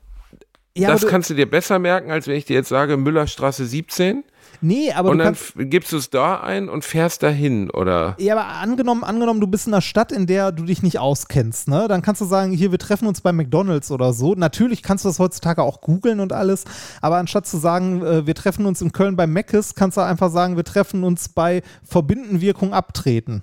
ja 0.77 0.93
das 0.93 1.01
du, 1.01 1.09
kannst 1.09 1.29
du 1.29 1.35
dir 1.35 1.51
besser 1.51 1.81
merken, 1.81 2.13
als 2.13 2.29
wenn 2.29 2.37
ich 2.37 2.45
dir 2.45 2.55
jetzt 2.55 2.69
sage, 2.69 2.97
Müllerstraße 2.97 3.67
17 3.67 4.23
nee, 4.61 4.93
aber 4.93 5.11
und 5.11 5.19
dann 5.19 5.35
kannst, 5.35 5.55
gibst 5.57 5.91
du 5.91 5.97
es 5.97 6.09
da 6.09 6.41
ein 6.41 6.69
und 6.69 6.85
fährst 6.85 7.25
dahin, 7.25 7.69
oder? 7.71 8.15
Ja, 8.21 8.37
aber 8.37 8.47
angenommen, 8.47 9.03
angenommen, 9.03 9.41
du 9.41 9.49
bist 9.49 9.67
in 9.67 9.75
einer 9.75 9.81
Stadt, 9.81 10.13
in 10.13 10.29
der 10.29 10.53
du 10.53 10.63
dich 10.63 10.85
nicht 10.85 11.01
auskennst, 11.01 11.67
ne? 11.67 11.89
Dann 11.89 12.01
kannst 12.01 12.21
du 12.21 12.27
sagen, 12.27 12.53
hier, 12.53 12.71
wir 12.71 12.79
treffen 12.79 13.09
uns 13.09 13.23
bei 13.23 13.33
McDonalds 13.33 13.91
oder 13.91 14.13
so. 14.13 14.37
Natürlich 14.37 14.85
kannst 14.85 15.05
du 15.05 15.09
das 15.09 15.19
heutzutage 15.19 15.65
auch 15.65 15.81
googeln 15.81 16.21
und 16.21 16.33
alles, 16.33 16.65
aber 17.03 17.17
anstatt 17.17 17.49
zu 17.49 17.57
sagen, 17.57 18.05
äh, 18.05 18.25
wir 18.25 18.37
treffen 18.37 18.67
uns 18.67 18.81
in 18.81 18.93
Köln 18.93 19.17
bei 19.17 19.27
Meckes, 19.27 19.75
kannst 19.75 19.97
du 19.97 20.03
einfach 20.03 20.31
sagen, 20.31 20.57
wir 20.57 20.65
treffen 20.65 21.03
uns 21.03 21.29
bei 21.29 21.63
Verbindenwirkung 21.83 22.73
abtreten. 22.73 23.43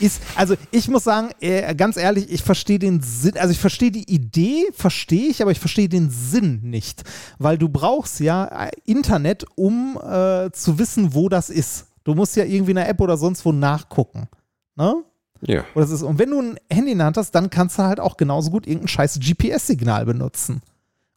Ist, 0.00 0.22
also 0.34 0.54
ich 0.70 0.88
muss 0.88 1.04
sagen, 1.04 1.30
äh, 1.40 1.74
ganz 1.74 1.96
ehrlich, 1.96 2.30
ich 2.30 2.42
verstehe 2.42 2.78
den 2.78 3.02
Sinn, 3.02 3.36
also 3.36 3.52
ich 3.52 3.58
verstehe 3.58 3.90
die 3.90 4.10
Idee, 4.12 4.66
verstehe 4.72 5.28
ich, 5.28 5.42
aber 5.42 5.50
ich 5.50 5.60
verstehe 5.60 5.88
den 5.88 6.10
Sinn 6.10 6.60
nicht. 6.62 7.02
Weil 7.38 7.58
du 7.58 7.68
brauchst 7.68 8.20
ja 8.20 8.44
äh, 8.46 8.70
Internet, 8.86 9.44
um 9.54 9.98
äh, 9.98 10.50
zu 10.52 10.78
wissen, 10.78 11.14
wo 11.14 11.28
das 11.28 11.50
ist. 11.50 11.86
Du 12.04 12.14
musst 12.14 12.36
ja 12.36 12.44
irgendwie 12.44 12.72
in 12.72 12.78
einer 12.78 12.88
App 12.88 13.00
oder 13.00 13.16
sonst 13.16 13.44
wo 13.44 13.52
nachgucken. 13.52 14.28
Ne? 14.76 15.04
Ja. 15.42 15.64
Ist, 15.74 16.02
und 16.02 16.18
wenn 16.18 16.30
du 16.30 16.40
ein 16.40 16.56
Handy 16.70 16.92
in 16.92 16.98
der 16.98 17.06
Hand 17.06 17.16
hast, 17.16 17.32
dann 17.32 17.50
kannst 17.50 17.78
du 17.78 17.82
halt 17.82 18.00
auch 18.00 18.16
genauso 18.16 18.50
gut 18.50 18.66
irgendein 18.66 18.88
scheiß 18.88 19.20
GPS-Signal 19.20 20.06
benutzen. 20.06 20.62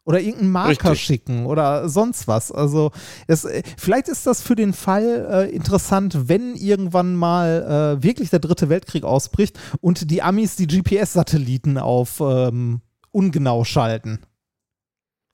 Oder 0.06 0.20
irgendeinen 0.20 0.50
Marker 0.50 0.90
Richtig. 0.90 1.06
schicken 1.06 1.46
oder 1.46 1.88
sonst 1.88 2.28
was. 2.28 2.52
Also 2.52 2.90
es, 3.26 3.46
äh, 3.46 3.62
vielleicht 3.78 4.08
ist 4.08 4.26
das 4.26 4.42
für 4.42 4.54
den 4.54 4.74
Fall 4.74 5.26
äh, 5.30 5.50
interessant, 5.50 6.28
wenn 6.28 6.56
irgendwann 6.56 7.16
mal 7.16 7.96
äh, 7.98 8.02
wirklich 8.02 8.28
der 8.28 8.40
dritte 8.40 8.68
Weltkrieg 8.68 9.04
ausbricht 9.04 9.58
und 9.80 10.10
die 10.10 10.20
Amis 10.20 10.56
die 10.56 10.66
GPS-Satelliten 10.66 11.78
auf 11.78 12.20
ähm, 12.20 12.82
ungenau 13.12 13.64
schalten. 13.64 14.20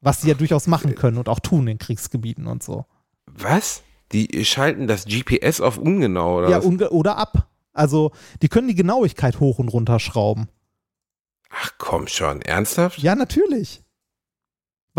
Was 0.00 0.22
sie 0.22 0.28
ja 0.28 0.34
durchaus 0.34 0.68
machen 0.68 0.94
können 0.94 1.18
und 1.18 1.28
auch 1.28 1.40
tun 1.40 1.66
in 1.66 1.78
Kriegsgebieten 1.78 2.46
und 2.46 2.62
so. 2.62 2.86
Was? 3.26 3.82
Die 4.12 4.44
schalten 4.44 4.86
das 4.86 5.04
GPS 5.04 5.60
auf 5.60 5.78
ungenau, 5.78 6.38
oder 6.38 6.48
ja, 6.48 6.58
was? 6.58 6.64
unge 6.64 6.90
oder 6.90 7.16
ab. 7.16 7.48
Also 7.72 8.12
die 8.40 8.48
können 8.48 8.68
die 8.68 8.74
Genauigkeit 8.74 9.40
hoch 9.40 9.58
und 9.58 9.68
runter 9.68 9.98
schrauben. 9.98 10.48
Ach 11.50 11.72
komm 11.78 12.06
schon, 12.06 12.40
ernsthaft? 12.42 12.98
Ja, 12.98 13.14
natürlich. 13.14 13.82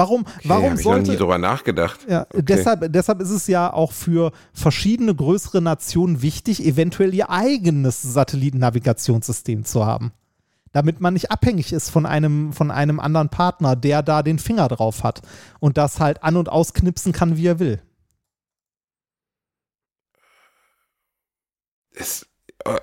Warum, 0.02 0.22
Okay, 0.22 0.40
warum 0.50 0.72
hab 0.72 0.80
ich 0.80 0.86
noch 0.86 0.98
nie 0.98 1.06
sollte. 1.06 1.18
drüber 1.20 1.38
nachgedacht. 1.38 2.00
Ja, 2.10 2.22
Okay. 2.30 2.42
deshalb, 2.44 2.92
deshalb 2.92 3.22
ist 3.22 3.30
es 3.30 3.48
ja 3.48 3.72
auch 3.72 3.92
für 3.92 4.32
verschiedene 4.54 5.14
größere 5.16 5.62
Nationen 5.62 6.22
wichtig, 6.22 6.66
eventuell 6.66 7.14
ihr 7.14 7.30
eigenes 7.30 8.02
Satellitennavigationssystem 8.02 9.64
zu 9.66 9.86
haben. 9.86 10.12
Damit 10.74 11.02
man 11.02 11.14
nicht 11.14 11.32
abhängig 11.32 11.74
ist 11.74 11.90
von 11.90 12.06
einem, 12.06 12.54
von 12.54 12.72
einem 12.72 13.00
anderen 13.02 13.28
Partner, 13.30 13.76
der 13.76 14.02
da 14.04 14.24
den 14.24 14.40
Finger 14.40 14.68
drauf 14.70 15.04
hat 15.04 15.22
und 15.60 15.78
das 15.78 16.00
halt 16.00 16.24
an- 16.24 16.38
und 16.38 16.48
ausknipsen 16.50 17.12
kann, 17.12 17.36
wie 17.38 17.48
er 17.48 17.60
will. 17.60 17.82
Es, 21.94 22.26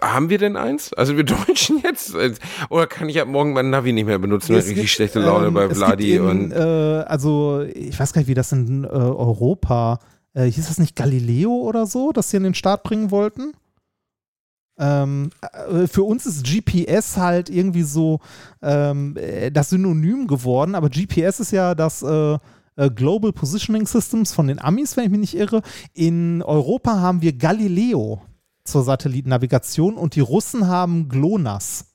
haben 0.00 0.30
wir 0.30 0.38
denn 0.38 0.56
eins? 0.56 0.92
Also 0.92 1.16
wir 1.16 1.24
Deutschen 1.46 1.80
jetzt? 1.82 2.14
Äh, 2.14 2.34
Oder 2.70 2.86
kann 2.86 3.08
ich 3.08 3.20
ab 3.20 3.28
morgen 3.28 3.52
mein 3.52 3.70
Navi 3.70 3.92
nicht 3.92 4.06
mehr 4.06 4.18
benutzen? 4.18 4.54
Es 4.54 4.64
richtig 4.64 4.76
gibt, 4.76 4.90
schlechte 4.90 5.20
Laune 5.20 5.48
ähm, 5.48 5.54
bei 5.54 5.68
Vladi 5.68 6.16
in, 6.16 6.22
und. 6.22 6.52
Äh, 6.52 6.56
also, 7.06 7.62
ich 7.74 7.98
weiß 7.98 8.12
gar 8.12 8.20
nicht, 8.20 8.28
wie 8.28 8.34
das 8.34 8.52
in 8.52 8.84
äh, 8.84 8.88
Europa. 8.88 10.00
Äh, 10.34 10.44
hieß 10.44 10.68
das 10.68 10.78
nicht 10.78 10.96
Galileo 10.96 11.52
oder 11.52 11.86
so, 11.86 12.12
das 12.12 12.30
sie 12.30 12.36
in 12.36 12.44
den 12.44 12.54
Start 12.54 12.82
bringen 12.82 13.10
wollten? 13.10 13.52
Ähm, 14.78 15.30
äh, 15.42 15.86
für 15.88 16.04
uns 16.04 16.24
ist 16.26 16.44
GPS 16.44 17.16
halt 17.16 17.50
irgendwie 17.50 17.82
so 17.82 18.20
ähm, 18.62 19.16
äh, 19.16 19.50
das 19.50 19.70
Synonym 19.70 20.28
geworden, 20.28 20.74
aber 20.74 20.88
GPS 20.88 21.40
ist 21.40 21.50
ja 21.50 21.74
das 21.74 22.02
äh, 22.02 22.38
äh, 22.76 22.90
Global 22.94 23.32
Positioning 23.32 23.86
Systems 23.86 24.32
von 24.32 24.46
den 24.46 24.60
Amis, 24.60 24.96
wenn 24.96 25.04
ich 25.04 25.10
mich 25.10 25.20
nicht 25.20 25.36
irre. 25.36 25.62
In 25.94 26.42
Europa 26.42 27.00
haben 27.00 27.22
wir 27.22 27.32
Galileo 27.32 28.22
zur 28.70 28.82
Satellitennavigation 28.82 29.96
und 29.96 30.14
die 30.14 30.20
Russen 30.20 30.68
haben 30.68 31.08
GLONASS. 31.08 31.87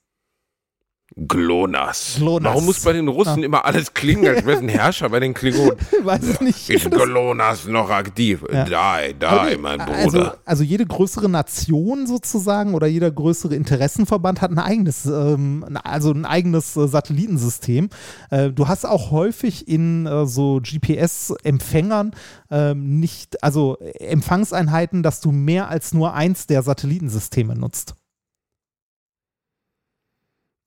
GLONASS. 1.16 2.16
GLONASS. 2.18 2.44
Warum 2.54 2.66
muss 2.66 2.80
bei 2.80 2.94
den 2.94 3.08
Russen 3.08 3.44
immer 3.44 3.66
alles 3.66 3.94
klingen, 3.94 4.28
als 4.28 4.46
wäre 4.46 4.58
es 4.58 4.64
ein 4.64 4.70
Herrscher 4.70 5.10
bei 5.10 5.20
den 5.20 5.34
Klingonen? 5.34 5.76
weiß 6.04 6.28
ich 6.28 6.42
nicht. 6.42 6.70
Ist 6.70 6.90
GLONASS 6.90 7.68
noch 7.68 7.90
aktiv? 7.90 8.44
Ja. 8.52 8.66
Die, 8.66 9.14
die, 9.14 9.58
mein 9.58 9.80
Also, 9.82 10.18
Bruder. 10.18 10.38
also 10.46 10.64
jede 10.64 10.86
größere 10.86 11.30
Nation 11.30 12.08
sozusagen 12.08 12.74
oder 12.74 12.88
jeder 12.88 13.12
größere 13.12 13.56
Interessenverband 13.56 14.42
hat 14.42 14.52
ein 14.52 14.60
eigenes, 14.60 15.06
ähm, 15.06 15.66
also 15.84 16.12
ein 16.12 16.26
eigenes 16.26 16.76
äh, 16.76 16.88
Satellitensystem. 16.88 17.90
Äh, 18.32 18.50
du 18.50 18.68
hast 18.68 18.86
auch 18.86 19.12
häufig 19.12 19.68
in 19.68 20.06
äh, 20.06 20.26
so 20.26 20.62
GPS-Empfängern 20.62 22.12
ähm, 22.50 23.00
nicht, 23.00 23.44
also 23.44 23.78
Empfangseinheiten, 24.00 25.04
dass 25.04 25.22
du 25.22 25.32
mehr 25.32 25.70
als 25.70 25.94
nur 25.94 26.14
eins 26.14 26.48
der 26.48 26.64
Satellitensysteme 26.64 27.56
nutzt. 27.56 27.96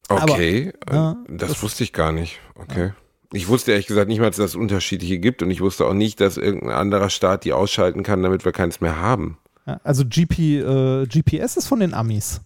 Aber- 0.09 0.33
Okay, 0.35 0.73
äh, 0.89 0.95
ja, 0.95 1.17
das, 1.29 1.51
das- 1.53 1.63
wusste 1.63 1.85
ich 1.85 1.93
gar 1.93 2.13
nicht. 2.13 2.41
Okay. 2.55 2.93
Ich 3.33 3.49
wusste 3.49 3.73
ehrlich 3.73 3.87
gesagt 3.89 4.09
nicht 4.09 4.21
mal, 4.21 4.31
dass 4.31 4.39
es 4.39 4.55
unterschiedliche 4.55 5.19
gibt 5.19 5.43
und 5.43 5.51
ich 5.51 5.61
wusste 5.61 5.85
auch 5.87 5.95
nicht, 5.95 6.21
dass 6.21 6.37
irgendein 6.37 6.71
anderer 6.77 7.11
Staat 7.11 7.45
die 7.45 7.53
ausschalten 7.53 8.03
kann, 8.05 8.23
damit 8.23 8.45
wir 8.45 8.53
keins 8.53 8.81
mehr 8.81 8.97
haben. 9.01 9.39
Ja, 9.67 9.81
also 9.83 10.05
GP, 10.07 10.61
äh, 10.61 11.07
GPS 11.07 11.57
ist 11.57 11.67
von 11.67 11.81
den 11.81 11.93
Amis. 11.93 12.41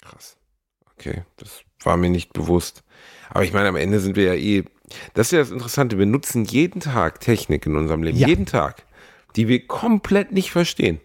Krass. 0.00 0.36
Okay, 0.94 1.24
das 1.36 1.60
war 1.82 1.96
mir 1.98 2.08
nicht 2.08 2.32
bewusst. 2.32 2.84
Aber 3.28 3.44
ich 3.44 3.52
meine, 3.52 3.68
am 3.68 3.76
Ende 3.76 4.00
sind 4.00 4.16
wir 4.16 4.24
ja 4.24 4.34
eh. 4.34 4.64
Das 5.14 5.26
ist 5.28 5.32
ja 5.32 5.40
das 5.40 5.50
Interessante. 5.50 5.98
Wir 5.98 6.06
nutzen 6.06 6.44
jeden 6.44 6.80
Tag 6.80 7.20
Technik 7.20 7.66
in 7.66 7.76
unserem 7.76 8.02
Leben. 8.02 8.16
Ja. 8.16 8.28
Jeden 8.28 8.46
Tag. 8.46 8.84
Die 9.36 9.46
wir 9.48 9.66
komplett 9.66 10.32
nicht 10.32 10.50
verstehen. 10.52 11.00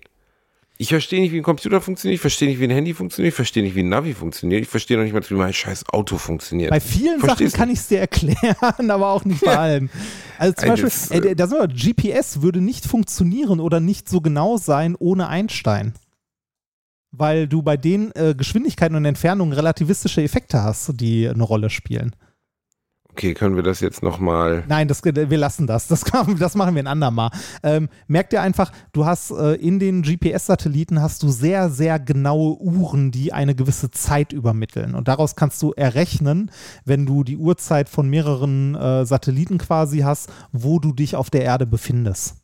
Ich 0.82 0.90
verstehe 0.90 1.22
nicht, 1.22 1.32
wie 1.32 1.38
ein 1.38 1.44
Computer 1.44 1.80
funktioniert. 1.80 2.16
Ich 2.16 2.22
verstehe 2.22 2.50
nicht, 2.50 2.60
wie 2.60 2.64
ein 2.64 2.72
Handy 2.72 2.96
funktioniert. 2.96 3.34
Ich 3.34 3.36
verstehe 3.36 3.62
nicht, 3.62 3.76
wie 3.76 3.84
ein 3.84 3.90
Navi 3.90 4.16
funktioniert. 4.16 4.64
Ich 4.64 4.68
verstehe 4.68 4.98
noch 4.98 5.04
nicht 5.04 5.14
mal, 5.14 5.22
wie 5.30 5.36
mein 5.36 5.54
scheiß 5.54 5.88
Auto 5.90 6.18
funktioniert. 6.18 6.72
Bei 6.72 6.80
vielen 6.80 7.20
Verstehst 7.20 7.52
Sachen 7.52 7.60
kann 7.60 7.70
ich 7.70 7.78
es 7.78 7.88
dir 7.88 8.00
erklären, 8.00 8.90
aber 8.90 9.12
auch 9.12 9.24
nicht 9.24 9.46
bei 9.46 9.56
allen. 9.56 9.92
Also 10.40 10.56
zum 10.56 10.70
Beispiel, 10.70 10.90
das, 10.90 11.12
äh, 11.12 11.36
da 11.36 11.46
sind 11.46 11.60
wir, 11.60 11.68
GPS 11.68 12.42
würde 12.42 12.62
nicht 12.62 12.88
funktionieren 12.88 13.60
oder 13.60 13.80
nicht 13.80 14.10
so 14.10 14.22
genau 14.22 14.58
sein 14.58 14.96
ohne 14.98 15.28
Einstein. 15.28 15.94
Weil 17.12 17.48
du 17.48 17.62
bei 17.62 17.78
den 17.78 18.12
äh, 18.16 18.34
Geschwindigkeiten 18.36 18.96
und 18.96 19.06
Entfernungen 19.06 19.54
relativistische 19.54 20.24
Effekte 20.24 20.64
hast, 20.64 21.00
die 21.00 21.30
eine 21.30 21.44
Rolle 21.44 21.70
spielen. 21.70 22.16
Okay, 23.12 23.34
können 23.34 23.58
wir 23.58 23.64
das 23.64 23.82
jetzt 23.82 24.04
nochmal. 24.04 24.64
Nein, 24.68 24.88
das, 24.88 25.04
wir 25.04 25.38
lassen 25.38 25.68
das. 25.68 25.88
Das, 25.88 26.06
kann, 26.06 26.38
das 26.40 26.56
machen 26.56 26.76
wir 26.76 26.84
ein 26.84 26.88
andermal. 26.88 27.30
Ähm, 27.62 27.90
merk 28.08 28.30
dir 28.30 28.42
einfach, 28.42 28.72
du 28.94 29.06
hast 29.06 29.32
äh, 29.32 29.56
in 29.56 29.80
den 29.80 30.02
GPS-Satelliten 30.02 31.02
hast 31.02 31.22
du 31.24 31.30
sehr, 31.30 31.70
sehr 31.70 32.00
genaue 32.00 32.58
Uhren, 32.62 33.12
die 33.12 33.34
eine 33.34 33.54
gewisse 33.54 33.92
Zeit 33.92 34.32
übermitteln. 34.32 34.96
Und 34.96 35.10
daraus 35.10 35.36
kannst 35.36 35.62
du 35.62 35.74
errechnen, 35.74 36.52
wenn 36.86 37.06
du 37.06 37.24
die 37.24 37.38
Uhrzeit 37.38 37.90
von 37.90 38.10
mehreren 38.10 38.76
äh, 38.76 39.06
Satelliten 39.06 39.58
quasi 39.58 40.00
hast, 40.00 40.32
wo 40.54 40.80
du 40.80 40.94
dich 40.94 41.16
auf 41.16 41.30
der 41.30 41.44
Erde 41.44 41.66
befindest. 41.66 42.38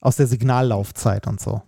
Aus 0.00 0.16
der 0.16 0.26
Signallaufzeit 0.26 1.26
und 1.26 1.40
so. 1.40 1.62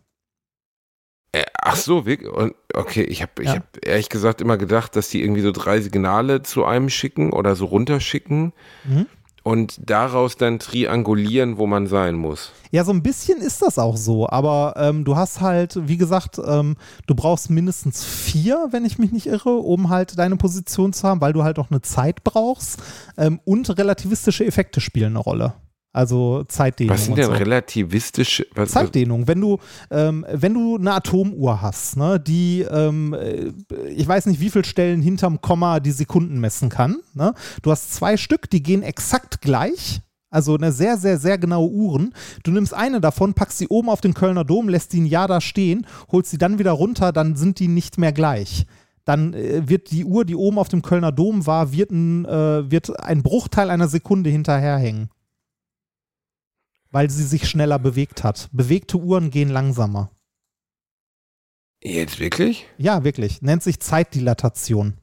Äh, 1.35 1.45
Ach 1.67 1.77
so, 1.77 2.05
wirklich? 2.07 2.31
Und, 2.31 2.55
okay, 2.75 3.03
ich 3.03 3.23
habe 3.23 3.33
ich 3.43 3.49
Ja. 3.49 3.55
hab 3.57 3.65
ehrlich 3.85 4.09
gesagt 4.09 4.41
immer 4.41 4.57
gedacht, 4.59 4.97
dass 4.97 5.09
die 5.09 5.23
irgendwie 5.23 5.41
so 5.43 5.51
drei 5.53 5.81
Signale 5.81 6.43
zu 6.43 6.65
einem 6.65 6.89
schicken 6.91 7.33
oder 7.33 7.57
so 7.57 7.65
runterschicken 7.65 8.53
Mhm. 8.85 9.07
und 9.43 9.79
daraus 9.91 10.37
dann 10.37 10.59
triangulieren, 10.59 11.57
wo 11.59 11.67
man 11.67 11.87
sein 11.87 12.15
muss. 12.17 12.53
Ja, 12.71 12.85
so 12.85 12.93
ein 12.93 13.03
bisschen 13.03 13.41
ist 13.41 13.63
das 13.63 13.79
auch 13.79 13.97
so, 13.97 14.29
aber 14.29 14.75
ähm, 14.77 15.05
du 15.05 15.17
hast 15.17 15.41
halt, 15.41 15.79
wie 15.89 15.97
gesagt, 15.97 16.39
ähm, 16.45 16.77
du 17.07 17.15
brauchst 17.15 17.49
mindestens 17.51 18.05
vier, 18.05 18.69
wenn 18.73 18.85
ich 18.85 18.99
mich 18.99 19.11
nicht 19.13 19.27
irre, 19.27 19.55
um 19.55 19.89
halt 19.91 20.19
deine 20.19 20.37
Position 20.37 20.93
zu 20.93 21.09
haben, 21.09 21.21
weil 21.21 21.33
du 21.33 21.45
halt 21.45 21.59
auch 21.59 21.71
eine 21.71 21.81
Zeit 21.83 22.25
brauchst 22.25 22.83
ähm, 23.17 23.41
und 23.45 23.77
relativistische 23.79 24.45
Effekte 24.45 24.81
spielen 24.81 25.13
eine 25.13 25.21
Rolle. 25.21 25.55
Also 25.95 26.43
Zeitdehnung. 26.49 26.97
Was 26.97 27.05
sind 27.05 27.17
denn 27.17 27.27
so. 27.27 27.33
relativistische? 27.33 28.49
Was, 28.57 28.73
Zeitdehnung, 28.73 29.29
wenn 29.29 29.41
du, 29.41 29.59
ähm, 29.93 30.27
wenn 30.29 30.53
du 30.53 30.77
eine 30.77 30.93
Atomuhr 30.93 31.63
hast, 31.63 31.97
ne, 31.97 32.19
die, 32.19 32.63
ähm, 32.63 33.15
äh, 33.15 33.53
ich 33.91 34.07
weiß 34.07 34.27
nicht, 34.27 34.41
wie 34.41 34.51
viele 34.51 34.65
Stellen 34.65 35.01
hinterm 35.03 35.41
Komma 35.41 35.79
die 35.79 35.93
Sekunden 35.93 36.41
messen 36.41 36.69
kann. 36.69 36.97
Ne? 37.15 37.33
Du 37.63 37.71
hast 37.71 37.95
zwei 37.95 38.17
Stück, 38.17 38.51
die 38.51 38.61
gehen 38.61 38.83
exakt 38.83 39.41
gleich. 39.41 40.01
Also 40.31 40.57
eine 40.57 40.73
sehr, 40.73 40.99
sehr, 40.99 41.17
sehr 41.17 41.39
genaue 41.39 41.71
Uhren. 41.71 42.13
Du 42.43 42.51
nimmst 42.51 42.75
eine 42.75 43.01
davon, 43.01 43.35
packst 43.35 43.59
sie 43.59 43.69
oben 43.69 43.89
auf 43.89 44.01
den 44.01 44.15
Kölner 44.15 44.43
Dom, 44.43 44.69
lässt 44.69 44.93
die 44.95 45.01
ein 45.01 45.07
Jahr 45.07 45.29
da 45.29 45.41
stehen, 45.41 45.87
holst 46.11 46.33
sie 46.33 46.39
dann 46.39 46.59
wieder 46.59 46.73
runter, 46.73 47.13
dann 47.13 47.37
sind 47.37 47.61
die 47.61 47.69
nicht 47.69 47.99
mehr 47.99 48.13
gleich. 48.13 48.67
Dann 49.05 49.33
äh, 49.33 49.69
wird 49.69 49.93
die 49.93 50.05
Uhr, 50.05 50.25
die 50.25 50.35
oben 50.35 50.59
auf 50.59 50.69
dem 50.69 50.83
Kölner 50.83 51.13
Dom 51.13 51.47
war, 51.47 51.71
wird 51.71 51.93
ein, 51.93 52.25
äh, 52.25 52.69
wird 52.69 52.99
ein 52.99 53.23
Bruchteil 53.23 53.71
einer 53.71 53.87
Sekunde 53.87 54.29
hinterherhängen 54.29 55.09
weil 56.95 57.11
sie 57.11 57.25
sich 57.25 57.49
schneller 57.49 57.81
bewegt 57.81 58.23
hat. 58.23 58.49
Bewegte 58.53 58.99
Uhren 58.99 59.31
gehen 59.31 59.49
langsamer. 59.49 60.13
Jetzt 61.83 62.21
wirklich? 62.21 62.67
Ja, 62.79 63.03
wirklich. 63.03 63.43
Nennt 63.43 63.65
sich 63.65 63.81
Zeitdilatation. 63.81 64.95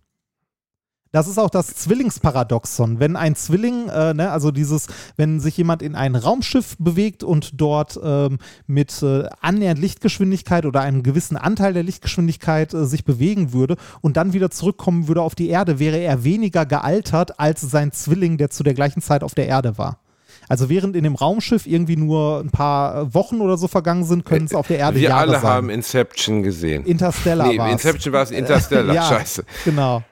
Das 1.11 1.27
ist 1.27 1.37
auch 1.37 1.49
das 1.49 1.67
Zwillingsparadoxon. 1.67 3.01
Wenn 3.01 3.17
ein 3.17 3.35
Zwilling, 3.35 3.89
äh, 3.89 4.13
ne, 4.13 4.31
also 4.31 4.51
dieses, 4.51 4.87
wenn 5.17 5.41
sich 5.41 5.57
jemand 5.57 5.81
in 5.81 5.95
ein 5.95 6.15
Raumschiff 6.15 6.77
bewegt 6.79 7.25
und 7.25 7.59
dort 7.59 7.99
ähm, 8.01 8.37
mit 8.67 9.03
äh, 9.03 9.27
annähernd 9.41 9.77
Lichtgeschwindigkeit 9.77 10.65
oder 10.65 10.79
einem 10.79 11.03
gewissen 11.03 11.35
Anteil 11.35 11.73
der 11.73 11.83
Lichtgeschwindigkeit 11.83 12.73
äh, 12.73 12.85
sich 12.85 13.03
bewegen 13.03 13.51
würde 13.51 13.75
und 13.99 14.15
dann 14.15 14.31
wieder 14.31 14.49
zurückkommen 14.49 15.09
würde 15.09 15.23
auf 15.23 15.35
die 15.35 15.49
Erde, 15.49 15.77
wäre 15.77 15.97
er 15.97 16.23
weniger 16.23 16.65
gealtert 16.65 17.37
als 17.37 17.59
sein 17.59 17.91
Zwilling, 17.91 18.37
der 18.37 18.49
zu 18.49 18.63
der 18.63 18.75
gleichen 18.75 19.01
Zeit 19.01 19.25
auf 19.25 19.35
der 19.35 19.47
Erde 19.47 19.77
war. 19.77 19.99
Also 20.47 20.69
während 20.69 20.95
in 20.95 21.03
dem 21.03 21.15
Raumschiff 21.15 21.65
irgendwie 21.65 21.95
nur 21.95 22.41
ein 22.41 22.49
paar 22.49 23.13
Wochen 23.13 23.41
oder 23.41 23.57
so 23.57 23.67
vergangen 23.67 24.03
sind, 24.03 24.25
können 24.25 24.45
es 24.45 24.53
auf 24.53 24.67
der 24.67 24.79
Erde 24.79 24.99
Wir 24.99 25.09
Jahre 25.09 25.21
alle 25.21 25.39
sein. 25.39 25.43
haben 25.43 25.69
Inception 25.69 26.43
gesehen. 26.43 26.85
Interstellar 26.85 27.47
nee, 27.47 27.57
war's. 27.57 27.71
Inception 27.71 28.13
war 28.13 28.23
es 28.23 28.31
Interstellar. 28.31 28.95
ja, 28.95 29.03
Scheiße. 29.03 29.43
Genau. 29.65 30.03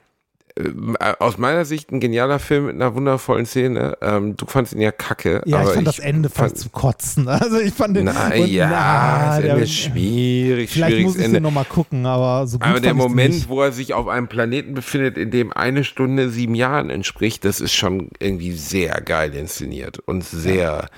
Ähm, 0.60 0.98
äh, 1.00 1.14
Aus 1.20 1.38
meiner 1.38 1.64
Sicht 1.66 1.92
ein 1.92 2.00
genialer 2.00 2.38
Film 2.40 2.66
mit 2.68 2.76
einer 2.76 2.94
wundervollen 2.94 3.46
Szene. 3.46 3.98
Ähm, 4.02 4.36
du 4.36 4.46
fandst 4.46 4.74
ihn 4.74 4.82
ja 4.82 4.92
kacke. 4.92 5.42
Ja, 5.46 5.64
ich 5.64 5.70
fand 5.70 5.88
das 5.88 6.00
Ende 6.00 6.30
fast 6.30 6.58
zu 6.58 6.70
kotzen. 6.70 7.28
Also 7.40 7.58
ich 7.60 7.74
fand 7.74 7.96
den. 7.96 8.06
Na 8.06 8.28
und- 8.34 8.48
ja, 8.48 8.68
na, 8.70 9.38
ist 9.38 9.44
der- 9.44 9.54
Ende 9.54 9.68
schwierig, 9.68 10.70
Vielleicht 10.72 11.02
muss 11.02 11.16
ich 11.16 11.24
Ende. 11.24 11.38
den 11.38 11.44
nochmal 11.44 11.66
gucken, 11.66 12.06
aber 12.06 12.46
so 12.48 12.60
gut 12.60 12.68
Aber 12.68 12.80
der 12.82 12.92
fand 12.92 13.00
Moment, 13.02 13.48
wo 13.50 13.62
er 13.62 13.72
sich 13.72 13.94
auf 13.94 14.08
einem 14.08 14.28
Planeten 14.28 14.74
befindet, 14.74 15.18
in 15.18 15.32
dem 15.32 15.54
eine 15.54 15.84
Stunde 15.84 16.30
sieben 16.30 16.56
Jahren 16.56 16.90
entspricht, 16.90 17.46
das 17.46 17.62
ist 17.62 17.74
schon 17.74 18.10
irgendwie 18.20 18.52
sehr 18.54 19.00
geil 19.02 19.34
inszeniert 19.34 20.00
und 20.00 20.24
sehr. 20.26 20.90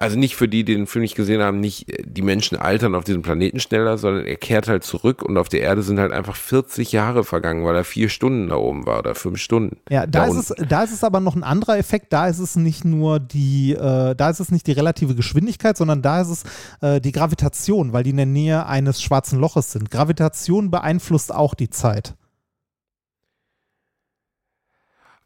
Also 0.00 0.16
nicht 0.16 0.36
für 0.36 0.46
die, 0.46 0.64
die 0.64 0.74
den 0.74 0.86
Film 0.86 1.02
nicht 1.02 1.16
gesehen 1.16 1.42
haben, 1.42 1.58
nicht 1.58 1.90
äh, 1.90 2.04
die 2.06 2.22
Menschen 2.22 2.56
altern 2.56 2.94
auf 2.94 3.02
diesem 3.02 3.22
Planeten 3.22 3.58
schneller, 3.58 3.98
sondern 3.98 4.24
er 4.24 4.36
kehrt 4.36 4.68
halt 4.68 4.84
zurück 4.84 5.22
und 5.22 5.36
auf 5.36 5.48
der 5.48 5.60
Erde 5.60 5.82
sind 5.82 5.98
halt 5.98 6.12
einfach 6.12 6.36
40 6.36 6.92
Jahre 6.92 7.24
vergangen, 7.24 7.64
weil 7.64 7.74
er 7.74 7.84
vier 7.84 8.08
Stunden 8.08 8.48
da 8.48 8.56
oben 8.56 8.86
war 8.86 9.00
oder 9.00 9.16
fünf 9.16 9.40
Stunden. 9.40 9.78
Ja, 9.90 10.06
da, 10.06 10.26
ist 10.26 10.50
unten. 10.50 10.62
es, 10.62 10.68
da 10.68 10.82
ist 10.84 10.92
es 10.92 11.02
aber 11.02 11.18
noch 11.18 11.34
ein 11.34 11.42
anderer 11.42 11.78
Effekt. 11.78 12.12
Da 12.12 12.28
ist 12.28 12.38
es 12.38 12.54
nicht 12.54 12.84
nur 12.84 13.18
die, 13.18 13.72
äh, 13.72 14.14
da 14.14 14.30
ist 14.30 14.38
es 14.38 14.52
nicht 14.52 14.68
die 14.68 14.72
relative 14.72 15.16
Geschwindigkeit, 15.16 15.76
sondern 15.76 16.00
da 16.00 16.20
ist 16.20 16.28
es 16.28 16.44
äh, 16.80 17.00
die 17.00 17.12
Gravitation, 17.12 17.92
weil 17.92 18.04
die 18.04 18.10
in 18.10 18.18
der 18.18 18.26
Nähe 18.26 18.66
eines 18.66 19.02
schwarzen 19.02 19.40
Loches 19.40 19.72
sind. 19.72 19.90
Gravitation 19.90 20.70
beeinflusst 20.70 21.34
auch 21.34 21.54
die 21.54 21.70
Zeit. 21.70 22.14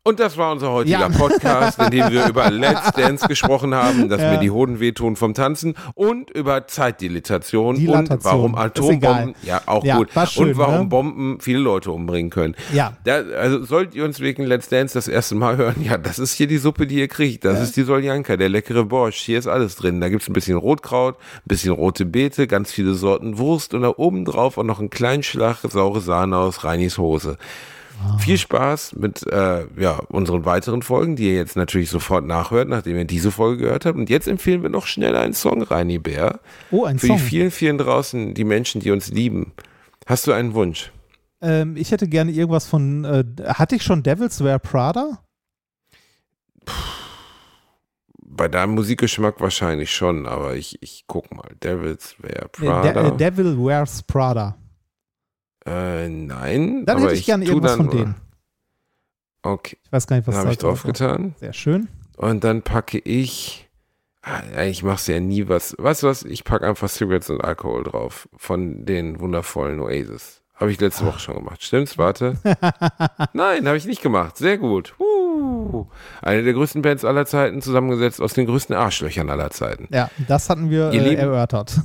Und 0.04 0.18
das 0.18 0.36
war 0.36 0.50
unser 0.50 0.72
heutiger 0.72 0.98
Ja. 0.98 1.08
Podcast, 1.10 1.78
in 1.78 1.90
dem 1.92 2.10
wir 2.10 2.26
über 2.26 2.50
Let's 2.50 2.90
Dance 2.90 3.28
gesprochen 3.28 3.72
haben, 3.72 4.08
dass 4.08 4.20
Ja. 4.20 4.32
mir 4.32 4.38
die 4.38 4.50
Hoden 4.50 4.80
wehtun 4.80 5.14
vom 5.14 5.32
Tanzen 5.32 5.74
und 5.94 6.28
über 6.30 6.66
Zeitdilatation 6.66 7.76
und 7.86 8.24
warum 8.24 8.56
Atombomben, 8.56 9.36
ja 9.44 9.62
auch 9.66 9.84
Ja, 9.84 9.98
gut, 9.98 10.08
schön, 10.28 10.48
und 10.48 10.58
warum 10.58 10.80
ne? 10.80 10.84
Bomben 10.86 11.38
viele 11.40 11.60
Leute 11.60 11.92
umbringen 11.92 12.30
können. 12.30 12.56
Ja. 12.72 12.94
Da, 13.04 13.22
also 13.38 13.64
sollt 13.64 13.94
ihr 13.94 14.04
uns 14.04 14.18
wegen 14.18 14.42
Let's 14.42 14.68
Dance 14.68 14.94
das 14.94 15.06
erste 15.06 15.36
Mal 15.36 15.56
hören, 15.56 15.76
ja, 15.84 15.96
das 15.98 16.18
ist 16.18 16.32
hier 16.34 16.48
die 16.48 16.58
Suppe, 16.58 16.88
die 16.88 16.96
ihr 16.98 17.06
kriegt. 17.08 17.44
Das 17.44 17.60
ist 17.60 17.76
die 17.76 17.84
Soljanka, 17.84 18.36
der 18.36 18.48
leckere 18.48 18.84
Borsch. 18.84 19.18
Hier 19.20 19.38
ist 19.38 19.46
alles 19.46 19.76
drin. 19.76 20.00
Da 20.00 20.08
gibt's 20.08 20.28
ein 20.28 20.32
bisschen 20.32 20.56
Rotkraut, 20.56 21.14
ein 21.16 21.40
bisschen 21.44 21.72
rote 21.72 22.06
Beete, 22.06 22.48
ganz 22.48 22.72
viele 22.72 22.94
Sorten 22.94 23.38
Wurst 23.38 23.72
und 23.72 23.82
da 23.82 23.92
oben 23.96 24.24
drauf 24.24 24.58
auch 24.58 24.64
noch 24.64 24.80
einen 24.80 24.90
kleinen 24.90 25.22
Schlag 25.22 25.58
saure 25.62 26.00
Sahne 26.00 26.38
aus 26.38 26.64
Reinis 26.64 26.98
Hose. 26.98 27.38
Viel 28.18 28.38
Spaß 28.38 28.94
mit 28.96 29.26
äh, 29.26 29.66
ja, 29.78 29.98
unseren 30.08 30.44
weiteren 30.44 30.82
Folgen, 30.82 31.16
die 31.16 31.28
ihr 31.28 31.34
jetzt 31.34 31.56
natürlich 31.56 31.90
sofort 31.90 32.24
nachhört, 32.24 32.68
nachdem 32.68 32.96
ihr 32.96 33.04
diese 33.04 33.30
Folge 33.30 33.64
gehört 33.64 33.84
habt. 33.86 33.98
Und 33.98 34.10
jetzt 34.10 34.28
empfehlen 34.28 34.62
wir 34.62 34.70
noch 34.70 34.86
schnell 34.86 35.16
einen 35.16 35.34
Song, 35.34 35.62
Reini 35.62 35.98
Bär. 35.98 36.40
Oh, 36.70 36.84
ein 36.84 36.98
Für 36.98 37.08
Song. 37.08 37.16
die 37.16 37.22
vielen, 37.22 37.50
vielen 37.50 37.78
draußen, 37.78 38.34
die 38.34 38.44
Menschen, 38.44 38.80
die 38.80 38.90
uns 38.90 39.08
lieben. 39.08 39.52
Hast 40.06 40.26
du 40.26 40.32
einen 40.32 40.54
Wunsch? 40.54 40.92
Ähm, 41.40 41.76
ich 41.76 41.90
hätte 41.90 42.08
gerne 42.08 42.30
irgendwas 42.30 42.66
von, 42.66 43.04
äh, 43.04 43.24
hatte 43.44 43.74
ich 43.76 43.82
schon 43.82 44.02
Devils 44.02 44.42
Wear 44.44 44.58
Prada? 44.60 45.18
Bei 48.24 48.48
deinem 48.48 48.74
Musikgeschmack 48.74 49.40
wahrscheinlich 49.40 49.92
schon, 49.92 50.26
aber 50.26 50.54
ich, 50.54 50.78
ich 50.80 51.04
guck 51.06 51.34
mal. 51.34 51.48
Devils 51.62 52.14
Wear 52.18 52.48
Nee, 52.58 52.66
Prada. 52.66 52.92
De 53.02 53.12
äh, 53.12 53.16
Devil 53.16 53.58
Wears 53.58 54.02
Prada. 54.04 54.56
Äh, 55.66 56.08
nein. 56.08 56.84
Dann 56.86 56.98
hätte 57.00 57.14
ich 57.14 57.24
gerne 57.26 57.44
tu 57.44 57.50
irgendwas 57.52 57.76
von 57.76 57.90
denen. 57.90 58.14
Okay, 59.42 59.76
Ich 59.82 59.92
weiß 59.92 60.06
gar 60.06 60.16
nicht, 60.16 60.28
was 60.28 60.36
habe 60.36 60.50
ich 60.52 60.58
da 60.58 60.68
drauf 60.68 60.82
drauf 60.82 60.92
getan. 60.92 61.34
Sehr 61.38 61.52
schön. 61.52 61.88
Und 62.16 62.44
dann 62.44 62.62
packe 62.62 62.98
ich. 62.98 63.68
Ah, 64.22 64.40
Eigentlich 64.54 64.84
machst 64.84 65.08
du 65.08 65.12
ja 65.12 65.20
nie 65.20 65.48
was. 65.48 65.74
Weißt 65.78 66.04
du 66.04 66.06
was? 66.06 66.22
Ich 66.22 66.44
packe 66.44 66.64
einfach 66.66 66.88
Cigarettes 66.88 67.28
und 67.30 67.40
Alkohol 67.42 67.82
drauf. 67.82 68.28
Von 68.36 68.84
den 68.84 69.18
wundervollen 69.18 69.80
Oasis. 69.80 70.42
Habe 70.54 70.70
ich 70.70 70.80
letzte 70.80 71.04
Woche 71.06 71.18
schon 71.18 71.34
gemacht. 71.34 71.60
Stimmt's? 71.64 71.98
Warte. 71.98 72.36
Nein, 73.32 73.66
habe 73.66 73.76
ich 73.76 73.84
nicht 73.86 74.00
gemacht. 74.00 74.36
Sehr 74.36 74.58
gut. 74.58 74.94
Uh. 75.00 75.86
Eine 76.20 76.44
der 76.44 76.52
größten 76.52 76.82
Bands 76.82 77.04
aller 77.04 77.26
Zeiten, 77.26 77.60
zusammengesetzt 77.62 78.20
aus 78.20 78.32
den 78.34 78.46
größten 78.46 78.76
Arschlöchern 78.76 79.28
aller 79.28 79.50
Zeiten. 79.50 79.88
Ja, 79.90 80.08
das 80.28 80.48
hatten 80.50 80.70
wir 80.70 80.90
äh, 80.92 80.98
Lieben- 80.98 81.16
erörtert. 81.20 81.80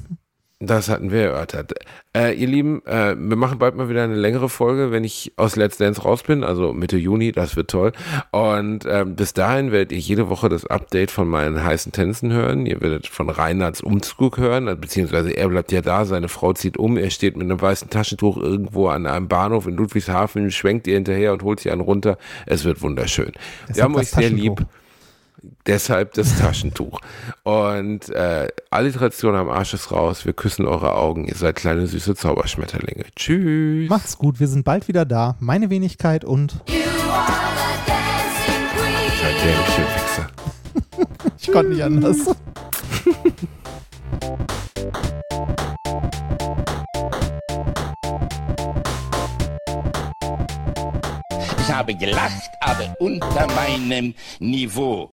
Das 0.60 0.90
hatten 0.90 1.12
wir 1.12 1.22
erörtert. 1.22 1.74
Äh, 2.16 2.34
ihr 2.34 2.48
Lieben, 2.48 2.84
äh, 2.88 3.16
wir 3.16 3.36
machen 3.36 3.60
bald 3.60 3.76
mal 3.76 3.90
wieder 3.90 4.04
eine 4.04 4.16
längere 4.16 4.50
Folge, 4.50 4.92
wenn 4.92 5.04
ich 5.04 5.34
aus 5.36 5.56
Let's 5.56 5.78
Dance 5.78 6.02
raus 6.02 6.24
bin, 6.24 6.44
also 6.44 6.74
Mitte 6.74 6.98
Juni, 6.98 7.32
das 7.32 7.56
wird 7.56 7.70
toll. 7.70 7.92
Und 8.32 8.84
ähm, 8.90 9.16
bis 9.16 9.34
dahin 9.34 9.72
werdet 9.72 9.92
ihr 9.92 10.00
jede 10.00 10.30
Woche 10.30 10.50
das 10.50 10.66
Update 10.66 11.12
von 11.12 11.28
meinen 11.28 11.64
heißen 11.64 11.92
Tänzen 11.92 12.34
hören. 12.34 12.66
Ihr 12.66 12.82
werdet 12.82 13.06
von 13.06 13.30
Reinhards 13.30 13.82
Umzug 13.82 14.40
hören, 14.40 14.66
beziehungsweise 14.82 15.30
er 15.30 15.48
bleibt 15.48 15.72
ja 15.72 15.82
da, 15.82 16.06
seine 16.06 16.28
Frau 16.28 16.54
zieht 16.54 16.78
um, 16.78 16.98
er 16.98 17.12
steht 17.12 17.38
mit 17.38 17.46
einem 17.46 17.62
weißen 17.62 17.92
Taschentuch 17.92 18.38
irgendwo 18.38 18.88
an 18.88 19.06
einem 19.06 19.28
Bahnhof 19.28 19.68
in 19.68 19.76
Ludwigshafen, 19.76 20.50
schwenkt 20.50 20.88
ihr 20.88 20.96
hinterher 20.96 21.34
und 21.34 21.44
holt 21.44 21.60
sie 21.60 21.70
einen 21.70 21.82
runter. 21.82 22.18
Es 22.48 22.66
wird 22.66 22.82
wunderschön. 22.82 23.28
wir 23.28 23.34
Deshalb 23.68 23.84
haben 23.84 23.94
das 23.94 24.02
euch 24.02 24.24
sehr 24.24 24.32
lieb. 24.32 24.66
Deshalb 25.66 26.14
das 26.14 26.38
Taschentuch. 26.40 27.00
Und 27.44 28.10
äh, 28.10 28.48
Alliteration 28.70 29.36
am 29.36 29.50
Arsch 29.50 29.74
ist 29.74 29.92
raus. 29.92 30.26
Wir 30.26 30.34
küssen 30.34 30.66
eure 30.66 30.96
Augen. 30.96 31.26
Ihr 31.28 31.36
seid 31.36 31.56
kleine 31.56 31.88
süße 31.88 32.16
Zauberschmetterlinge. 32.16 33.06
Tschüss. 33.16 33.90
Macht's 33.90 34.18
gut, 34.18 34.40
wir 34.40 34.48
sind 34.48 34.64
bald 34.66 34.88
wieder 34.88 35.06
da. 35.06 35.36
Meine 35.40 35.70
Wenigkeit 35.70 36.24
und 36.26 36.62
Seid 39.22 39.36
dämliche 39.44 39.82
Wichser. 39.82 40.28
ich 41.40 41.52
konnte 41.52 41.70
nicht 41.72 41.84
anders. 41.84 42.18
Ich 51.60 51.72
habe 51.74 51.96
gelacht, 51.96 52.50
aber 52.62 52.96
unter 53.00 53.48
meinem 53.48 54.14
Niveau. 54.40 55.12